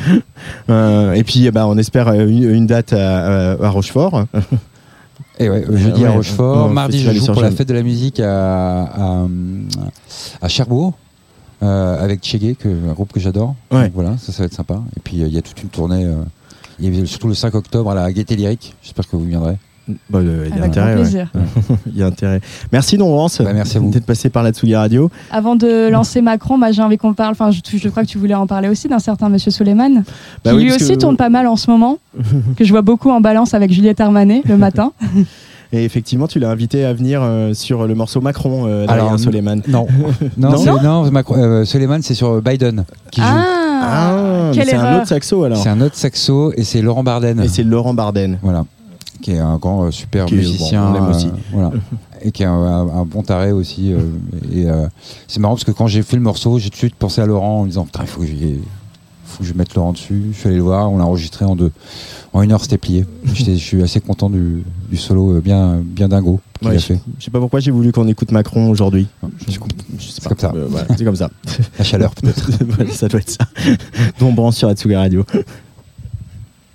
Euh, 0.69 1.13
et 1.15 1.25
puis, 1.25 1.51
bah, 1.51 1.67
on 1.67 1.79
espère 1.79 2.09
euh, 2.09 2.27
une, 2.27 2.67
date 2.67 2.93
à, 2.93 3.69
Rochefort. 3.69 4.27
Et 5.37 5.47
eh 5.47 5.51
ouais, 5.51 5.65
jeudi 5.73 6.05
à 6.05 6.13
Rochefort. 6.13 6.69
mardi, 6.69 7.01
je 7.01 7.11
joue 7.11 7.33
pour 7.33 7.43
la 7.43 7.51
fête 7.51 7.67
de 7.67 7.75
la 7.75 7.83
musique 7.83 8.21
à, 8.21 9.27
Cherbourg. 10.47 10.93
Euh, 11.63 12.03
avec 12.03 12.25
Chegué, 12.25 12.57
un 12.65 12.93
groupe 12.93 13.13
que 13.13 13.21
j'adore. 13.21 13.55
Voilà, 13.71 14.17
ça, 14.19 14.33
ça 14.33 14.43
va 14.43 14.47
être 14.47 14.55
sympa. 14.55 14.81
Et 14.97 15.01
puis, 15.01 15.17
il 15.17 15.33
y 15.33 15.39
a 15.39 15.43
toute 15.43 15.61
une 15.63 15.71
tournée. 15.71 16.07
il 16.79 16.95
y 16.95 17.03
a 17.03 17.07
surtout 17.07 17.29
le 17.29 17.35
5 17.35 17.55
octobre 17.55 17.91
à 17.91 17.95
la 17.95 18.13
Gaieté 18.13 18.37
Lyrique. 18.37 18.77
J'espère 18.83 19.09
que 19.09 19.17
vous 19.17 19.25
viendrez. 19.25 19.57
Bah, 20.09 20.21
il, 20.23 20.57
y 20.57 20.61
a 20.61 20.65
intérêt, 20.65 20.97
ouais. 20.97 21.27
il 21.87 21.97
y 21.97 22.03
a 22.03 22.07
intérêt. 22.07 22.41
Merci 22.73 22.97
Laurence 22.97 23.43
bah, 23.43 23.53
merci 23.53 23.77
à 23.77 23.81
vous. 23.81 23.91
d'être 23.91 24.07
passé 24.07 24.31
par 24.31 24.43
la 24.43 24.51
Tsugi 24.51 24.75
Radio. 24.75 25.11
Avant 25.31 25.57
de 25.57 25.89
lancer 25.91 26.23
Macron, 26.23 26.57
bah, 26.57 26.73
j'ai 26.73 26.83
envie 26.83 26.97
qu'on 26.97 27.13
parle, 27.13 27.33
enfin 27.33 27.51
je, 27.51 27.89
crois 27.89 28.03
que 28.03 28.09
tu 28.09 28.17
voulais 28.17 28.35
en 28.35 28.47
parler 28.47 28.69
aussi 28.69 28.89
d'un 28.89 28.99
certain 28.99 29.29
monsieur 29.29 29.51
Suleiman, 29.51 30.03
bah 30.45 30.53
qui 30.53 30.65
lui 30.65 30.73
aussi 30.73 30.95
que... 30.95 31.01
tourne 31.01 31.17
pas 31.17 31.29
mal 31.29 31.47
en 31.47 31.57
ce 31.57 31.71
moment, 31.71 31.99
que 32.57 32.65
je 32.65 32.71
vois 32.71 32.83
beaucoup 32.83 33.11
en 33.11 33.21
balance 33.21 33.53
avec 33.53 33.73
Juliette 33.73 34.01
Armanet 34.01 34.43
le 34.47 34.57
matin. 34.57 34.93
Et 35.75 35.85
effectivement, 35.85 36.29
tu 36.29 36.39
l'as 36.39 36.51
invité 36.51 36.85
à 36.85 36.93
venir 36.93 37.21
euh, 37.23 37.53
sur 37.53 37.89
le 37.89 37.95
morceau 37.97 38.21
Macron, 38.21 38.65
euh, 38.67 39.17
Soleiman. 39.19 39.61
Non, 39.67 39.89
non, 40.37 40.51
non, 40.51 41.05
c'est, 41.05 41.33
euh, 41.33 41.65
Soleiman, 41.65 42.01
c'est 42.01 42.15
sur 42.15 42.29
euh, 42.29 42.41
Biden 42.41 42.85
qui 43.11 43.21
joue. 43.21 43.27
Ah, 43.27 43.73
ah, 43.83 44.51
c'est 44.55 44.75
un 44.75 44.99
autre 44.99 45.09
saxo 45.09 45.43
alors. 45.43 45.59
C'est 45.59 45.69
un 45.69 45.81
autre 45.81 45.97
saxo 45.97 46.53
et 46.57 46.63
c'est 46.63 46.81
Laurent 46.81 47.03
Barden. 47.03 47.41
Et 47.41 47.49
c'est 47.49 47.65
Laurent 47.65 47.93
Barden. 47.93 48.39
Voilà 48.41 48.65
qui 49.25 49.33
est 49.33 49.39
un 49.39 49.57
grand 49.57 49.85
euh, 49.85 49.91
super 49.91 50.31
musicien, 50.31 50.95
euh, 50.95 51.71
et 52.21 52.31
qui 52.31 52.45
a 52.45 52.51
un, 52.51 53.07
bon 53.07 53.23
taré 53.23 53.53
aussi. 53.53 53.91
Euh, 53.91 54.01
et 54.53 54.67
c'est 55.29 55.41
marrant 55.41 55.55
parce 55.55 55.65
que 55.65 55.71
quand 55.71 55.87
j'ai 55.87 56.03
fait 56.03 56.17
le 56.17 56.23
morceau, 56.23 56.59
j'ai 56.59 56.69
tout 56.69 56.75
de 56.75 56.79
suite 56.79 56.95
pensé 56.95 57.23
à 57.23 57.27
Laurent 57.27 57.61
en 57.61 57.63
me 57.63 57.69
disant 57.69 57.87
putain, 57.87 58.03
il 58.03 58.07
faut 58.07 58.21
que 58.21 59.45
je 59.45 59.55
mette 59.55 59.75
Laurent 59.75 59.93
dessus. 59.93 60.25
Je 60.33 60.39
suis 60.39 60.49
allé 60.49 60.59
le 60.59 60.63
voir, 60.63 60.93
on 60.93 60.99
l'a 60.99 61.07
enregistré 61.07 61.47
en 61.47 61.57
deux. 61.57 61.73
En 62.35 62.43
une 62.43 62.53
heure, 62.53 62.61
c'était 62.61 62.77
plié. 62.77 63.07
je 63.25 63.55
suis 63.55 63.83
assez 63.83 64.01
content 64.01 64.29
du, 64.29 64.63
solo 64.95 65.41
bien, 65.41 65.81
bien 65.83 66.09
dingo 66.09 66.39
qu'il 66.59 66.69
ouais, 66.69 66.77
a 66.77 66.81
fait. 66.81 67.01
Je 67.19 67.25
sais 67.25 67.31
pas 67.31 67.41
pourquoi 67.41 67.61
j'ai 67.61 67.71
voulu 67.71 67.93
qu'on 67.93 68.07
écoute 68.09 68.31
Macron 68.31 68.69
aujourd'hui. 68.69 69.07
C'est 69.47 69.59
comme 69.59 70.39
ça. 70.39 70.53
Euh, 70.55 70.69
C'est 70.99 71.05
comme 71.05 71.17
ça. 71.17 71.31
La 71.79 71.85
chaleur, 71.85 72.15
peut-être. 72.15 72.51
ça 72.93 73.09
doit 73.09 73.21
être 73.21 73.31
ça. 73.31 73.47
Bon, 74.21 74.35
branche 74.35 74.57
sur 74.57 74.69
Atsuga 74.69 75.01
Radio. 75.01 75.25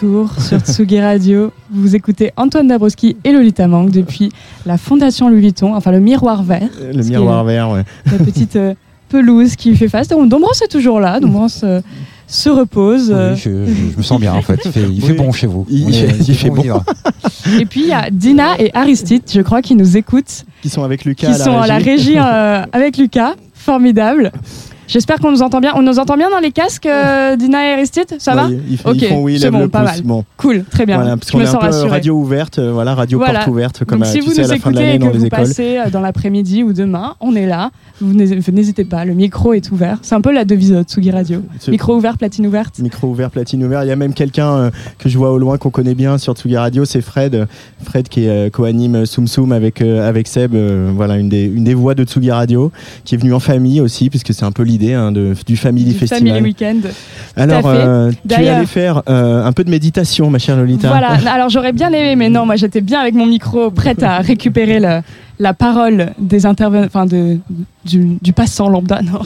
retour 0.00 0.30
sur 0.40 0.58
Tsugi 0.60 1.00
Radio, 1.00 1.52
vous 1.70 1.94
écoutez 1.96 2.32
Antoine 2.36 2.68
Dabrowski 2.68 3.16
et 3.24 3.32
Lolita 3.32 3.66
Mang 3.66 3.90
depuis 3.90 4.30
la 4.64 4.78
Fondation 4.78 5.28
Louis 5.28 5.40
Vuitton, 5.40 5.74
enfin 5.74 5.90
le 5.90 6.00
miroir 6.00 6.42
vert. 6.42 6.68
Le 6.92 7.02
miroir 7.02 7.44
vert, 7.44 7.70
ouais. 7.70 7.82
La 8.10 8.18
petite 8.18 8.56
euh, 8.56 8.74
pelouse 9.08 9.56
qui 9.56 9.74
fait 9.76 9.88
face. 9.88 10.08
Donc 10.08 10.28
Dombrance 10.28 10.62
est 10.62 10.68
toujours 10.68 11.00
là, 11.00 11.20
Dombrance 11.20 11.62
euh, 11.64 11.80
se 12.26 12.48
repose. 12.48 13.10
euh, 13.10 13.32
Oui, 13.34 13.38
je, 13.38 13.50
je- 13.66 13.92
je 13.92 13.96
me 13.96 14.02
sens 14.02 14.20
bien 14.20 14.34
en 14.34 14.42
fait. 14.42 14.60
Il 14.64 14.72
fait, 14.72 14.82
il 14.82 15.00
fait 15.02 15.12
Oui. 15.12 15.18
bon 15.18 15.32
chez 15.32 15.46
vous. 15.46 15.66
Il 15.68 15.88
est- 15.94 16.08
fait- 16.08 16.24
il 16.28 16.34
fait 16.34 16.50
bon. 16.50 16.64
Et 17.58 17.64
puis 17.66 17.82
il 17.82 17.88
y 17.88 17.92
a 17.92 18.10
Dina 18.10 18.58
et 18.60 18.70
Aristide, 18.74 19.22
je 19.32 19.40
crois, 19.40 19.62
qui 19.62 19.74
nous 19.76 19.96
écoutent, 19.96 20.44
Qui 20.62 20.68
sont 20.68 20.82
avec 20.84 21.04
Lucas 21.04 21.28
qui 21.28 21.34
à 21.34 21.38
la 21.38 21.44
sont 21.44 21.58
à 21.58 21.66
la 21.66 21.76
régie. 21.78 21.90
régie 22.10 22.18
euh, 22.18 22.64
avec 22.72 22.96
Lucas. 22.98 23.34
Formidable. 23.54 24.30
J'espère 24.88 25.18
qu'on 25.18 25.32
nous 25.32 25.42
entend 25.42 25.60
bien. 25.60 25.72
On 25.76 25.82
nous 25.82 25.98
entend 25.98 26.16
bien 26.16 26.30
dans 26.30 26.38
les 26.38 26.52
casques, 26.52 26.86
euh, 26.86 27.36
Dina 27.36 27.68
et 27.68 27.72
Aristide 27.72 28.16
Ça 28.18 28.34
va? 28.34 28.46
Oui, 28.46 28.58
ils, 28.70 28.78
Ok, 28.84 28.96
ils 28.96 29.06
font 29.08 29.22
oui, 29.22 29.34
ils 29.34 29.40
c'est 29.40 29.50
bon, 29.50 29.60
le 29.60 29.68
pas 29.68 29.80
pouce. 29.82 29.90
mal. 29.90 30.02
Bon, 30.02 30.24
Cool, 30.36 30.64
très 30.70 30.86
bien. 30.86 30.96
voilà, 30.96 31.16
parce 31.16 31.30
qu'on 31.30 31.40
est 31.40 31.46
un 31.46 31.52
peu 31.54 31.58
rassurée. 31.66 31.88
radio 31.90 32.14
ouverte, 32.14 32.58
euh, 32.58 32.72
voilà, 32.72 32.94
radio 32.94 33.18
Voilà. 33.18 33.34
porte 33.40 33.48
ouverte, 33.48 33.84
comme 33.84 33.98
Donc 33.98 34.08
à, 34.08 34.10
si 34.12 34.20
vous 34.20 34.30
sais, 34.32 34.40
à 34.40 34.44
nous 34.44 34.50
la 34.50 34.58
fin 34.58 34.70
de 34.70 34.76
écoutez 34.76 34.82
l'année 34.84 34.94
et 34.94 34.98
que 34.98 35.12
dans 35.12 35.18
vous 35.18 35.28
passez 35.28 35.78
euh, 35.78 35.90
dans 35.90 36.00
l'après-midi 36.00 36.62
ou 36.62 36.72
demain, 36.72 37.14
on 37.20 37.34
est 37.34 37.46
là. 37.46 37.70
Vous 38.00 38.12
n'hé- 38.12 38.38
vous 38.38 38.52
n'hésitez 38.52 38.84
pas, 38.84 39.04
le 39.04 39.14
micro 39.14 39.52
est 39.54 39.70
ouvert. 39.72 39.98
C'est 40.02 40.14
un 40.14 40.20
peu 40.20 40.32
la 40.32 40.44
devise 40.44 40.70
de 40.72 40.82
Tsugi 40.82 41.10
Radio. 41.10 41.42
Micro 41.68 41.96
ouvert, 41.96 42.16
platine 42.18 42.46
ouverte. 42.46 42.78
Micro 42.78 43.08
ouvert, 43.08 43.30
platine 43.30 43.64
ouvert. 43.64 43.82
Il 43.84 43.88
y 43.88 43.92
a 43.92 43.96
même 43.96 44.12
quelqu'un 44.14 44.50
euh, 44.56 44.70
que 44.98 45.08
je 45.08 45.16
vois 45.18 45.32
au 45.32 45.38
loin 45.38 45.56
qu'on 45.58 45.70
connaît 45.70 45.94
bien 45.94 46.18
sur 46.18 46.34
Tsugi 46.34 46.56
Radio, 46.56 46.84
c'est 46.84 47.00
Fred. 47.00 47.46
Fred 47.82 48.08
qui 48.08 48.28
euh, 48.28 48.50
co-anime 48.50 49.06
Soum 49.06 49.26
Soum 49.26 49.50
avec, 49.52 49.80
euh, 49.80 50.06
avec 50.08 50.28
Seb, 50.28 50.54
euh, 50.54 50.90
voilà, 50.94 51.16
une 51.16 51.28
des, 51.28 51.44
une 51.44 51.64
des 51.64 51.74
voix 51.74 51.94
de 51.94 52.04
Tsugi 52.04 52.30
Radio, 52.30 52.70
qui 53.04 53.14
est 53.14 53.18
venue 53.18 53.32
en 53.34 53.40
famille 53.40 53.80
aussi, 53.80 54.10
puisque 54.10 54.32
c'est 54.34 54.44
un 54.44 54.52
peu 54.52 54.62
l'idée 54.78 54.94
hein, 54.94 55.12
du 55.12 55.56
Family 55.56 55.92
Du 55.92 55.98
Festival. 55.98 56.26
Family 56.28 56.44
Weekend. 56.44 56.90
Alors, 57.36 57.62
euh, 57.66 58.10
tu 58.10 58.16
es 58.16 58.36
D'ailleurs- 58.36 58.56
allé 58.58 58.66
faire 58.66 59.02
euh, 59.08 59.44
un 59.44 59.52
peu 59.52 59.64
de 59.64 59.70
méditation, 59.70 60.30
ma 60.30 60.38
chère 60.38 60.56
Lolita. 60.56 60.88
Voilà, 60.88 61.08
alors 61.32 61.48
j'aurais 61.48 61.72
bien 61.72 61.88
aimé, 61.88 62.16
mais 62.16 62.28
non, 62.28 62.46
moi 62.46 62.56
j'étais 62.56 62.80
bien 62.80 63.00
avec 63.00 63.14
mon 63.14 63.26
micro, 63.26 63.70
prête 63.70 64.02
à 64.02 64.18
récupérer 64.18 64.80
le- 64.80 65.00
la 65.38 65.54
parole 65.54 66.12
des 66.18 66.46
intervenants, 66.46 66.86
enfin 66.86 67.06
de, 67.06 67.38
du, 67.84 68.18
du 68.20 68.32
passant 68.32 68.68
lambda, 68.68 69.02
non. 69.02 69.20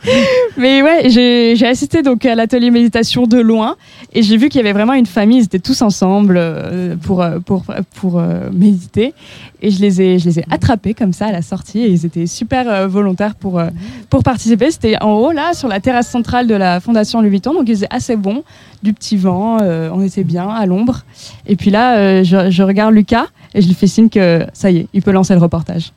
mais 0.56 0.82
ouais, 0.82 1.08
j'ai 1.10 1.66
assisté 1.66 2.02
donc 2.02 2.24
à 2.26 2.34
l'atelier 2.34 2.70
méditation 2.70 3.26
de 3.26 3.38
loin 3.38 3.76
et 4.12 4.22
j'ai 4.22 4.36
vu 4.36 4.48
qu'il 4.48 4.58
y 4.58 4.64
avait 4.64 4.72
vraiment 4.72 4.94
une 4.94 5.06
famille, 5.06 5.38
ils 5.38 5.44
étaient 5.44 5.58
tous 5.58 5.82
ensemble 5.82 6.36
euh, 6.38 6.96
pour, 6.96 7.22
euh, 7.22 7.38
pour, 7.40 7.64
pour 7.96 8.18
euh, 8.18 8.50
méditer 8.52 9.14
et 9.60 9.70
je 9.70 9.80
les, 9.80 10.00
ai, 10.00 10.18
je 10.18 10.26
les 10.26 10.38
ai 10.38 10.44
attrapés 10.50 10.94
comme 10.94 11.12
ça 11.12 11.26
à 11.26 11.32
la 11.32 11.42
sortie 11.42 11.80
et 11.80 11.88
ils 11.88 12.06
étaient 12.06 12.26
super 12.26 12.88
volontaires 12.88 13.34
pour, 13.34 13.60
pour 14.08 14.22
participer. 14.22 14.70
C'était 14.70 15.02
en 15.02 15.14
haut 15.14 15.32
là, 15.32 15.52
sur 15.52 15.66
la 15.66 15.80
terrasse 15.80 16.08
centrale 16.08 16.46
de 16.46 16.54
la 16.54 16.78
Fondation 16.78 17.20
Louis 17.20 17.30
Vuitton, 17.30 17.54
donc 17.54 17.64
il 17.66 17.74
faisait 17.74 17.88
assez 17.90 18.14
bon, 18.14 18.44
du 18.84 18.92
petit 18.92 19.16
vent, 19.16 19.58
on 19.60 20.00
était 20.00 20.22
bien 20.22 20.48
à 20.48 20.64
l'ombre. 20.64 21.00
Et 21.48 21.56
puis 21.56 21.70
là, 21.70 22.22
je, 22.22 22.50
je 22.50 22.62
regarde 22.62 22.94
Lucas 22.94 23.26
et 23.58 23.62
je 23.62 23.66
lui 23.66 23.74
fais 23.74 23.88
signe 23.88 24.08
que 24.08 24.46
ça 24.52 24.70
y 24.70 24.78
est, 24.78 24.86
il 24.92 25.02
peut 25.02 25.10
lancer 25.10 25.34
le 25.34 25.40
reportage. 25.40 25.92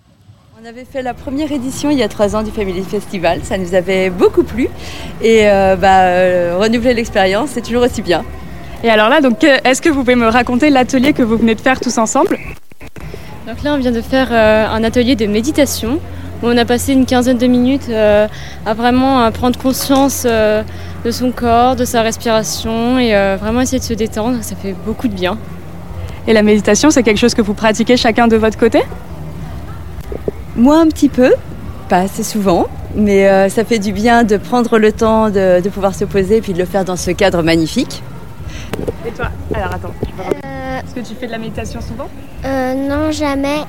On 0.62 0.68
avait 0.68 0.86
fait 0.86 1.04
la 1.04 1.14
première 1.14 1.52
édition 1.52 1.92
il 1.92 1.98
y 1.98 2.04
a 2.04 2.08
trois 2.08 2.36
ans 2.36 2.42
du 2.42 2.50
Family 2.50 2.82
Festival, 2.84 3.42
ça 3.44 3.58
nous 3.60 3.76
avait 3.76 4.10
beaucoup 4.10 4.44
plu 4.44 4.68
et 5.22 5.48
euh, 5.48 5.76
bah, 5.76 6.02
euh, 6.02 6.58
renouveler 6.60 6.96
l'expérience, 6.96 7.52
c'est 7.54 7.62
toujours 7.62 7.84
aussi 7.84 8.02
bien. 8.02 8.24
Et 8.84 8.90
alors 8.90 9.10
là, 9.10 9.22
donc, 9.22 9.44
euh, 9.44 9.58
est-ce 9.64 9.80
que 9.80 9.90
vous 9.90 10.00
pouvez 10.00 10.16
me 10.16 10.28
raconter 10.28 10.72
l'atelier 10.72 11.14
que 11.14 11.22
vous 11.22 11.38
venez 11.38 11.54
de 11.54 11.62
faire 11.62 11.80
tous 11.80 12.00
ensemble? 12.00 12.38
Donc 13.48 13.62
là, 13.64 13.76
on 13.76 13.78
vient 13.78 13.92
de 13.92 14.02
faire 14.02 14.30
euh, 14.32 14.68
un 14.68 14.84
atelier 14.84 15.16
de 15.16 15.28
méditation 15.28 16.00
où 16.42 16.48
on 16.48 16.58
a 16.58 16.66
passé 16.66 16.94
une 16.94 17.06
quinzaine 17.06 17.38
de 17.38 17.46
minutes 17.46 17.90
euh, 17.90 18.28
à 18.66 18.74
vraiment 18.74 19.32
prendre 19.32 19.60
conscience 19.60 20.24
euh, 20.26 20.64
de 21.06 21.12
son 21.12 21.32
corps, 21.32 21.76
de 21.76 21.86
sa 21.86 22.02
respiration 22.02 22.98
et 22.98 23.16
euh, 23.16 23.38
vraiment 23.40 23.62
essayer 23.62 23.80
de 23.80 23.84
se 23.84 23.94
détendre. 23.94 24.44
Ça 24.44 24.56
fait 24.56 24.76
beaucoup 24.86 25.08
de 25.08 25.14
bien. 25.14 25.38
Et 26.28 26.34
la 26.34 26.44
méditation, 26.44 26.92
c'est 26.92 27.04
quelque 27.04 27.18
chose 27.18 27.34
que 27.34 27.42
vous 27.42 27.54
pratiquez 27.54 27.98
chacun 27.98 28.28
de 28.28 28.38
votre 28.38 28.58
côté? 28.58 28.82
Moi 30.56 30.78
un 30.80 30.88
petit 30.88 31.10
peu, 31.10 31.34
pas 31.90 32.00
assez 32.00 32.24
souvent, 32.24 32.68
mais 32.96 33.28
euh, 33.28 33.50
ça 33.50 33.64
fait 33.66 33.80
du 33.80 33.92
bien 33.92 34.24
de 34.24 34.38
prendre 34.38 34.78
le 34.78 34.92
temps 34.92 35.30
de, 35.30 35.62
de 35.62 35.70
pouvoir 35.70 35.96
se 35.96 36.06
poser 36.06 36.38
et 36.38 36.42
puis 36.42 36.54
de 36.54 36.60
le 36.60 36.66
faire 36.66 36.86
dans 36.86 36.96
ce 36.98 37.12
cadre 37.12 37.42
magnifique. 37.42 38.04
Et 39.08 39.12
toi? 39.12 39.30
Alors 39.54 39.74
attends, 39.74 39.94
est-ce 40.84 40.94
que 40.94 41.00
tu 41.00 41.16
fais 41.20 41.26
de 41.28 41.32
la 41.32 41.38
méditation 41.38 41.80
souvent? 41.82 42.08
Euh, 42.46 42.74
non, 42.76 43.12
jamais. 43.12 43.62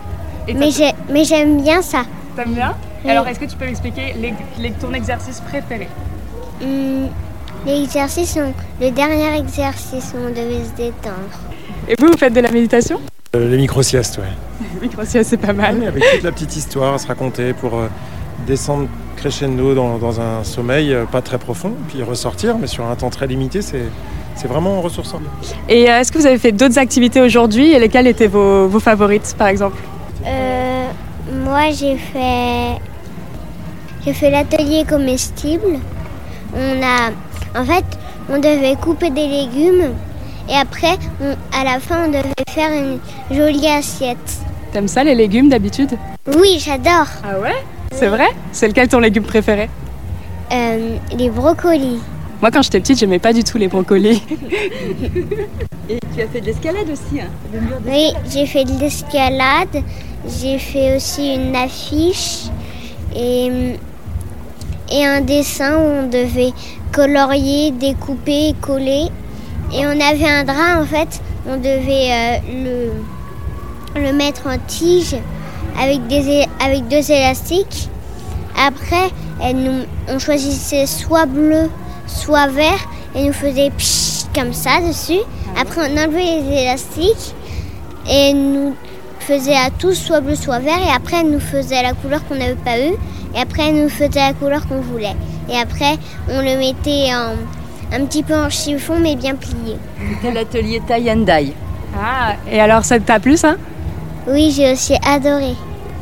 Mais 0.54 0.70
j'ai- 0.70 0.92
mais 1.08 1.24
j'aime 1.24 1.62
bien 1.62 1.82
ça. 1.82 2.02
t'aimes 2.36 2.52
bien? 2.54 2.74
Oui. 3.04 3.10
Alors 3.10 3.26
est-ce 3.28 3.38
que 3.38 3.44
tu 3.46 3.56
peux 3.56 3.64
m'expliquer 3.64 4.14
les- 4.20 4.34
les- 4.58 4.72
ton 4.72 4.92
exercice 4.92 5.40
préféré? 5.40 5.88
Hum, 6.62 7.08
L'exercice, 7.64 8.36
on- 8.38 8.52
le 8.84 8.90
dernier 8.90 9.38
exercice, 9.38 10.12
on 10.16 10.28
devait 10.30 10.64
se 10.64 10.76
détendre. 10.76 11.38
Et 11.88 11.94
vous, 11.98 12.08
vous 12.08 12.16
faites 12.16 12.32
de 12.32 12.40
la 12.40 12.50
méditation 12.50 13.00
Euh, 13.34 13.48
les 13.50 13.56
micro-siestes, 13.56 14.18
ouais. 14.18 14.68
Micro 14.82 15.02
c'est 15.04 15.36
pas 15.36 15.52
mal. 15.52 15.78
Ouais, 15.78 15.86
Avec 15.86 16.02
toute 16.14 16.22
la 16.22 16.32
petite 16.32 16.56
histoire 16.56 16.94
à 16.94 16.98
se 16.98 17.06
raconter 17.06 17.52
pour 17.52 17.74
euh, 17.76 17.88
descendre 18.46 18.88
crescendo 19.16 19.74
dans, 19.74 19.98
dans 19.98 20.20
un 20.20 20.44
sommeil 20.44 20.92
euh, 20.92 21.04
pas 21.04 21.22
très 21.22 21.38
profond, 21.38 21.72
puis 21.88 22.02
ressortir, 22.02 22.58
mais 22.58 22.66
sur 22.66 22.84
un 22.86 22.94
temps 22.96 23.10
très 23.10 23.26
limité, 23.26 23.62
c'est 23.62 23.84
c'est 24.34 24.48
vraiment 24.48 24.80
ressourçant. 24.80 25.20
Et 25.68 25.82
est-ce 25.82 26.10
que 26.10 26.16
vous 26.18 26.24
avez 26.26 26.38
fait 26.38 26.52
d'autres 26.52 26.78
activités 26.78 27.20
aujourd'hui 27.20 27.72
et 27.72 27.78
lesquelles 27.78 28.06
étaient 28.06 28.28
vos, 28.28 28.66
vos 28.66 28.80
favorites 28.80 29.34
par 29.36 29.48
exemple? 29.48 29.76
Euh, 30.26 30.86
moi, 31.44 31.70
j'ai 31.70 31.96
fait, 31.98 32.78
j'ai 34.04 34.14
fait 34.14 34.30
l'atelier 34.30 34.84
comestible. 34.88 35.78
On 36.56 36.82
a, 36.82 37.60
en 37.60 37.64
fait, 37.66 37.84
on 38.30 38.38
devait 38.38 38.74
couper 38.80 39.10
des 39.10 39.26
légumes 39.26 39.92
et 40.48 40.54
après, 40.54 40.96
on- 41.20 41.36
à 41.58 41.64
la 41.64 41.78
fin, 41.80 42.06
on 42.06 42.08
devait 42.08 42.32
faire 42.50 42.70
une 42.72 42.98
jolie 43.36 43.66
assiette. 43.68 44.38
T'aimes 44.72 44.88
ça 44.88 45.04
les 45.04 45.14
légumes 45.14 45.48
d'habitude 45.48 45.90
Oui, 46.36 46.58
j'adore. 46.58 47.06
Ah 47.24 47.38
ouais 47.40 47.54
C'est 47.94 48.06
vrai 48.08 48.28
C'est 48.52 48.68
lequel 48.68 48.88
ton 48.88 48.98
légume 49.00 49.24
préféré 49.24 49.68
Euh, 50.52 50.96
les 51.16 51.30
brocolis. 51.30 52.00
Moi 52.40 52.50
quand 52.50 52.62
j'étais 52.62 52.80
petite, 52.80 52.98
j'aimais 52.98 53.18
pas 53.18 53.32
du 53.32 53.44
tout 53.44 53.56
les 53.58 53.68
brocolis. 53.68 54.22
Et 55.88 55.98
tu 56.14 56.22
as 56.22 56.26
fait 56.28 56.40
de 56.40 56.46
l'escalade 56.46 56.88
aussi, 56.90 57.20
hein 57.20 57.28
le 57.52 57.60
mur 57.60 57.80
de- 57.80 57.90
Oui, 57.90 58.12
j'ai 58.30 58.46
fait 58.46 58.64
de 58.64 58.78
l'escalade. 58.80 59.82
J'ai 60.40 60.58
fait 60.58 60.96
aussi 60.96 61.34
une 61.34 61.54
affiche 61.56 62.44
et, 63.14 63.50
et 64.90 65.04
un 65.04 65.20
dessin 65.20 65.76
où 65.76 65.80
on 66.04 66.08
devait 66.08 66.52
colorier, 66.92 67.72
découper, 67.72 68.54
coller. 68.60 69.06
Et 69.74 69.86
on 69.86 70.00
avait 70.00 70.28
un 70.28 70.44
drap 70.44 70.80
en 70.80 70.84
fait, 70.84 71.20
on 71.48 71.56
devait 71.56 72.10
euh, 72.10 72.90
le, 73.94 74.02
le 74.02 74.12
mettre 74.12 74.46
en 74.46 74.58
tige 74.66 75.16
avec, 75.80 76.06
des, 76.08 76.46
avec 76.60 76.88
deux 76.88 77.10
élastiques. 77.10 77.88
Après, 78.58 79.10
on 80.08 80.18
choisissait 80.18 80.86
soit 80.86 81.26
bleu, 81.26 81.70
soit 82.06 82.48
vert 82.48 82.88
et 83.14 83.24
nous 83.24 83.32
faisait 83.32 83.72
comme 84.34 84.52
ça 84.52 84.80
dessus. 84.86 85.20
Après, 85.58 85.80
on 85.90 85.96
enlevait 85.96 86.40
les 86.40 86.62
élastiques 86.62 87.34
et 88.08 88.32
nous 88.34 88.74
faisait 89.20 89.56
à 89.56 89.70
tous 89.70 89.94
soit 89.94 90.20
bleu, 90.20 90.34
soit 90.34 90.58
vert. 90.58 90.78
Et 90.86 90.94
après, 90.94 91.18
elle 91.20 91.30
nous 91.30 91.40
faisait 91.40 91.82
la 91.82 91.94
couleur 91.94 92.26
qu'on 92.26 92.36
n'avait 92.36 92.54
pas 92.54 92.78
eue. 92.78 92.94
Et 93.34 93.40
après, 93.40 93.68
elle 93.68 93.82
nous 93.82 93.88
faisait 93.88 94.20
la 94.20 94.34
couleur 94.34 94.66
qu'on 94.66 94.80
voulait. 94.80 95.16
Et 95.48 95.56
après, 95.56 95.96
on 96.28 96.40
le 96.40 96.56
mettait 96.58 97.12
en, 97.14 97.34
un 97.92 98.06
petit 98.06 98.22
peu 98.22 98.34
en 98.34 98.48
chiffon, 98.48 98.94
mais 99.00 99.16
bien 99.16 99.34
plié. 99.34 99.76
C'était 100.14 100.32
l'atelier 100.32 100.80
tie 100.86 101.10
and 101.10 101.24
dye. 101.24 101.52
Ah, 101.96 102.34
et 102.50 102.60
alors 102.60 102.84
ça 102.84 102.98
t'a 102.98 103.20
plu 103.20 103.36
ça? 103.36 103.56
Oui, 104.26 104.52
j'ai 104.54 104.72
aussi 104.72 104.94
adoré. 105.06 105.54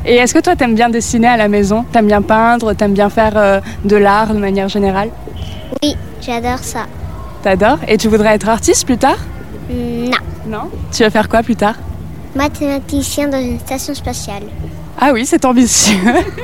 Et 0.05 0.15
est-ce 0.15 0.33
que 0.33 0.39
toi 0.39 0.55
t'aimes 0.55 0.75
bien 0.75 0.89
dessiner 0.89 1.27
à 1.27 1.37
la 1.37 1.47
maison? 1.47 1.85
T'aimes 1.91 2.07
bien 2.07 2.21
peindre? 2.21 2.73
T'aimes 2.73 2.93
bien 2.93 3.09
faire 3.09 3.33
euh, 3.35 3.59
de 3.83 3.95
l'art 3.95 4.33
de 4.33 4.39
manière 4.39 4.69
générale? 4.69 5.09
Oui, 5.83 5.95
j'adore 6.21 6.59
ça. 6.59 6.85
T'adores? 7.43 7.79
Et 7.87 7.97
tu 7.97 8.07
voudrais 8.07 8.35
être 8.35 8.49
artiste 8.49 8.85
plus 8.85 8.97
tard? 8.97 9.17
Non. 9.69 10.17
Non? 10.47 10.69
Tu 10.91 11.03
vas 11.03 11.09
faire 11.09 11.29
quoi 11.29 11.43
plus 11.43 11.55
tard? 11.55 11.75
Mathématicien 12.35 13.27
dans 13.27 13.41
une 13.41 13.59
station 13.59 13.93
spatiale. 13.93 14.43
Ah 14.99 15.11
oui, 15.13 15.25
c'est 15.25 15.43
ambitieux. 15.45 15.97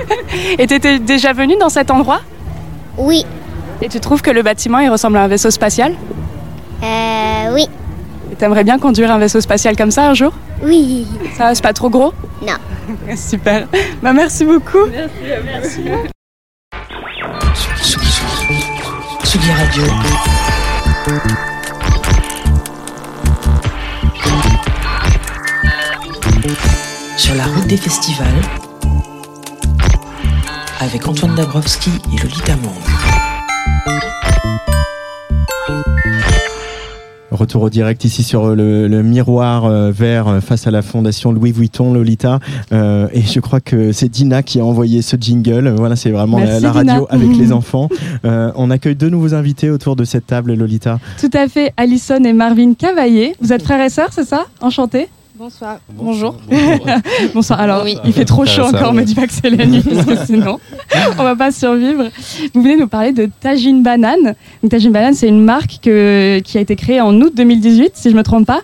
et 0.60 0.68
t'étais 0.68 1.00
déjà 1.00 1.34
venu 1.34 1.56
dans 1.60 1.70
cet 1.70 1.92
endroit? 1.92 2.22
Oui. 2.98 3.26
Et 3.82 3.90
tu 3.90 4.00
trouves 4.00 4.22
que 4.22 4.32
le 4.32 4.42
bâtiment 4.42 4.80
il 4.80 4.90
ressemble 4.90 5.18
à 5.18 5.24
un 5.24 5.28
vaisseau 5.28 5.52
spatial 5.52 5.94
Euh, 6.84 7.54
oui. 7.54 7.68
Et 8.32 8.36
t'aimerais 8.36 8.64
bien 8.64 8.80
conduire 8.80 9.12
un 9.12 9.18
vaisseau 9.20 9.42
spatial 9.42 9.76
comme 9.76 9.92
ça 9.92 10.10
un 10.10 10.14
jour 10.14 10.34
Oui. 10.64 11.08
Ça 11.38 11.46
va, 11.46 11.56
c'est 11.56 11.62
pas 11.64 11.74
trop 11.74 11.90
gros 11.90 12.14
Non. 12.42 12.54
Super. 13.16 13.68
Bah 14.02 14.14
merci 14.14 14.46
beaucoup. 14.46 14.86
Tsugi 19.24 19.52
Radio. 19.52 19.84
Sur 27.18 27.36
la 27.36 27.46
route 27.46 27.68
des 27.68 27.78
festivals. 27.78 28.28
Avec 30.80 31.08
Antoine 31.08 31.36
Dabrowski 31.36 31.92
et 32.14 32.18
Lolita 32.22 32.56
Mang. 32.58 32.74
Retour 37.48 37.62
au 37.64 37.70
direct 37.70 38.04
ici 38.04 38.24
sur 38.24 38.56
le, 38.58 38.90
le 38.90 39.04
miroir 39.04 39.64
euh, 39.64 39.90
vert 39.90 40.28
euh, 40.28 40.42
face 40.42 40.68
à 40.68 40.72
la 40.72 40.82
fondation 40.82 41.32
Louis 41.32 41.54
Vuitton 41.54 41.94
Lolita. 41.94 42.40
Euh, 42.74 43.08
et 43.14 43.22
je 43.22 43.40
crois 43.40 43.62
que 43.62 43.94
c'est 43.94 44.10
Dina 44.10 44.44
qui 44.44 44.60
a 44.60 44.66
envoyé 44.66 45.02
ce 45.02 45.16
jingle. 45.18 45.70
Voilà, 45.78 45.96
c'est 45.96 46.12
vraiment 46.12 46.40
la, 46.40 46.46
Merci, 46.46 46.64
la 46.64 46.72
radio 46.74 46.94
Dina. 46.94 47.06
avec 47.10 47.38
les 47.38 47.52
enfants. 47.54 47.88
Euh, 48.26 48.52
on 48.58 48.70
accueille 48.70 48.96
deux 48.98 49.08
nouveaux 49.08 49.34
invités 49.34 49.70
autour 49.70 49.96
de 49.96 50.04
cette 50.04 50.28
table, 50.28 50.56
Lolita. 50.56 51.00
Tout 51.22 51.30
à 51.34 51.48
fait, 51.48 51.72
Alison 51.78 52.22
et 52.26 52.34
Marvin 52.34 52.74
Cavaillé. 52.74 53.34
Vous 53.40 53.54
êtes 53.54 53.64
frères 53.64 53.82
et 53.82 53.90
sœurs, 53.90 54.10
c'est 54.12 54.28
ça? 54.28 54.48
Enchantés. 54.60 55.08
Bonsoir. 55.38 55.80
Bonjour. 55.94 56.36
Bonsoir. 57.36 57.60
Alors, 57.60 57.84
Oui. 57.84 57.96
il 58.06 58.14
fait 58.14 58.26
trop 58.26 58.46
chaud 58.46 58.64
Ça, 58.64 58.72
ça, 58.72 58.78
encore, 58.78 58.92
ouais. 58.94 59.02
me 59.02 59.06
dis 59.06 59.14
pas 59.14 59.28
que 59.28 59.34
c'est 59.34 59.50
la 59.50 59.66
nuit, 59.68 59.82
parce 59.84 60.06
que 60.06 60.16
sinon, 60.26 60.58
on 61.20 61.24
va 61.24 61.36
pas 61.36 61.52
survivre. 61.52 62.06
Vous 62.56 62.62
venez 62.64 62.76
nous 62.78 62.88
parler 62.88 63.12
de 63.12 63.30
Tajine 63.40 63.84
Banane. 63.84 64.34
Donc, 64.64 64.72
Tajine 64.72 64.92
Banane, 64.92 65.14
c'est 65.14 65.28
une 65.28 65.44
marque 65.44 65.80
que- 65.84 66.40
qui 66.40 66.58
a 66.58 66.62
été 66.62 66.76
créée 66.76 67.02
en 67.02 67.14
août 67.22 67.34
2018, 67.36 67.92
si 67.94 68.10
je 68.10 68.16
me 68.16 68.24
trompe 68.24 68.48
pas, 68.48 68.62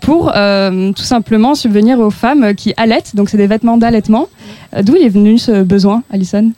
pour 0.00 0.32
euh, 0.34 0.92
tout 0.92 1.02
simplement 1.02 1.54
subvenir 1.54 1.98
aux 2.00 2.10
femmes 2.10 2.54
qui 2.54 2.72
allaitent. 2.78 3.14
Donc, 3.14 3.28
c'est 3.28 3.36
des 3.36 3.46
vêtements 3.46 3.76
d'allaitement. 3.76 4.28
Euh, 4.74 4.82
D'où 4.82 4.94
est 4.96 5.08
venu 5.10 5.36
ce 5.36 5.62
besoin, 5.62 6.02
Alison? 6.10 6.52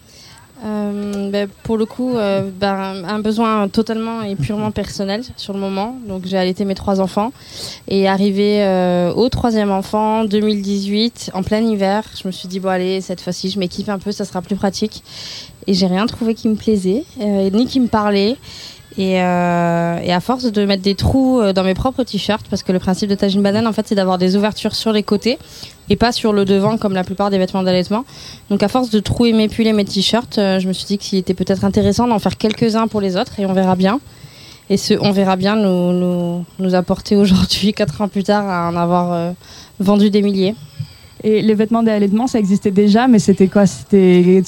Euh, 0.65 1.31
ben, 1.31 1.49
pour 1.65 1.77
le 1.77 1.85
coup, 1.85 2.17
euh, 2.17 2.51
ben, 2.51 3.05
un 3.07 3.19
besoin 3.19 3.69
totalement 3.69 4.23
et 4.23 4.37
purement 4.37 4.71
personnel 4.71 5.23
sur 5.37 5.53
le 5.53 5.61
moment. 5.61 5.97
Donc 6.09 6.23
j'ai 6.25 6.39
allaité 6.39 6.65
mes 6.65 6.75
trois 6.75 7.01
enfants 7.01 7.33
et 7.89 8.09
arrivé 8.09 8.63
euh, 8.63 9.13
au 9.13 9.29
troisième 9.29 9.71
enfant 9.71 10.25
2018 10.25 11.33
en 11.35 11.43
plein 11.43 11.61
hiver, 11.61 12.05
je 12.21 12.27
me 12.27 12.33
suis 12.33 12.49
dit 12.49 12.61
bon 12.61 12.71
allez 12.71 13.01
cette 13.01 13.21
fois-ci 13.21 13.51
je 13.51 13.59
m'équipe 13.59 13.89
un 13.89 13.99
peu, 13.99 14.13
ça 14.13 14.25
sera 14.25 14.41
plus 14.41 14.57
pratique. 14.57 15.03
Et 15.67 15.75
j'ai 15.75 15.87
rien 15.87 16.07
trouvé 16.07 16.35
qui 16.35 16.49
me 16.49 16.55
plaisait 16.55 17.05
ni 17.19 17.67
qui 17.67 17.81
me 17.81 17.89
parlait. 17.89 18.37
Et, 18.99 19.21
à 19.21 20.21
force 20.23 20.45
de 20.45 20.65
mettre 20.65 20.83
des 20.83 20.95
trous 20.95 21.43
dans 21.53 21.65
mes 21.65 21.75
propres 21.75 22.03
t-shirts, 22.03 22.47
parce 22.49 22.63
que 22.63 22.73
le 22.73 22.79
principe 22.79 23.11
de 23.11 23.15
Tajine 23.15 23.43
Banane, 23.43 23.67
en 23.67 23.73
fait, 23.73 23.87
c'est 23.87 23.95
d'avoir 23.95 24.17
des 24.17 24.37
ouvertures 24.37 24.75
sur 24.75 24.93
les 24.93 25.03
côtés 25.03 25.39
et 25.89 25.97
pas 25.97 26.13
sur 26.13 26.33
le 26.33 26.45
devant 26.45 26.79
comme 26.79 26.93
la 26.93 27.05
plupart 27.05 27.31
des 27.31 27.39
vêtements 27.39 27.63
d'allaitement. 27.63 28.05
Donc 28.51 28.63
à 28.63 28.69
force 28.69 28.91
de 28.91 29.01
trouer, 29.01 29.33
m'épuler 29.33 29.73
mes 29.73 29.85
t-shirts, 29.85 30.39
euh, 30.39 30.59
je 30.59 30.69
me 30.69 30.73
suis 30.73 30.87
dit 30.87 30.99
qu'il 30.99 31.19
était 31.19 31.35
peut-être 31.35 31.65
intéressant 31.65 32.07
d'en 32.09 32.19
faire 32.19 32.37
quelques-uns 32.37 32.89
pour 32.89 33.01
les 33.01 33.17
autres 33.17 33.39
et 33.39 33.47
on 33.47 33.53
verra 33.53 33.77
bien. 33.77 34.01
Et 34.69 34.77
ce 34.77 34.95
on 35.01 35.13
verra 35.13 35.37
bien 35.37 35.57
nous, 35.57 35.93
nous, 35.93 36.45
nous 36.59 36.75
apporter 36.75 37.17
aujourd'hui, 37.17 37.73
quatre 37.73 38.01
ans 38.01 38.09
plus 38.09 38.25
tard, 38.25 38.49
à 38.49 38.71
en 38.71 38.77
avoir 38.77 39.13
euh, 39.13 39.33
vendu 39.79 40.11
des 40.11 40.23
milliers. 40.23 40.55
Et 41.25 41.41
les 41.43 41.55
vêtements 41.55 41.83
d'allaitement, 41.83 42.27
ça 42.27 42.39
existait 42.39 42.71
déjà, 42.71 43.09
mais 43.09 43.19
c'était 43.19 43.49
quoi? 43.49 43.67
C'était 43.67 44.23
des 44.23 44.43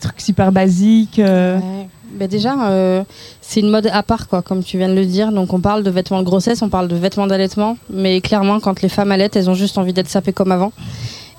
trucs 0.00 0.20
super 0.20 0.52
basiques 0.52 1.18
euh, 1.18 1.58
Ouais. 1.58 1.88
Ben 2.14 2.28
déjà, 2.28 2.68
euh, 2.68 3.02
c'est 3.40 3.60
une 3.60 3.70
mode 3.70 3.88
à 3.92 4.02
part, 4.02 4.28
quoi, 4.28 4.42
comme 4.42 4.62
tu 4.62 4.78
viens 4.78 4.88
de 4.88 4.94
le 4.94 5.04
dire. 5.04 5.32
Donc 5.32 5.52
on 5.52 5.60
parle 5.60 5.82
de 5.82 5.90
vêtements 5.90 6.20
de 6.20 6.24
grossesse, 6.24 6.62
on 6.62 6.68
parle 6.68 6.86
de 6.88 6.94
vêtements 6.94 7.26
d'allaitement, 7.26 7.76
mais 7.90 8.20
clairement, 8.20 8.60
quand 8.60 8.82
les 8.82 8.88
femmes 8.88 9.10
allaitent, 9.10 9.36
elles 9.36 9.50
ont 9.50 9.54
juste 9.54 9.78
envie 9.78 9.92
d'être 9.92 10.08
sapées 10.08 10.32
comme 10.32 10.52
avant. 10.52 10.72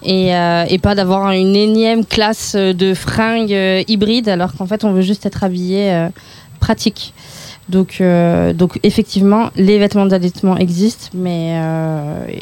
Et, 0.03 0.35
euh, 0.35 0.65
et 0.69 0.77
pas 0.77 0.93
d'avoir 0.93 1.31
une 1.31 1.55
énième 1.55 2.05
classe 2.05 2.55
de 2.55 2.93
fringues 2.93 3.53
euh, 3.53 3.83
hybrides, 3.87 4.29
alors 4.29 4.53
qu'en 4.53 4.65
fait, 4.67 4.83
on 4.83 4.91
veut 4.91 5.01
juste 5.01 5.25
être 5.25 5.43
habillé 5.43 5.91
euh, 5.91 6.09
pratique. 6.59 7.13
Donc, 7.69 7.99
donc 8.53 8.79
effectivement, 8.83 9.49
les 9.55 9.79
vêtements 9.79 10.05
d'allaitement 10.05 10.55
existent, 10.55 11.07
mais 11.15 11.59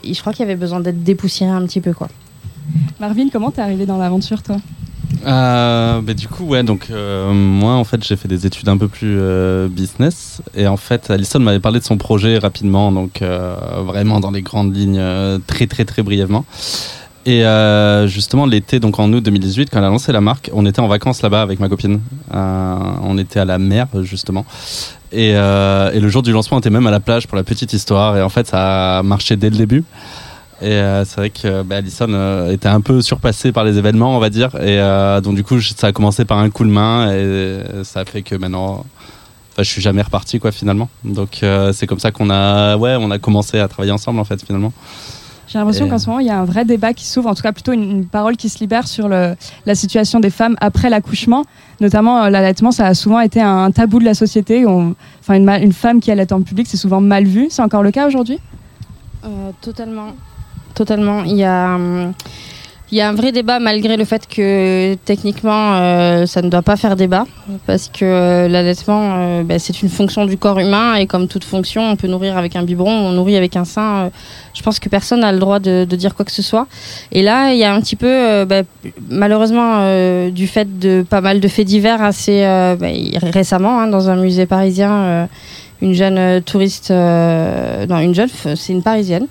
je 0.04 0.20
crois 0.20 0.34
qu'il 0.34 0.42
y 0.42 0.44
avait 0.44 0.58
besoin 0.58 0.82
d'être 0.82 1.02
dépoussiéré 1.02 1.54
un 1.54 1.66
petit 1.66 1.80
peu, 1.80 1.94
quoi. 1.94 2.10
Marvin, 3.00 3.30
comment 3.32 3.50
t'es 3.50 3.62
arrivé 3.62 3.86
dans 3.86 3.98
l'aventure, 3.98 4.44
toi? 4.44 4.58
Euh, 5.26 6.02
bah, 6.02 6.14
du 6.14 6.28
coup, 6.28 6.46
ouais, 6.46 6.64
donc 6.64 6.88
euh, 6.90 7.32
moi, 7.32 7.74
en 7.74 7.84
fait, 7.84 8.04
j'ai 8.04 8.16
fait 8.16 8.28
des 8.28 8.46
études 8.46 8.70
un 8.70 8.78
peu 8.78 8.88
plus 8.88 9.16
euh, 9.20 9.68
business. 9.68 10.42
Et 10.56 10.68
en 10.68 10.78
fait, 10.78 11.10
Alison 11.10 11.40
m'avait 11.40 11.60
parlé 11.60 11.80
de 11.80 11.86
son 11.86 11.98
projet 11.98 12.38
rapidement, 12.38 12.92
donc 12.92 13.22
vraiment 13.22 14.20
dans 14.20 14.32
les 14.32 14.42
grandes 14.42 14.76
lignes, 14.76 15.02
très, 15.48 15.68
très, 15.68 15.86
très 15.86 16.04
brièvement. 16.04 16.46
Et 17.26 17.44
justement, 18.08 18.46
l'été, 18.46 18.80
donc 18.80 19.00
en 19.00 19.12
août 19.14 19.24
2018, 19.24 19.70
quand 19.72 19.80
elle 19.80 19.86
a 19.86 19.90
lancé 19.90 20.12
la 20.12 20.22
marque, 20.22 20.50
on 20.54 20.66
était 20.66 20.82
en 20.82 20.88
vacances 20.88 21.22
là-bas 21.22 21.42
avec 21.42 21.60
ma 21.60 21.70
copine. 21.70 22.02
On 22.32 23.18
était 23.18 23.40
à 23.40 23.46
la 23.46 23.60
mer, 23.60 23.88
justement. 24.02 24.46
Et, 25.12 25.30
et 25.30 26.00
le 26.00 26.08
jour 26.10 26.22
du 26.22 26.32
lancement, 26.32 26.58
on 26.58 26.60
était 26.60 26.70
même 26.70 26.88
à 26.88 26.92
la 26.92 27.00
plage 27.00 27.28
pour 27.28 27.38
la 27.38 27.44
petite 27.44 27.72
histoire. 27.74 28.18
Et 28.18 28.22
en 28.22 28.30
fait, 28.30 28.48
ça 28.48 29.00
a 29.00 29.04
marché 29.04 29.36
dès 29.36 29.50
le 29.50 29.58
début. 29.58 29.84
Et 30.64 30.72
euh, 30.72 31.04
c'est 31.06 31.18
vrai 31.18 31.30
que 31.30 31.62
bah, 31.64 31.78
Alison 31.78 32.08
euh, 32.10 32.52
était 32.52 32.70
un 32.70 32.80
peu 32.82 33.02
surpassée 33.02 33.52
par 33.52 33.64
les 33.66 33.78
événements, 33.78 34.16
on 34.16 34.20
va 34.20 34.30
dire. 34.30 34.50
Et 34.56 34.80
euh, 34.80 35.20
donc, 35.22 35.36
du 35.36 35.44
coup, 35.44 35.58
je- 35.60 35.74
ça 35.76 35.88
a 35.88 35.92
commencé 35.92 36.24
par 36.26 36.38
un 36.40 36.50
coup 36.50 36.64
de 36.64 36.70
main. 36.70 37.12
Et 37.14 37.84
ça 37.84 38.02
a 38.02 38.06
fait 38.06 38.22
que 38.22 38.36
maintenant. 38.36 38.86
Je 39.58 39.64
suis 39.64 39.84
jamais 39.84 40.02
reparti, 40.02 40.40
quoi, 40.40 40.52
finalement. 40.52 40.90
Donc, 41.04 41.42
euh, 41.44 41.74
c'est 41.74 41.86
comme 41.86 42.00
ça 42.00 42.10
qu'on 42.10 42.32
a, 42.32 42.76
ouais, 42.76 42.96
on 43.00 43.12
a 43.12 43.20
commencé 43.20 43.60
à 43.60 43.68
travailler 43.68 43.92
ensemble, 43.92 44.20
en 44.20 44.24
fait, 44.24 44.44
finalement. 44.44 44.74
J'ai 45.48 45.60
l'impression 45.60 45.86
Et- 45.86 45.90
qu'en 45.90 46.00
ce 46.00 46.08
moment, 46.08 46.20
il 46.20 46.26
y 46.26 46.32
a 46.32 46.40
un 46.40 46.46
vrai 46.46 46.66
débat 46.66 46.94
qui 46.94 47.06
s'ouvre, 47.06 47.30
en 47.30 47.36
tout 47.36 47.44
cas 47.44 47.52
plutôt 47.52 47.72
une, 47.72 47.84
une 47.84 48.06
parole 48.08 48.36
qui 48.36 48.50
se 48.50 48.58
libère 48.58 48.88
sur 48.88 49.08
le, 49.08 49.36
la 49.68 49.76
situation 49.76 50.20
des 50.20 50.32
femmes 50.32 50.56
après 50.60 50.90
l'accouchement. 50.90 51.44
Notamment, 51.82 52.24
euh, 52.24 52.30
l'allaitement, 52.32 52.72
ça 52.72 52.88
a 52.88 52.96
souvent 52.96 53.20
été 53.20 53.42
un 53.42 53.70
tabou 53.70 54.00
de 54.00 54.06
la 54.06 54.16
société. 54.16 54.66
On- 54.66 54.96
Enfin, 55.20 55.36
une, 55.36 55.48
une 55.48 55.72
femme 55.74 56.00
qui 56.02 56.10
allait 56.10 56.34
en 56.34 56.42
public, 56.42 56.66
c'est 56.68 56.78
souvent 56.78 57.00
mal 57.00 57.26
vu. 57.26 57.48
C'est 57.52 57.62
encore 57.62 57.84
le 57.84 57.92
cas 57.92 58.08
aujourd'hui? 58.08 58.40
Euh, 59.24 59.52
totalement. 59.62 60.14
Totalement. 60.74 61.24
Il 61.24 61.36
y 61.38 61.44
a, 61.44 61.76
hum, 61.76 62.14
il 62.94 62.98
y 62.98 63.02
a 63.02 63.10
un 63.10 63.14
vrai 63.14 63.32
débat 63.32 63.60
malgré 63.60 63.98
le 63.98 64.06
fait 64.06 64.28
que 64.28 64.94
techniquement 65.04 65.78
euh, 65.78 66.28
ça 66.28 66.44
ne 66.44 66.50
doit 66.50 66.62
pas 66.62 66.76
faire 66.76 66.96
débat 66.96 67.26
parce 67.66 67.90
que 67.90 68.06
euh, 68.06 68.48
l'allaitement 68.48 69.16
euh, 69.18 69.44
ben, 69.44 69.58
c'est 69.58 69.82
une 69.82 69.90
fonction 69.90 70.28
du 70.28 70.38
corps 70.38 70.60
humain 70.60 70.94
et 70.94 71.08
comme 71.08 71.28
toute 71.28 71.44
fonction 71.44 71.82
on 71.90 71.96
peut 71.96 72.08
nourrir 72.08 72.38
avec 72.38 72.56
un 72.56 72.62
biberon, 72.62 72.92
on 72.92 73.14
nourrit 73.14 73.36
avec 73.36 73.56
un 73.56 73.66
sein. 73.66 73.96
euh, 73.96 74.10
je 74.54 74.62
pense 74.62 74.80
que 74.80 74.90
personne 74.90 75.22
n'a 75.22 75.32
le 75.32 75.40
droit 75.40 75.58
de, 75.58 75.86
dire 75.86 76.14
quoi 76.14 76.24
que 76.24 76.32
ce 76.32 76.44
soit. 76.44 76.68
Et 77.12 77.24
là 77.24 77.52
il 77.52 77.58
y 77.58 77.64
a 77.64 77.74
un 77.74 77.82
petit 77.82 77.96
peu 77.96 78.46
ben, 78.46 78.64
malheureusement 79.10 80.30
du 80.30 80.46
fait 80.46 80.78
de 80.78 81.04
pas 81.10 81.22
mal 81.22 81.40
de 81.40 81.48
faits 81.48 81.66
divers 81.66 82.04
assez 82.04 82.42
ben, 82.80 82.94
récemment 83.24 83.80
hein, 83.80 83.88
dans 83.88 84.12
un 84.12 84.18
musée 84.18 84.46
parisien. 84.46 85.28
Une 85.84 85.94
jeune 85.94 86.18
euh, 86.18 86.40
touriste, 86.40 86.92
euh, 86.92 87.86
non 87.86 88.00
une 88.00 88.16
jeune, 88.16 88.30
c'est 88.56 88.72
une 88.72 88.82
parisienne 88.82 89.28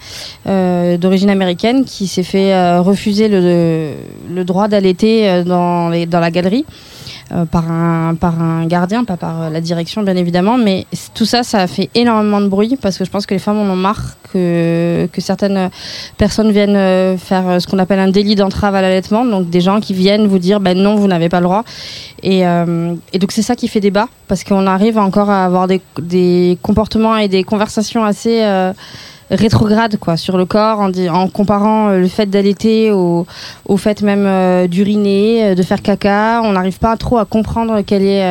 euh, 0.47 0.99
d'origine 0.99 1.31
américaine 1.31 1.85
qui 1.85 2.07
s'est 2.07 2.23
fait 2.23 2.79
refuser 2.79 3.29
le, 3.29 4.45
droit 4.45 4.69
d'allaiter 4.69 5.43
dans 5.45 5.89
la 5.89 6.31
galerie 6.31 6.67
euh, 7.33 7.45
par, 7.45 7.71
un, 7.71 8.15
par 8.15 8.43
un 8.43 8.67
gardien, 8.67 9.05
pas 9.05 9.17
par 9.17 9.43
euh, 9.43 9.51
la 9.51 9.61
direction 9.61 10.03
bien 10.03 10.17
évidemment, 10.17 10.59
mais 10.59 10.87
tout 11.15 11.25
ça, 11.25 11.43
ça 11.43 11.61
a 11.61 11.67
fait 11.67 11.89
énormément 11.95 12.41
de 12.41 12.49
bruit 12.49 12.77
parce 12.81 12.99
que 12.99 13.05
je 13.05 13.11
pense 13.11 13.27
que 13.27 13.35
les 13.35 13.41
femmes 13.41 13.59
en 13.59 13.73
ont 13.73 13.77
marre 13.77 14.17
que, 14.33 15.09
que 15.13 15.21
certaines 15.21 15.71
personnes 16.19 16.53
viennent 16.53 16.77
euh, 16.77 17.17
faire 17.17 17.61
ce 17.61 17.67
qu'on 17.67 17.79
appelle 17.79 18.01
un 18.01 18.11
délit 18.11 18.35
d'entrave 18.35 18.75
à 18.75 18.83
l'allaitement, 18.83 19.25
donc 19.25 19.51
des 19.51 19.61
gens 19.61 19.81
qui 19.81 19.95
viennent 19.95 20.27
vous 20.27 20.39
dire 20.39 20.61
ben 20.61 20.77
non, 20.77 20.97
vous 20.97 21.07
n'avez 21.09 21.29
pas 21.29 21.41
le 21.41 21.45
droit. 21.45 21.65
Et, 22.23 22.43
et 22.43 23.19
donc 23.19 23.33
c'est 23.33 23.43
ça 23.43 23.57
qui 23.57 23.67
fait 23.67 23.81
débat 23.81 24.07
parce 24.29 24.45
qu'on 24.45 24.69
arrive 24.69 24.97
encore 24.97 25.29
à 25.29 25.45
avoir 25.45 25.67
des, 25.67 25.81
des 26.01 26.57
comportements 26.63 27.17
et 27.17 27.27
des 27.27 27.43
conversations 27.43 28.05
assez 28.05 28.45
rétrogrades 29.33 29.97
quoi 29.99 30.17
sur 30.17 30.37
le 30.37 30.45
corps 30.45 30.81
en, 30.81 31.29
comparant 31.29 31.89
euh, 31.89 31.99
le 31.99 32.09
fait 32.09 32.27
d'allaiter 32.27 32.91
au, 32.93 33.27
au 33.67 33.77
fait 33.77 34.03
même 34.03 34.27
euh, 34.27 34.69
d'uriner, 34.69 35.45
euh, 35.45 35.55
de 35.55 35.63
faire 35.63 35.83
caca. 35.83 36.43
On 36.45 36.53
n'arrive 36.53 36.79
pas 36.79 36.97
trop 36.97 37.19
à 37.19 37.25
comprendre 37.25 37.81
quel 37.83 38.03
est 38.03 38.23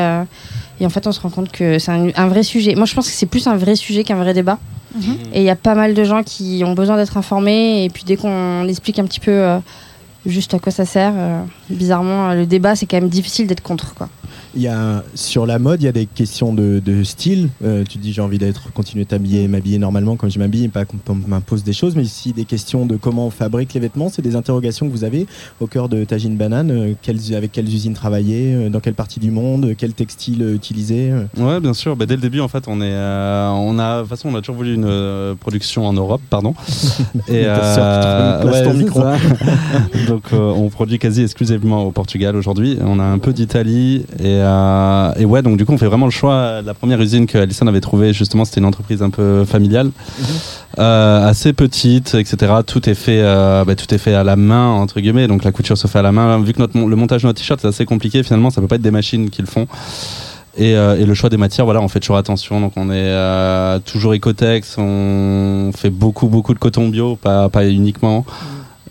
et 0.80 0.86
en 0.86 0.90
fait 0.90 1.06
on 1.06 1.12
se 1.12 1.20
rend 1.20 1.30
compte 1.30 1.52
que 1.52 1.78
c'est 1.80 1.92
un, 1.92 2.10
un 2.16 2.28
vrai 2.28 2.44
sujet. 2.44 2.76
Moi 2.76 2.86
je 2.86 2.94
pense 2.94 3.08
que 3.08 3.14
c'est 3.14 3.26
plus 3.26 3.48
un 3.48 3.58
vrai 3.58 3.76
sujet 3.76 4.04
qu'un 4.04 4.16
vrai 4.16 4.34
débat. 4.34 4.58
Et 5.34 5.40
il 5.40 5.44
y 5.44 5.50
a 5.50 5.56
pas 5.56 5.76
mal 5.76 5.94
de 5.94 6.04
gens 6.04 6.24
qui 6.24 6.64
ont 6.66 6.74
besoin 6.74 6.98
d'être 6.98 7.18
informés 7.18 7.86
et 7.86 7.90
puis 7.90 8.04
dès 8.06 8.18
qu'on 8.18 8.68
explique 8.68 9.00
un 9.00 9.06
petit 9.06 9.20
peu 9.20 9.32
euh, 9.32 9.60
juste 10.26 10.54
à 10.54 10.60
quoi 10.60 10.72
ça 10.72 10.86
sert, 10.86 11.14
euh, 11.16 11.42
bizarrement 11.70 12.34
le 12.34 12.46
débat 12.46 12.76
c'est 12.76 12.86
quand 12.86 13.00
même 13.00 13.10
difficile 13.10 13.48
d'être 13.48 13.64
contre 13.64 13.94
quoi. 13.94 14.10
Il 14.56 14.62
y 14.62 14.68
a, 14.68 15.04
sur 15.16 15.46
la 15.46 15.60
mode, 15.60 15.82
il 15.82 15.86
y 15.86 15.88
a 15.88 15.92
des 15.94 16.06
questions 16.06 16.54
de, 16.54 16.82
de 16.84 17.04
style. 17.04 17.50
Euh, 17.64 17.84
tu 17.88 17.98
dis 17.98 18.12
j'ai 18.12 18.22
envie 18.22 18.38
d'être, 18.38 18.72
continuer 18.74 19.06
t'habiller, 19.06 19.48
m'habiller 19.48 19.78
normalement 19.78 20.16
comme 20.18 20.30
je 20.30 20.40
m'habille, 20.40 20.68
pas 20.68 20.84
qu'on 20.86 20.98
m'impose 21.28 21.64
des 21.64 21.74
choses, 21.74 21.96
mais 21.96 22.02
aussi 22.04 22.34
des 22.34 22.46
questions 22.46 22.86
de 22.86 22.98
comment 22.98 23.28
on 23.28 23.30
fabrique 23.30 23.74
les 23.74 23.80
vêtements. 23.80 24.10
C'est 24.10 24.22
des 24.22 24.36
interrogations 24.36 24.88
que 24.88 24.92
vous 24.92 25.04
avez 25.04 25.26
au 25.60 25.68
cœur 25.68 25.88
de 25.90 26.04
Tajine 26.04 26.36
Banane. 26.36 26.72
Euh, 26.72 26.94
quelles- 27.02 27.34
avec 27.36 27.52
quelles 27.52 27.68
usines 27.74 27.94
travailler, 27.94 28.54
euh, 28.54 28.70
dans 28.70 28.80
quelle 28.82 28.94
partie 28.94 29.20
du 29.20 29.32
monde, 29.32 29.74
quel 29.78 29.94
textile 29.94 30.42
utiliser. 30.54 31.12
Ouais, 31.38 31.60
bien 31.60 31.74
sûr. 31.74 31.96
Bah, 31.96 32.06
dès 32.06 32.16
le 32.16 32.22
début, 32.22 32.42
en 32.42 32.48
fait, 32.48 32.66
on 32.68 32.82
est, 32.82 32.94
on 32.94 33.80
a, 33.80 33.98
de 33.98 34.02
toute 34.02 34.10
façon, 34.10 34.30
on 34.30 34.36
a 34.36 34.40
toujours 34.42 34.56
voulu 34.56 34.74
une 34.76 35.36
production 35.40 35.86
en 35.88 35.94
Europe, 35.94 36.22
pardon. 36.30 36.54
Et 37.30 37.44
place 37.44 38.64
ton 38.64 38.74
micro. 38.74 39.02
Donc, 40.08 40.24
on 40.34 40.70
produit 40.70 41.00
quasi 41.00 41.22
exclusivement 41.24 41.84
au 41.86 41.92
Portugal 41.92 42.36
aujourd'hui. 42.36 42.78
On 42.82 43.00
a 43.00 43.04
un 43.04 43.18
peu 43.20 43.34
d'Italie 43.34 44.06
et, 44.20 44.41
euh, 44.42 45.14
et 45.18 45.26
ouais, 45.26 45.42
donc 45.42 45.58
du 45.58 45.66
coup, 45.66 45.74
on 45.74 45.78
fait 45.78 45.88
vraiment 45.88 46.06
le 46.06 46.12
choix. 46.12 46.62
La 46.62 46.74
première 46.74 47.02
usine 47.02 47.26
que 47.26 47.38
Alison 47.38 47.68
avait 47.68 47.82
trouvée, 47.82 48.14
justement, 48.14 48.46
c'était 48.46 48.60
une 48.60 48.66
entreprise 48.66 49.02
un 49.02 49.10
peu 49.10 49.46
familiale, 49.46 49.92
euh, 50.80 51.28
assez 51.28 51.54
petite, 51.54 52.16
etc. 52.16 52.54
Tout 52.66 52.90
est 52.90 52.96
fait, 52.96 53.22
euh, 53.22 53.64
bah, 53.66 53.76
tout 53.76 53.94
est 53.94 53.98
fait 53.98 54.14
à 54.14 54.24
la 54.24 54.36
main 54.36 54.68
entre 54.68 55.00
guillemets. 55.00 55.28
Donc 55.28 55.44
la 55.44 55.52
couture 55.52 55.78
se 55.78 55.88
fait 55.88 56.00
à 56.00 56.04
la 56.04 56.12
main. 56.12 56.40
Vu 56.42 56.54
que 56.54 56.60
notre, 56.60 56.78
le 56.78 56.96
montage 56.96 57.24
de 57.24 57.28
notre 57.28 57.40
t-shirt 57.40 57.60
c'est 57.62 57.68
assez 57.68 57.86
compliqué, 57.86 58.24
finalement, 58.24 58.50
ça 58.50 58.62
peut 58.62 58.68
pas 58.68 58.76
être 58.76 58.82
des 58.82 58.92
machines 58.92 59.30
qui 59.30 59.42
le 59.42 59.48
font. 59.48 59.68
Et, 60.58 60.76
euh, 60.76 60.98
et 60.98 61.06
le 61.06 61.14
choix 61.14 61.30
des 61.30 61.38
matières, 61.38 61.66
voilà, 61.66 61.82
on 61.82 61.88
fait 61.88 62.00
toujours 62.00 62.18
attention. 62.18 62.60
Donc 62.60 62.74
on 62.76 62.90
est 62.90 62.96
euh, 62.96 63.80
toujours 63.80 64.14
écotex, 64.14 64.76
on 64.78 65.72
fait 65.76 65.90
beaucoup 65.90 66.28
beaucoup 66.28 66.54
de 66.54 66.60
coton 66.60 66.90
bio, 66.90 67.16
pas, 67.16 67.50
pas 67.50 67.66
uniquement. 67.68 68.26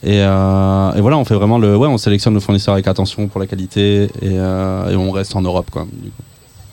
Et, 0.03 0.23
euh, 0.23 0.93
et 0.95 1.01
voilà, 1.01 1.19
on 1.19 1.25
fait 1.25 1.35
vraiment 1.35 1.59
le, 1.59 1.77
ouais, 1.77 1.89
on 1.89 1.99
sélectionne 1.99 2.35
nos 2.35 2.41
fournisseurs 2.41 2.75
avec 2.75 2.87
attention 2.89 3.29
pour 3.29 3.41
la 3.41 3.47
qualité 3.47 4.05
et, 4.05 4.09
euh, 4.25 4.91
et 4.91 4.97
on 4.97 5.11
reste 5.11 5.37
en 5.37 5.43
Europe, 5.43 5.71
quoi. 5.71 5.87
du 5.93 6.11
coup. 6.11 6.23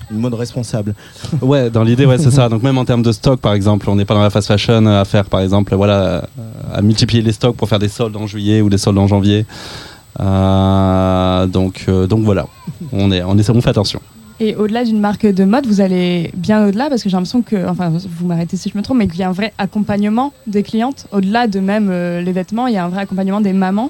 Une 0.10 0.20
mode 0.20 0.36
responsable. 0.36 0.96
Ouais, 1.42 1.70
dans 1.70 1.84
l'idée, 1.84 2.06
ouais, 2.06 2.18
c'est 2.18 2.32
ça. 2.32 2.48
Donc 2.48 2.64
même 2.64 2.78
en 2.78 2.86
termes 2.86 3.02
de 3.02 3.12
stock, 3.12 3.42
par 3.42 3.54
exemple, 3.54 3.90
on 3.90 3.96
n'est 3.96 4.06
pas 4.06 4.14
dans 4.14 4.22
la 4.22 4.30
fast 4.30 4.48
fashion 4.48 4.86
à 4.86 5.04
faire, 5.04 5.26
par 5.26 5.42
exemple, 5.42 5.76
voilà, 5.76 6.30
à 6.74 6.82
multiplier 6.82 7.22
les 7.22 7.34
stocks 7.34 7.58
pour 7.58 7.68
faire 7.68 7.80
des 7.80 7.90
soldes 7.90 8.16
en 8.16 8.26
juillet 8.26 8.62
ou 8.62 8.70
des 8.70 8.78
soldes 8.78 8.98
en 8.98 9.08
janvier. 9.08 9.46
Euh, 10.20 11.46
donc, 11.48 11.86
euh, 11.90 12.08
donc 12.08 12.24
voilà, 12.24 12.48
on 12.92 13.12
est, 13.12 13.22
on 13.24 13.38
est, 13.38 13.50
on 13.50 13.62
fait 13.62 13.70
attention. 13.70 14.00
Et 14.40 14.56
au-delà 14.56 14.84
d'une 14.84 15.00
marque 15.00 15.26
de 15.26 15.44
mode, 15.46 15.66
vous 15.66 15.82
allez 15.82 16.32
bien 16.36 16.68
au-delà 16.68 16.90
parce 16.90 17.02
que 17.04 17.10
j'ai 17.10 17.16
l'impression 17.16 17.42
que, 17.42 17.68
enfin, 17.68 17.90
vous 17.90 18.28
m'arrêtez 18.28 18.56
si 18.56 18.70
je 18.70 18.78
me 18.78 18.84
trompe, 18.84 18.98
mais 18.98 19.08
qu'il 19.08 19.20
y 19.20 19.24
a 19.24 19.30
un 19.30 19.32
vrai 19.34 19.52
accompagnement 19.58 20.32
des 20.46 20.62
clientes. 20.64 21.08
Au-delà 21.12 21.48
de 21.48 21.60
même 21.60 21.90
euh, 21.92 22.22
les 22.22 22.32
vêtements, 22.34 22.68
il 22.68 22.74
y 22.76 22.78
a 22.78 22.86
un 22.86 22.90
vrai 22.90 23.02
accompagnement 23.02 23.42
des 23.42 23.54
mamans. 23.54 23.90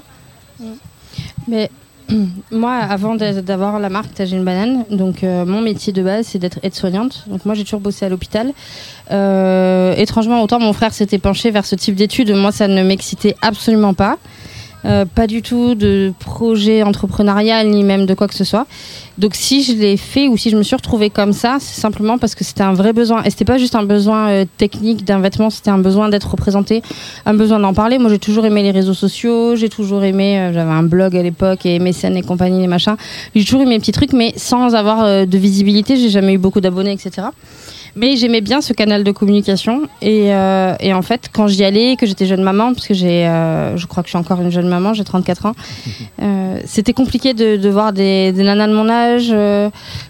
Mais 1.48 1.70
moi, 2.50 2.72
avant 2.76 3.14
d'a- 3.14 3.42
d'avoir 3.42 3.78
la 3.78 3.90
marque 3.90 4.14
Tagine 4.14 4.42
Banane, 4.42 4.84
donc 4.90 5.22
euh, 5.22 5.44
mon 5.44 5.60
métier 5.60 5.92
de 5.92 6.02
base, 6.02 6.26
c'est 6.28 6.38
d'être 6.38 6.58
aide-soignante. 6.62 7.24
Donc 7.28 7.44
moi, 7.44 7.54
j'ai 7.54 7.64
toujours 7.64 7.80
bossé 7.80 8.06
à 8.06 8.08
l'hôpital. 8.08 8.52
Euh, 9.10 9.94
étrangement, 9.96 10.42
autant 10.42 10.58
mon 10.60 10.72
frère 10.72 10.94
s'était 10.94 11.18
penché 11.18 11.50
vers 11.50 11.66
ce 11.66 11.74
type 11.74 11.94
d'études, 11.94 12.30
moi, 12.34 12.52
ça 12.52 12.68
ne 12.68 12.82
m'excitait 12.82 13.36
absolument 13.42 13.92
pas. 13.92 14.16
Euh, 14.84 15.04
pas 15.04 15.26
du 15.26 15.42
tout 15.42 15.74
de 15.74 16.12
projet 16.20 16.82
entrepreneurial 16.82 17.68
ni 17.68 17.82
même 17.82 18.06
de 18.06 18.14
quoi 18.14 18.28
que 18.28 18.34
ce 18.34 18.44
soit. 18.44 18.66
Donc 19.18 19.34
si 19.34 19.64
je 19.64 19.72
l'ai 19.72 19.96
fait 19.96 20.28
ou 20.28 20.36
si 20.36 20.50
je 20.50 20.56
me 20.56 20.62
suis 20.62 20.76
retrouvée 20.76 21.10
comme 21.10 21.32
ça, 21.32 21.56
c'est 21.60 21.80
simplement 21.80 22.18
parce 22.18 22.36
que 22.36 22.44
c'était 22.44 22.62
un 22.62 22.74
vrai 22.74 22.92
besoin. 22.92 23.24
Et 23.24 23.30
c'était 23.30 23.44
pas 23.44 23.58
juste 23.58 23.74
un 23.74 23.82
besoin 23.82 24.28
euh, 24.28 24.44
technique 24.56 25.04
d'un 25.04 25.18
vêtement, 25.18 25.50
c'était 25.50 25.70
un 25.70 25.78
besoin 25.78 26.08
d'être 26.08 26.30
représenté, 26.30 26.82
un 27.26 27.34
besoin 27.34 27.58
d'en 27.58 27.74
parler. 27.74 27.98
Moi 27.98 28.10
j'ai 28.10 28.20
toujours 28.20 28.46
aimé 28.46 28.62
les 28.62 28.70
réseaux 28.70 28.94
sociaux, 28.94 29.56
j'ai 29.56 29.68
toujours 29.68 30.04
aimé, 30.04 30.38
euh, 30.38 30.52
j'avais 30.52 30.70
un 30.70 30.84
blog 30.84 31.16
à 31.16 31.22
l'époque 31.22 31.66
et 31.66 31.80
MSN 31.80 32.16
et 32.16 32.22
compagnie, 32.22 32.60
les 32.60 32.68
machins. 32.68 32.96
J'ai 33.34 33.44
toujours 33.44 33.62
aimé 33.62 33.70
mes 33.70 33.80
petits 33.80 33.92
trucs, 33.92 34.12
mais 34.12 34.32
sans 34.36 34.74
avoir 34.74 35.26
de 35.26 35.38
visibilité, 35.38 35.96
j'ai 35.96 36.10
jamais 36.10 36.34
eu 36.34 36.38
beaucoup 36.38 36.60
d'abonnés, 36.60 36.92
etc. 36.92 37.28
Mais 37.96 38.16
j'aimais 38.16 38.40
bien 38.40 38.60
ce 38.60 38.72
canal 38.72 39.04
de 39.04 39.12
communication 39.12 39.82
et, 40.02 40.34
euh, 40.34 40.74
et 40.80 40.92
en 40.92 41.02
fait 41.02 41.28
quand 41.32 41.46
j'y 41.46 41.64
allais, 41.64 41.96
que 41.96 42.06
j'étais 42.06 42.26
jeune 42.26 42.42
maman, 42.42 42.74
parce 42.74 42.86
que 42.86 42.94
j'ai, 42.94 43.26
euh, 43.26 43.76
je 43.76 43.86
crois 43.86 44.02
que 44.02 44.08
je 44.08 44.12
suis 44.12 44.18
encore 44.18 44.40
une 44.40 44.50
jeune 44.50 44.68
maman, 44.68 44.94
j'ai 44.94 45.04
34 45.04 45.46
ans, 45.46 45.52
euh, 46.22 46.58
c'était 46.64 46.92
compliqué 46.92 47.34
de, 47.34 47.56
de 47.56 47.68
voir 47.68 47.92
des, 47.92 48.32
des 48.32 48.42
nanas 48.42 48.68
de 48.68 48.74
mon 48.74 48.88
âge, 48.88 49.32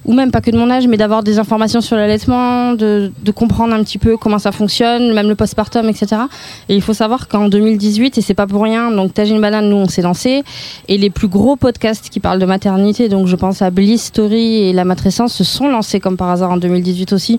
ou 0.04 0.12
même 0.12 0.30
pas 0.30 0.40
que 0.40 0.50
de 0.50 0.58
mon 0.58 0.70
âge, 0.70 0.86
mais 0.86 0.96
d'avoir 0.96 1.22
des 1.22 1.38
informations 1.38 1.80
sur 1.80 1.96
l'allaitement, 1.96 2.72
de, 2.72 3.12
de 3.22 3.30
comprendre 3.32 3.74
un 3.74 3.82
petit 3.82 3.98
peu 3.98 4.16
comment 4.16 4.38
ça 4.38 4.52
fonctionne, 4.52 5.14
même 5.14 5.28
le 5.28 5.34
postpartum, 5.34 5.88
etc. 5.88 6.22
Et 6.68 6.74
il 6.74 6.82
faut 6.82 6.94
savoir 6.94 7.28
qu'en 7.28 7.48
2018, 7.48 8.18
et 8.18 8.20
c'est 8.20 8.34
pas 8.34 8.46
pour 8.46 8.62
rien, 8.62 8.90
donc 8.90 9.14
Tagine 9.14 9.40
Banane, 9.40 9.68
nous 9.68 9.76
on 9.76 9.88
s'est 9.88 10.02
lancé, 10.02 10.42
et 10.88 10.98
les 10.98 11.10
plus 11.10 11.28
gros 11.28 11.56
podcasts 11.56 12.08
qui 12.08 12.20
parlent 12.20 12.38
de 12.38 12.46
maternité, 12.46 13.08
donc 13.08 13.26
je 13.26 13.36
pense 13.36 13.62
à 13.62 13.70
Bliss 13.70 14.04
Story 14.04 14.68
et 14.68 14.72
La 14.72 14.84
Matrescence, 14.84 15.32
se 15.32 15.44
sont 15.44 15.68
lancés 15.68 16.00
comme 16.00 16.16
par 16.16 16.30
hasard 16.30 16.50
en 16.50 16.56
2018 16.56 17.12
aussi. 17.12 17.38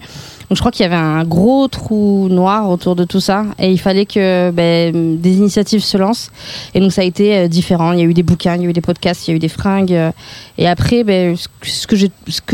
Donc 0.49 0.55
je 0.55 0.61
crois 0.61 0.71
qu'il 0.71 0.81
y 0.81 0.85
avait 0.87 0.95
un 0.95 1.23
gros 1.25 1.67
trou 1.67 2.27
noir 2.27 2.71
autour 2.71 2.95
de 2.95 3.03
tout 3.03 3.19
ça 3.19 3.45
et 3.59 3.71
il 3.71 3.79
fallait 3.79 4.07
que 4.07 4.49
ben, 4.49 5.19
des 5.19 5.33
initiatives 5.37 5.83
se 5.83 5.95
lancent. 5.95 6.31
Et 6.73 6.79
donc 6.79 6.91
ça 6.91 7.01
a 7.01 7.03
été 7.03 7.37
euh, 7.37 7.47
différent. 7.47 7.91
Il 7.91 7.99
y 7.99 8.01
a 8.01 8.05
eu 8.05 8.15
des 8.15 8.23
bouquins, 8.23 8.55
il 8.55 8.63
y 8.63 8.65
a 8.65 8.69
eu 8.69 8.73
des 8.73 8.81
podcasts, 8.81 9.27
il 9.27 9.31
y 9.31 9.33
a 9.33 9.35
eu 9.35 9.39
des 9.39 9.47
fringues. 9.47 9.93
euh, 9.93 10.11
et 10.57 10.67
après, 10.67 11.03
ben, 11.03 11.35
ce 11.61 11.85
que- 11.85 11.95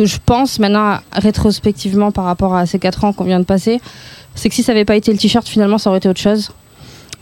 je 0.06 0.18
pense 0.26 0.60
maintenant 0.60 0.98
rétrospectivement 1.14 2.12
par 2.12 2.26
rapport 2.26 2.54
à 2.54 2.66
ces 2.66 2.80
quatre 2.80 3.06
ans 3.06 3.14
qu'on 3.14 3.24
vient 3.24 3.40
de 3.40 3.46
passer, 3.46 3.80
c'est 4.36 4.50
que 4.50 4.56
si 4.56 4.62
ça 4.64 4.74
n'avait 4.74 4.84
pas 4.84 4.98
été 4.98 5.14
le 5.14 5.18
t-shirt, 5.18 5.48
finalement 5.48 5.78
ça 5.78 5.90
aurait 5.90 6.00
été 6.00 6.10
autre 6.10 6.20
chose. 6.20 6.52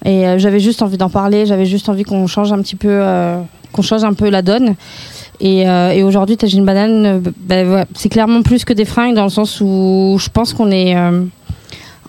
Et 0.05 0.27
euh, 0.27 0.39
j'avais 0.39 0.59
juste 0.59 0.81
envie 0.81 0.97
d'en 0.97 1.09
parler, 1.09 1.45
j'avais 1.45 1.67
juste 1.67 1.87
envie 1.87 2.03
qu'on 2.03 2.25
change 2.25 2.51
un 2.51 2.59
petit 2.63 2.75
peu, 2.75 2.99
qu'on 3.73 3.83
change 3.83 4.03
un 4.03 4.13
peu 4.13 4.29
la 4.29 4.41
donne. 4.41 4.73
Et, 5.43 5.67
euh, 5.67 5.91
et 5.91 6.03
aujourd'hui, 6.03 6.37
Tagine 6.37 6.63
Banane, 6.63 7.05
euh, 7.05 7.63
voilà, 7.65 7.85
c'est 7.95 8.07
clairement 8.07 8.43
plus 8.43 8.63
que 8.63 8.71
des 8.71 8.85
fringues 8.85 9.13
dans 9.13 9.25
le 9.25 9.29
sens 9.29 9.59
où 9.59 10.15
je 10.17 10.29
pense 10.29 10.53
qu'on 10.53 10.71
est, 10.71 10.95
euh, 10.95 11.25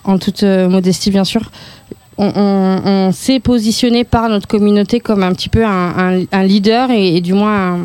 en 0.05 0.17
toute 0.17 0.43
modestie 0.43 1.11
bien 1.11 1.25
sûr, 1.25 1.51
on, 2.17 3.09
s'est 3.11 3.41
positionné 3.41 4.05
par 4.05 4.29
notre 4.29 4.47
communauté 4.47 5.01
comme 5.01 5.21
un 5.21 5.33
petit 5.33 5.49
peu 5.49 5.65
un, 5.65 6.43
leader 6.43 6.91
et, 6.91 7.19
du 7.19 7.33
moins, 7.33 7.79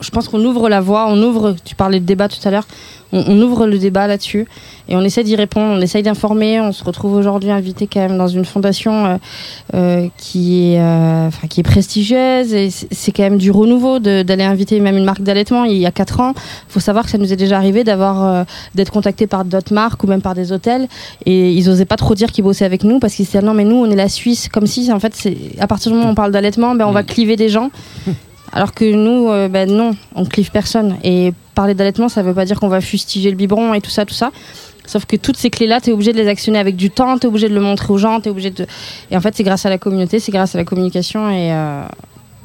je 0.00 0.10
pense 0.10 0.28
qu'on 0.28 0.44
ouvre 0.44 0.68
la 0.68 0.80
voie, 0.80 1.06
on 1.08 1.20
ouvre, 1.20 1.56
tu 1.64 1.74
parlais 1.74 1.98
de 1.98 2.04
débat 2.04 2.28
tout 2.28 2.46
à 2.46 2.52
l'heure, 2.52 2.68
on, 3.12 3.24
on 3.26 3.42
ouvre 3.42 3.66
le 3.66 3.78
débat 3.78 4.06
là-dessus 4.06 4.46
et 4.88 4.96
on 4.96 5.00
essaie 5.02 5.24
d'y 5.24 5.36
répondre, 5.36 5.74
on 5.78 5.80
essaye 5.80 6.02
d'informer. 6.02 6.60
On 6.60 6.72
se 6.72 6.82
retrouve 6.84 7.14
aujourd'hui 7.14 7.50
invité 7.50 7.86
quand 7.86 8.00
même 8.00 8.18
dans 8.18 8.28
une 8.28 8.44
fondation 8.44 9.06
euh, 9.06 9.16
euh, 9.74 10.08
qui, 10.16 10.72
est, 10.72 10.80
euh, 10.80 11.28
enfin, 11.28 11.46
qui 11.48 11.60
est 11.60 11.64
prestigieuse 11.64 12.52
et 12.52 12.70
c'est 12.70 13.12
quand 13.12 13.22
même 13.22 13.38
du 13.38 13.50
renouveau 13.50 13.98
d'aller 13.98 14.44
inviter 14.44 14.80
même 14.80 14.96
une 14.96 15.04
marque 15.04 15.22
d'allaitement 15.22 15.64
il 15.64 15.76
y 15.78 15.86
a 15.86 15.92
4 15.92 16.20
ans. 16.20 16.32
Il 16.36 16.72
faut 16.72 16.80
savoir 16.80 17.04
que 17.04 17.10
ça 17.10 17.18
nous 17.18 17.32
est 17.32 17.36
déjà 17.36 17.56
arrivé 17.56 17.84
d'avoir 17.84 18.44
d'être 18.74 18.92
contacté 18.92 19.26
par 19.26 19.44
d'autres 19.44 19.72
marques 19.72 20.02
ou 20.04 20.06
même 20.06 20.22
par 20.22 20.34
des 20.34 20.52
hôtels 20.52 20.88
et 21.26 21.52
ils 21.52 21.68
osaient 21.68 21.84
pas 21.84 21.96
trop 21.96 22.14
dire 22.14 22.30
qu'ils 22.30 22.44
bossaient 22.44 22.64
avec 22.64 22.84
nous 22.84 22.98
parce 22.98 23.14
qu'ils 23.14 23.26
se 23.26 23.32
disaient 23.32 23.44
non 23.44 23.54
mais 23.54 23.64
nous 23.64 23.76
on 23.76 23.90
est 23.90 23.96
la 23.96 24.08
Suisse 24.08 24.48
comme 24.48 24.66
si 24.66 24.92
en 24.92 25.00
fait 25.00 25.14
c'est 25.14 25.36
à 25.58 25.66
partir 25.66 25.90
du 25.90 25.96
moment 25.96 26.08
où 26.08 26.12
on 26.12 26.14
parle 26.14 26.32
d'allaitement 26.32 26.74
ben 26.74 26.86
on 26.86 26.92
va 26.92 27.02
cliver 27.02 27.36
des 27.36 27.48
gens 27.48 27.70
alors 28.52 28.74
que 28.74 28.84
nous, 28.84 29.30
euh, 29.30 29.48
ben 29.48 29.70
non, 29.70 29.96
on 30.14 30.24
clive 30.24 30.50
personne. 30.50 30.96
Et 31.02 31.32
parler 31.54 31.74
d'allaitement, 31.74 32.08
ça 32.08 32.22
veut 32.22 32.34
pas 32.34 32.44
dire 32.44 32.58
qu'on 32.58 32.68
va 32.68 32.80
fustiger 32.80 33.30
le 33.30 33.36
biberon 33.36 33.74
et 33.74 33.80
tout 33.80 33.90
ça, 33.90 34.04
tout 34.04 34.14
ça. 34.14 34.30
Sauf 34.86 35.04
que 35.06 35.16
toutes 35.16 35.36
ces 35.36 35.50
clés-là, 35.50 35.80
tu 35.80 35.90
es 35.90 35.92
obligé 35.92 36.12
de 36.12 36.18
les 36.18 36.28
actionner 36.28 36.58
avec 36.58 36.76
du 36.76 36.90
temps, 36.90 37.18
tu 37.18 37.26
es 37.26 37.28
obligé 37.28 37.48
de 37.48 37.54
le 37.54 37.60
montrer 37.60 37.92
aux 37.92 37.98
gens, 37.98 38.20
tu 38.20 38.28
obligé 38.28 38.50
de. 38.50 38.66
Et 39.10 39.16
en 39.16 39.20
fait, 39.20 39.34
c'est 39.34 39.44
grâce 39.44 39.64
à 39.64 39.70
la 39.70 39.78
communauté, 39.78 40.18
c'est 40.18 40.32
grâce 40.32 40.54
à 40.54 40.58
la 40.58 40.64
communication 40.64 41.30
et, 41.30 41.52
euh, 41.52 41.84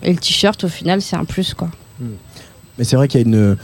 et 0.04 0.12
le 0.14 0.20
t-shirt, 0.20 0.64
au 0.64 0.68
final, 0.68 1.02
c'est 1.02 1.16
un 1.16 1.26
plus, 1.26 1.54
quoi. 1.54 1.70
Mais 2.78 2.84
c'est 2.84 2.96
vrai 2.96 3.08
qu'il 3.08 3.22
y 3.22 3.24
a 3.24 3.28
une. 3.28 3.58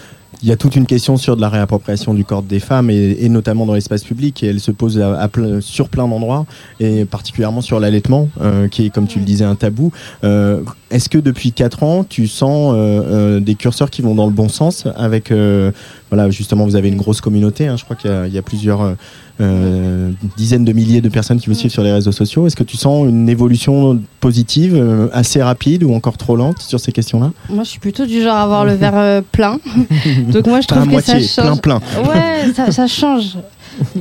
Il 0.43 0.49
y 0.49 0.51
a 0.51 0.57
toute 0.57 0.75
une 0.75 0.85
question 0.85 1.15
sur 1.15 1.37
de 1.37 1.41
la 1.41 1.47
réappropriation 1.47 2.13
du 2.13 2.25
corps 2.25 2.43
des 2.43 2.59
femmes 2.59 2.89
et, 2.89 3.15
et 3.21 3.29
notamment 3.29 3.65
dans 3.65 3.73
l'espace 3.75 4.03
public 4.03 4.43
et 4.43 4.47
elle 4.47 4.59
se 4.59 4.71
pose 4.71 4.99
à, 4.99 5.17
à 5.17 5.29
plein- 5.29 5.61
sur 5.61 5.87
plein 5.87 6.05
d'endroits 6.05 6.45
et 6.81 7.05
particulièrement 7.05 7.61
sur 7.61 7.79
l'allaitement 7.79 8.27
euh, 8.41 8.67
qui 8.67 8.85
est 8.85 8.89
comme 8.89 9.07
tu 9.07 9.19
le 9.19 9.25
disais 9.25 9.45
un 9.45 9.55
tabou. 9.55 9.93
Euh, 10.25 10.59
Est-ce 10.91 11.07
que 11.07 11.17
depuis 11.17 11.53
4 11.53 11.83
ans 11.83 12.03
tu 12.03 12.27
sens 12.27 12.73
euh, 12.75 12.77
euh, 12.77 13.39
des 13.39 13.55
curseurs 13.55 13.89
qui 13.89 14.01
vont 14.01 14.15
dans 14.15 14.25
le 14.25 14.33
bon 14.33 14.49
sens 14.49 14.85
avec 14.97 15.31
euh, 15.31 15.71
voilà 16.11 16.29
justement 16.29 16.65
vous 16.65 16.75
avez 16.75 16.89
une 16.89 16.97
grosse 16.97 17.21
communauté 17.21 17.67
hein, 17.67 17.77
je 17.77 17.85
crois 17.85 17.95
qu'il 17.95 18.11
y 18.27 18.31
y, 18.35 18.37
a 18.37 18.41
plusieurs 18.41 18.95
euh, 19.41 20.11
dizaines 20.37 20.63
de 20.63 20.73
milliers 20.73 21.01
de 21.01 21.09
personnes 21.09 21.39
qui 21.39 21.47
vous 21.47 21.55
suivent 21.55 21.71
sur 21.71 21.83
les 21.83 21.91
réseaux 21.91 22.11
sociaux. 22.11 22.45
Est-ce 22.45 22.55
que 22.55 22.63
tu 22.63 22.77
sens 22.77 23.07
une 23.07 23.27
évolution 23.29 23.99
positive 24.19 24.75
euh, 24.75 25.07
assez 25.11 25.41
rapide 25.41 25.83
ou 25.83 25.93
encore 25.93 26.17
trop 26.17 26.35
lente 26.35 26.59
sur 26.61 26.79
ces 26.79 26.91
questions-là? 26.91 27.31
Moi, 27.49 27.63
je 27.63 27.69
suis 27.69 27.79
plutôt 27.79 28.05
du 28.05 28.21
genre 28.21 28.35
à 28.35 28.43
avoir 28.43 28.65
le 28.65 28.73
verre 28.73 28.97
euh, 28.97 29.21
plein. 29.31 29.59
Donc, 30.27 30.45
moi, 30.47 30.61
je 30.61 30.67
trouve 30.67 30.83
à 30.83 30.85
que 30.85 31.01
ça 31.01 31.13
moitié, 31.13 31.27
change. 31.27 31.61
plein, 31.61 31.79
plein. 31.79 32.03
Ouais, 32.03 32.53
ça, 32.55 32.71
ça 32.71 32.87
change. 32.87 33.37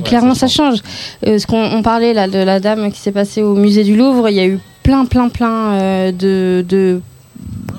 Clairement, 0.03 0.35
ça 0.35 0.47
change. 0.47 0.79
Euh, 1.25 1.39
ce 1.39 1.47
qu'on 1.47 1.63
on 1.63 1.81
parlait 1.81 2.13
là 2.13 2.27
de 2.27 2.37
la 2.37 2.59
dame 2.59 2.91
qui 2.91 2.99
s'est 2.99 3.11
passée 3.11 3.41
au 3.41 3.55
musée 3.55 3.83
du 3.83 3.95
Louvre, 3.95 4.29
il 4.29 4.35
y 4.35 4.39
a 4.39 4.45
eu 4.45 4.59
plein, 4.83 5.05
plein, 5.05 5.29
plein 5.29 6.11
de, 6.11 6.63
de 6.67 7.01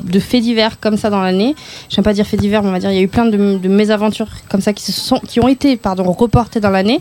de 0.04 0.18
faits 0.18 0.42
divers 0.42 0.78
comme 0.80 0.96
ça 0.96 1.08
dans 1.10 1.22
l'année. 1.22 1.54
Je 1.88 1.96
n'aime 1.96 2.04
pas 2.04 2.12
dire 2.12 2.26
faits 2.26 2.40
divers, 2.40 2.62
mais 2.62 2.68
on 2.68 2.72
va 2.72 2.78
dire 2.78 2.90
il 2.90 2.96
y 2.96 2.98
a 2.98 3.02
eu 3.02 3.08
plein 3.08 3.26
de, 3.26 3.58
de 3.58 3.68
mésaventures 3.68 4.28
comme 4.50 4.60
ça 4.60 4.72
qui 4.72 4.84
se 4.84 4.92
sont, 4.92 5.18
qui 5.26 5.40
ont 5.40 5.48
été, 5.48 5.76
pardon, 5.76 6.10
reportées 6.12 6.60
dans 6.60 6.70
l'année. 6.70 7.00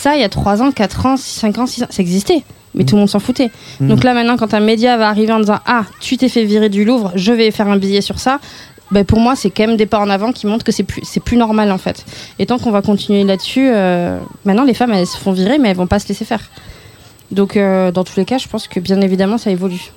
Ça, 0.00 0.16
il 0.16 0.22
y 0.22 0.24
a 0.24 0.30
3 0.30 0.62
ans, 0.62 0.72
4 0.72 1.04
ans, 1.04 1.16
5 1.18 1.58
ans, 1.58 1.66
6 1.66 1.82
ans, 1.82 1.86
ça 1.90 2.00
existait. 2.00 2.42
Mais 2.74 2.84
tout 2.84 2.94
le 2.94 3.00
monde 3.00 3.10
s'en 3.10 3.18
foutait. 3.18 3.50
Mhm. 3.80 3.88
Donc 3.88 4.02
là, 4.02 4.14
maintenant, 4.14 4.38
quand 4.38 4.54
un 4.54 4.60
média 4.60 4.96
va 4.96 5.10
arriver 5.10 5.30
en 5.30 5.40
disant 5.40 5.58
Ah, 5.66 5.84
tu 6.00 6.16
t'es 6.16 6.30
fait 6.30 6.44
virer 6.44 6.70
du 6.70 6.86
Louvre, 6.86 7.12
je 7.16 7.32
vais 7.32 7.50
faire 7.50 7.68
un 7.68 7.76
billet 7.76 8.00
sur 8.00 8.18
ça, 8.18 8.40
ben, 8.92 9.04
pour 9.04 9.20
moi, 9.20 9.36
c'est 9.36 9.50
quand 9.50 9.66
même 9.66 9.76
des 9.76 9.84
pas 9.84 9.98
en 9.98 10.08
avant 10.08 10.32
qui 10.32 10.46
montrent 10.46 10.64
que 10.64 10.72
c'est 10.72 10.84
plus, 10.84 11.02
c'est 11.04 11.22
plus 11.22 11.36
normal 11.36 11.70
en 11.70 11.76
fait. 11.76 12.06
Et 12.38 12.46
tant 12.46 12.58
qu'on 12.58 12.70
va 12.70 12.80
continuer 12.80 13.24
là-dessus, 13.24 13.68
euh, 13.68 14.18
maintenant, 14.46 14.64
les 14.64 14.72
femmes, 14.72 14.92
elles 14.92 15.06
se 15.06 15.18
font 15.18 15.32
virer, 15.32 15.58
mais 15.58 15.68
elles 15.68 15.76
vont 15.76 15.86
pas 15.86 15.98
se 15.98 16.08
laisser 16.08 16.24
faire. 16.24 16.48
Donc, 17.30 17.58
euh, 17.58 17.92
dans 17.92 18.02
tous 18.02 18.16
les 18.16 18.24
cas, 18.24 18.38
je 18.38 18.48
pense 18.48 18.68
que 18.68 18.80
bien 18.80 19.02
évidemment, 19.02 19.36
ça 19.36 19.50
évolue. 19.50 19.92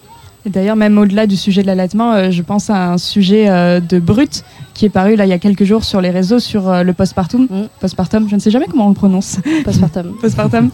Et 0.46 0.50
d'ailleurs, 0.50 0.76
même 0.76 0.98
au-delà 0.98 1.26
du 1.26 1.38
sujet 1.38 1.62
de 1.62 1.68
l'allaitement, 1.68 2.12
euh, 2.14 2.30
je 2.30 2.42
pense 2.42 2.70
à 2.70 2.92
un 2.92 2.98
sujet 2.98 3.50
euh, 3.50 3.80
de 3.80 3.98
Brut 4.00 4.44
qui 4.74 4.86
est 4.86 4.90
paru 4.90 5.16
là 5.16 5.26
il 5.26 5.30
y 5.30 5.34
a 5.34 5.38
quelques 5.38 5.64
jours 5.66 5.84
sur 5.86 6.02
les 6.02 6.10
réseaux 6.10 6.40
sur 6.40 6.68
euh, 6.70 6.84
le 6.84 6.92
postpartum. 6.94 7.48
Postpartum, 7.80 8.28
je 8.28 8.36
ne 8.36 8.40
sais 8.42 8.52
jamais 8.52 8.66
comment 8.70 8.88
on 8.88 8.90
le 8.90 8.94
prononce. 8.96 9.38
Postpartum. 9.64 10.14
postpartum. 10.22 10.70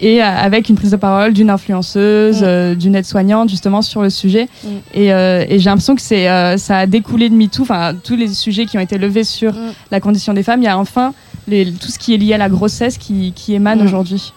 Et 0.00 0.22
euh, 0.22 0.26
avec 0.26 0.68
une 0.68 0.76
prise 0.76 0.92
de 0.92 0.96
parole 0.96 1.32
d'une 1.32 1.50
influenceuse, 1.50 2.40
euh, 2.42 2.74
d'une 2.76 2.94
aide-soignante 2.94 3.48
justement 3.48 3.82
sur 3.82 4.02
le 4.02 4.10
sujet. 4.10 4.48
Mm. 4.62 4.68
Et, 4.94 5.06
et 5.08 5.58
j'ai 5.58 5.64
l'impression 5.70 5.96
que 5.96 6.02
c'est, 6.02 6.26
ça 6.58 6.78
a 6.78 6.86
découlé 6.86 7.28
de 7.28 7.34
MeToo, 7.34 7.62
enfin 7.62 7.94
tous 8.02 8.14
les 8.16 8.28
sujets 8.28 8.66
qui 8.66 8.76
ont 8.78 8.80
été 8.82 8.98
levés 8.98 9.24
sur 9.24 9.52
la 9.90 9.98
condition 10.00 10.32
des 10.32 10.42
femmes. 10.44 10.60
Il 10.62 10.66
y 10.66 10.68
a 10.68 10.78
enfin 10.78 11.12
les- 11.48 11.72
tout 11.72 11.88
ce 11.88 11.98
qui 11.98 12.14
est 12.14 12.18
lié 12.18 12.34
à 12.34 12.38
la 12.38 12.48
grossesse 12.48 12.98
qui, 12.98 13.32
qui 13.34 13.54
émane 13.54 13.80
Mm. 13.82 13.86
aujourd'hui. 13.86 14.32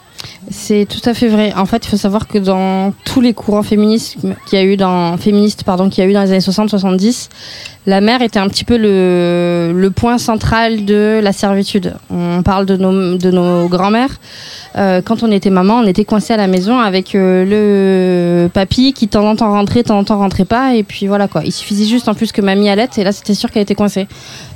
C'est 0.50 0.86
tout 0.86 1.08
à 1.10 1.14
fait 1.14 1.28
vrai. 1.28 1.54
En 1.56 1.66
fait, 1.66 1.86
il 1.86 1.90
faut 1.90 1.98
savoir 1.98 2.28
que 2.28 2.38
dans 2.38 2.94
tous 3.06 3.22
les 3.22 3.34
courants 3.34 3.64
féministes 3.64 4.18
qu'il 4.46 4.60
y 4.60 4.62
a 4.62 4.66
eu 4.66 4.76
dans 4.76 5.18
féministes 5.18 5.64
pardon, 5.64 5.90
qu'il 5.90 6.04
y 6.04 6.08
a 6.08 6.10
eu 6.10 6.14
dans 6.14 6.22
les 6.22 6.32
années 6.32 6.40
60-70, 6.40 7.30
la 7.86 8.02
mère 8.02 8.22
était 8.22 8.40
un 8.40 8.48
petit 8.48 8.64
peu 8.64 8.78
le, 8.78 9.90
point 9.96 10.18
central 10.18 10.86
de 10.86 11.20
la 11.22 11.34
servitude. 11.34 11.96
On 12.10 12.44
parle 12.44 12.66
de 12.66 12.78
nos, 12.78 13.18
de 13.18 13.32
nos 13.32 13.68
grands-mères. 13.68 14.20
Euh, 14.78 15.02
quand 15.02 15.24
on 15.24 15.32
était 15.32 15.50
maman, 15.50 15.80
on 15.80 15.88
était 15.88 16.06
coincé 16.06 16.34
à 16.34 16.38
la 16.38 16.48
maison 16.48 16.80
avec 16.80 17.16
euh, 17.16 17.46
le 17.46 18.48
papy 18.50 18.94
qui 18.94 19.08
de 19.08 19.12
temps 19.12 19.28
en 19.28 19.36
temps 19.36 19.52
rentrait, 19.52 19.84
de 19.84 19.88
temps 19.88 20.00
en 20.00 20.04
temps 20.04 20.18
rentrait 20.18 20.46
pas, 20.46 20.76
et 20.76 20.84
puis 20.84 21.08
voilà 21.08 21.28
quoi. 21.28 21.42
Il 21.44 21.52
suffisait 21.52 21.86
juste 21.86 22.08
en 22.08 22.14
plus 22.14 22.32
que 22.32 22.42
mamie 22.42 22.70
allaite, 22.70 22.98
et 22.98 23.04
là 23.04 23.12
c'était 23.12 23.34
sûr 23.34 23.52
qu'elle 23.52 23.64
était 23.64 23.76
coincée. 23.76 24.08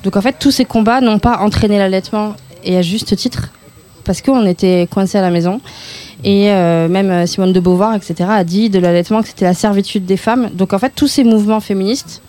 Donc 0.04 0.15
en 0.15 0.21
fait, 0.21 0.36
tous 0.39 0.51
ces 0.51 0.65
combats 0.65 1.01
n'ont 1.01 1.19
pas 1.19 1.39
entraîné 1.39 1.78
l'allaitement, 1.78 2.36
et 2.63 2.78
à 2.78 2.82
juste 2.82 3.15
titre, 3.15 3.49
parce 4.06 4.22
qu'on 4.22 4.46
était 4.46 4.88
coincé 4.89 5.18
à 5.18 5.22
la 5.22 5.32
maison. 5.32 5.60
Et 6.24 6.50
euh, 6.52 6.88
même 6.88 7.28
Simone 7.28 7.54
de 7.54 7.60
Beauvoir, 7.60 7.94
etc., 7.96 8.30
a 8.30 8.44
dit 8.44 8.70
de 8.70 8.80
l'allaitement 8.80 9.22
que 9.22 9.28
c'était 9.28 9.46
la 9.46 9.54
servitude 9.54 10.06
des 10.06 10.17
femmes. 10.17 10.50
Donc 10.54 10.73
en 10.73 10.79
fait, 10.79 10.94
tous 10.96 11.08
ces 11.08 11.23
mouvements 11.23 11.60
féministes, 11.60 12.21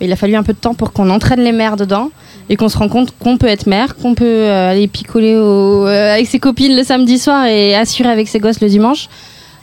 il 0.00 0.12
a 0.12 0.16
fallu 0.16 0.36
un 0.36 0.42
peu 0.42 0.52
de 0.52 0.58
temps 0.58 0.74
pour 0.74 0.92
qu'on 0.92 1.08
entraîne 1.10 1.40
les 1.40 1.52
mères 1.52 1.76
dedans 1.76 2.10
et 2.48 2.56
qu'on 2.56 2.68
se 2.68 2.76
rend 2.76 2.88
compte 2.88 3.14
qu'on 3.18 3.38
peut 3.38 3.46
être 3.46 3.66
mère, 3.66 3.96
qu'on 3.96 4.14
peut 4.14 4.24
euh, 4.24 4.70
aller 4.70 4.86
picoler 4.88 5.34
euh, 5.34 6.14
avec 6.14 6.26
ses 6.26 6.38
copines 6.38 6.76
le 6.76 6.84
samedi 6.84 7.18
soir 7.18 7.46
et 7.46 7.74
assurer 7.74 8.10
avec 8.10 8.28
ses 8.28 8.38
gosses 8.38 8.60
le 8.60 8.68
dimanche, 8.68 9.08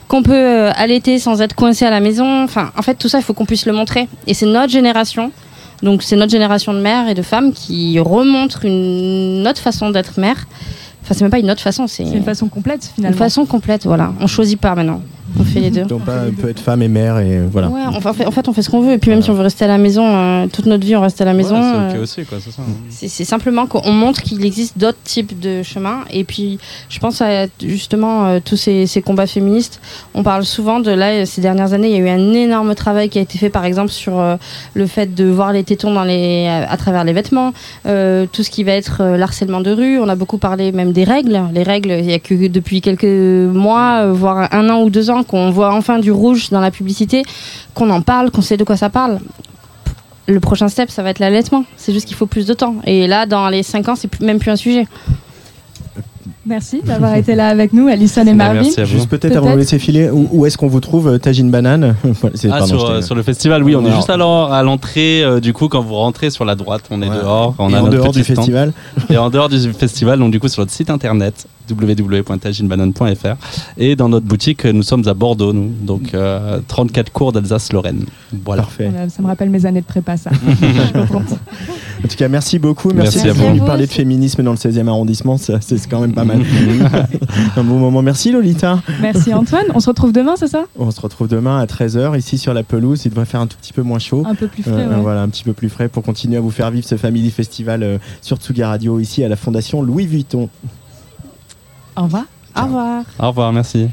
qu'on 0.07 0.23
peut 0.23 0.33
euh, 0.33 0.71
allaiter 0.75 1.19
sans 1.19 1.41
être 1.41 1.55
coincé 1.55 1.85
à 1.85 1.91
la 1.91 1.99
maison. 1.99 2.43
Enfin, 2.43 2.71
en 2.77 2.81
fait, 2.81 2.95
tout 2.95 3.07
ça, 3.07 3.19
il 3.19 3.23
faut 3.23 3.33
qu'on 3.33 3.45
puisse 3.45 3.65
le 3.65 3.73
montrer. 3.73 4.07
Et 4.25 4.33
c'est 4.33 4.45
notre 4.45 4.71
génération. 4.71 5.31
Donc, 5.83 6.03
c'est 6.03 6.15
notre 6.15 6.31
génération 6.31 6.73
de 6.73 6.79
mères 6.79 7.07
et 7.07 7.13
de 7.13 7.21
femmes 7.21 7.53
qui 7.53 7.99
remontre 7.99 8.65
une 8.65 9.45
autre 9.47 9.61
façon 9.61 9.89
d'être 9.89 10.19
mère. 10.19 10.47
Enfin, 11.11 11.17
c'est 11.17 11.25
même 11.25 11.31
pas 11.31 11.39
une 11.39 11.51
autre 11.51 11.61
façon, 11.61 11.87
c'est 11.87 12.03
une 12.03 12.23
façon 12.23 12.47
complète 12.47 12.89
finalement. 12.95 13.13
une 13.13 13.19
façon 13.19 13.45
complète. 13.45 13.85
Voilà, 13.85 14.13
on 14.21 14.27
choisit 14.27 14.57
pas 14.57 14.75
maintenant. 14.75 15.01
On 15.39 15.43
fait 15.43 15.59
les 15.59 15.71
deux. 15.71 15.83
Donc, 15.83 16.01
on 16.07 16.41
peut 16.41 16.49
être 16.49 16.59
femme 16.59 16.81
et 16.81 16.87
mère 16.87 17.19
et 17.19 17.41
voilà. 17.51 17.69
Ouais, 17.69 17.81
enfin, 17.87 18.11
en 18.11 18.13
fait, 18.13 18.25
en 18.25 18.31
fait, 18.31 18.47
on 18.47 18.53
fait 18.53 18.61
ce 18.61 18.69
qu'on 18.69 18.81
veut. 18.81 18.93
Et 18.93 18.97
puis 18.97 19.09
même 19.09 19.21
si 19.21 19.29
on 19.29 19.33
veut 19.33 19.43
rester 19.43 19.65
à 19.65 19.67
la 19.67 19.77
maison, 19.77 20.05
euh, 20.05 20.47
toute 20.47 20.65
notre 20.65 20.85
vie, 20.85 20.95
on 20.95 21.01
reste 21.01 21.21
à 21.21 21.25
la 21.25 21.33
maison. 21.33 21.55
Ouais, 21.55 21.71
c'est 21.71 21.93
ok 21.93 21.95
euh, 21.95 22.03
aussi, 22.03 22.25
quoi, 22.25 22.37
c'est 22.43 22.51
ça. 22.51 22.61
c'est 22.89 23.07
c'est 23.07 23.25
simplement 23.25 23.67
qu'on 23.67 23.91
montre 23.91 24.21
qu'il 24.21 24.43
existe 24.45 24.77
d'autres 24.77 25.01
types 25.03 25.39
de 25.39 25.63
chemins. 25.63 25.99
Et 26.11 26.23
puis, 26.23 26.59
je 26.89 26.99
pense 26.99 27.21
à 27.21 27.47
justement 27.63 28.25
euh, 28.25 28.39
tous 28.43 28.57
ces, 28.57 28.87
ces 28.87 29.01
combats 29.01 29.27
féministes. 29.27 29.79
On 30.13 30.23
parle 30.23 30.43
souvent 30.45 30.79
de 30.79 30.91
là, 30.91 31.25
ces 31.25 31.41
dernières 31.41 31.73
années, 31.73 31.89
il 31.89 31.93
y 31.93 32.01
a 32.01 32.05
eu 32.05 32.09
un 32.09 32.33
énorme 32.33 32.75
travail 32.75 33.09
qui 33.09 33.19
a 33.19 33.21
été 33.21 33.37
fait, 33.37 33.49
par 33.49 33.65
exemple, 33.65 33.91
sur 33.91 34.19
euh, 34.19 34.35
le 34.73 34.87
fait 34.87 35.13
de 35.13 35.25
voir 35.25 35.53
les 35.53 35.63
tétons 35.63 35.93
dans 35.93 36.03
les, 36.03 36.47
à 36.47 36.77
travers 36.77 37.03
les 37.03 37.13
vêtements, 37.13 37.53
euh, 37.85 38.25
tout 38.31 38.43
ce 38.43 38.49
qui 38.49 38.63
va 38.63 38.73
être 38.73 39.01
euh, 39.01 39.17
l'harcèlement 39.17 39.61
de 39.61 39.71
rue. 39.71 39.99
On 39.99 40.09
a 40.09 40.15
beaucoup 40.15 40.37
parlé 40.37 40.71
même 40.71 40.91
des 40.91 41.03
règles. 41.03 41.39
Les 41.53 41.63
règles, 41.63 41.91
il 41.91 42.09
y 42.09 42.13
a 42.13 42.19
que 42.19 42.47
depuis 42.47 42.81
quelques 42.81 43.03
mois, 43.03 44.01
euh, 44.01 44.13
voire 44.13 44.49
un 44.51 44.69
an 44.69 44.81
ou 44.81 44.89
deux 44.89 45.09
ans, 45.09 45.20
qu'on 45.23 45.51
voit 45.51 45.73
enfin 45.73 45.99
du 45.99 46.11
rouge 46.11 46.49
dans 46.49 46.59
la 46.59 46.71
publicité, 46.71 47.23
qu'on 47.73 47.89
en 47.89 48.01
parle, 48.01 48.31
qu'on 48.31 48.41
sait 48.41 48.57
de 48.57 48.63
quoi 48.63 48.77
ça 48.77 48.89
parle 48.89 49.19
le 50.27 50.39
prochain 50.39 50.67
step, 50.69 50.89
ça 50.89 51.03
va 51.03 51.09
être 51.09 51.19
l'allaitement. 51.19 51.65
C'est 51.77 51.93
juste 51.93 52.07
qu'il 52.07 52.15
faut 52.15 52.27
plus 52.27 52.45
de 52.45 52.53
temps. 52.53 52.75
Et 52.85 53.07
là, 53.07 53.25
dans 53.25 53.49
les 53.49 53.63
5 53.63 53.89
ans, 53.89 53.95
c'est 53.95 54.21
même 54.21 54.39
plus 54.39 54.51
un 54.51 54.55
sujet. 54.55 54.87
Merci 56.45 56.81
d'avoir 56.83 57.13
été 57.15 57.35
là 57.35 57.49
avec 57.49 57.71
nous, 57.71 57.87
Alison 57.87 58.25
et 58.25 58.33
Marvin. 58.33 58.63
Juste 58.63 59.09
peut-être 59.09 59.35
avant 59.35 59.47
de 59.47 59.51
vous 59.51 59.57
laisser 59.59 59.77
filer, 59.77 60.09
où, 60.09 60.27
où 60.31 60.45
est-ce 60.45 60.57
qu'on 60.57 60.67
vous 60.67 60.79
trouve 60.79 61.07
euh, 61.07 61.17
Tagine 61.19 61.51
Banane 61.51 61.95
Ah, 62.23 62.27
pardon, 62.49 62.65
sur, 62.65 62.89
euh, 62.89 63.01
sur 63.01 63.13
le 63.13 63.21
festival, 63.21 63.63
oui, 63.63 63.75
on 63.75 63.85
est 63.85 63.93
juste 63.93 64.09
alors 64.09 64.51
à 64.51 64.63
l'entrée. 64.63 65.23
euh, 65.23 65.39
du 65.39 65.53
coup, 65.53 65.67
quand 65.67 65.81
vous 65.81 65.93
rentrez 65.93 66.31
sur 66.31 66.43
la 66.43 66.55
droite, 66.55 66.83
on 66.89 67.01
est 67.03 67.09
dehors. 67.09 67.53
On 67.59 67.69
Et 67.69 67.75
a 67.75 67.79
en 67.79 67.83
notre 67.83 67.97
dehors 67.97 68.11
du 68.11 68.23
stand. 68.23 68.37
festival 68.37 68.73
Et 69.11 69.17
en 69.17 69.29
dehors 69.29 69.49
du 69.49 69.71
festival, 69.73 70.17
donc 70.17 70.31
du 70.31 70.39
coup 70.39 70.47
sur 70.47 70.61
notre 70.61 70.71
site 70.71 70.89
internet 70.89 71.47
www.taginebanane.fr 71.71 73.35
et 73.77 73.95
dans 73.95 74.09
notre 74.09 74.25
boutique, 74.25 74.65
nous 74.65 74.83
sommes 74.83 75.07
à 75.07 75.13
Bordeaux, 75.13 75.53
nous, 75.53 75.69
donc 75.81 76.13
euh, 76.13 76.59
34 76.67 77.11
cours 77.11 77.31
d'Alsace-Lorraine. 77.31 78.05
Voilà. 78.45 78.63
Parfait. 78.63 78.91
Ça 79.09 79.21
me 79.21 79.27
rappelle 79.27 79.49
mes 79.49 79.65
années 79.65 79.81
de 79.81 79.85
prépa, 79.85 80.17
ça. 80.17 80.31
En 82.03 82.07
tout 82.07 82.15
cas, 82.17 82.27
merci 82.27 82.57
beaucoup. 82.57 82.89
Merci, 82.89 83.19
Merci 83.23 83.29
à 83.29 83.51
vous. 83.51 83.63
parler 83.65 83.85
de 83.85 83.91
féminisme 83.91 84.41
dans 84.41 84.51
le 84.51 84.57
16e 84.57 84.87
arrondissement. 84.87 85.37
C'est 85.37 85.87
quand 85.87 85.99
même 85.99 86.13
pas 86.13 86.23
mal. 86.25 86.41
Un 87.57 87.63
bon 87.63 87.77
moment. 87.77 88.01
Merci 88.01 88.31
Lolita. 88.31 88.81
Merci 89.01 89.31
Antoine. 89.35 89.65
On 89.75 89.79
se 89.79 89.87
retrouve 89.87 90.11
demain, 90.11 90.33
c'est 90.35 90.47
ça? 90.47 90.63
On 90.79 90.89
se 90.89 90.99
retrouve 90.99 91.27
demain 91.27 91.59
à 91.59 91.65
13h 91.65 92.17
ici 92.17 92.39
sur 92.39 92.55
la 92.55 92.63
pelouse. 92.63 93.03
Il 93.05 93.09
devrait 93.09 93.25
faire 93.25 93.41
un 93.41 93.45
tout 93.47 93.57
petit 93.61 93.71
peu 93.73 93.83
moins 93.83 93.99
chaud. 93.99 94.23
Un 94.27 94.33
peu 94.33 94.47
plus 94.47 94.63
frais, 94.63 94.71
Euh, 94.73 94.89
ouais. 94.95 95.01
Voilà, 95.01 95.21
un 95.21 95.29
petit 95.29 95.43
peu 95.43 95.53
plus 95.53 95.69
frais 95.69 95.89
pour 95.89 96.01
continuer 96.01 96.37
à 96.37 96.41
vous 96.41 96.49
faire 96.49 96.71
vivre 96.71 96.87
ce 96.87 96.97
Family 96.97 97.29
Festival 97.29 97.83
euh, 97.83 97.97
sur 98.23 98.37
Tsuga 98.37 98.69
Radio 98.69 98.99
ici 98.99 99.23
à 99.23 99.29
la 99.29 99.35
Fondation 99.35 99.83
Louis 99.83 100.07
Vuitton. 100.07 100.49
Au 101.95 102.03
revoir. 102.03 102.23
Au 102.55 102.63
revoir. 102.63 103.03
Au 103.19 103.27
revoir, 103.27 103.53
merci. 103.53 103.89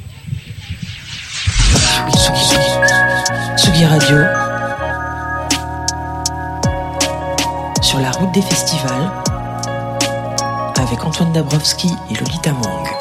Tsugi 3.56 3.84
Radio. 3.84 4.18
Sur 7.82 8.00
la 8.00 8.10
route 8.12 8.32
des 8.32 8.42
festivals. 8.42 9.10
Avec 10.80 11.04
Antoine 11.04 11.32
Dabrowski 11.32 11.88
et 12.10 12.14
Lolita 12.14 12.52
Mang. 12.52 12.97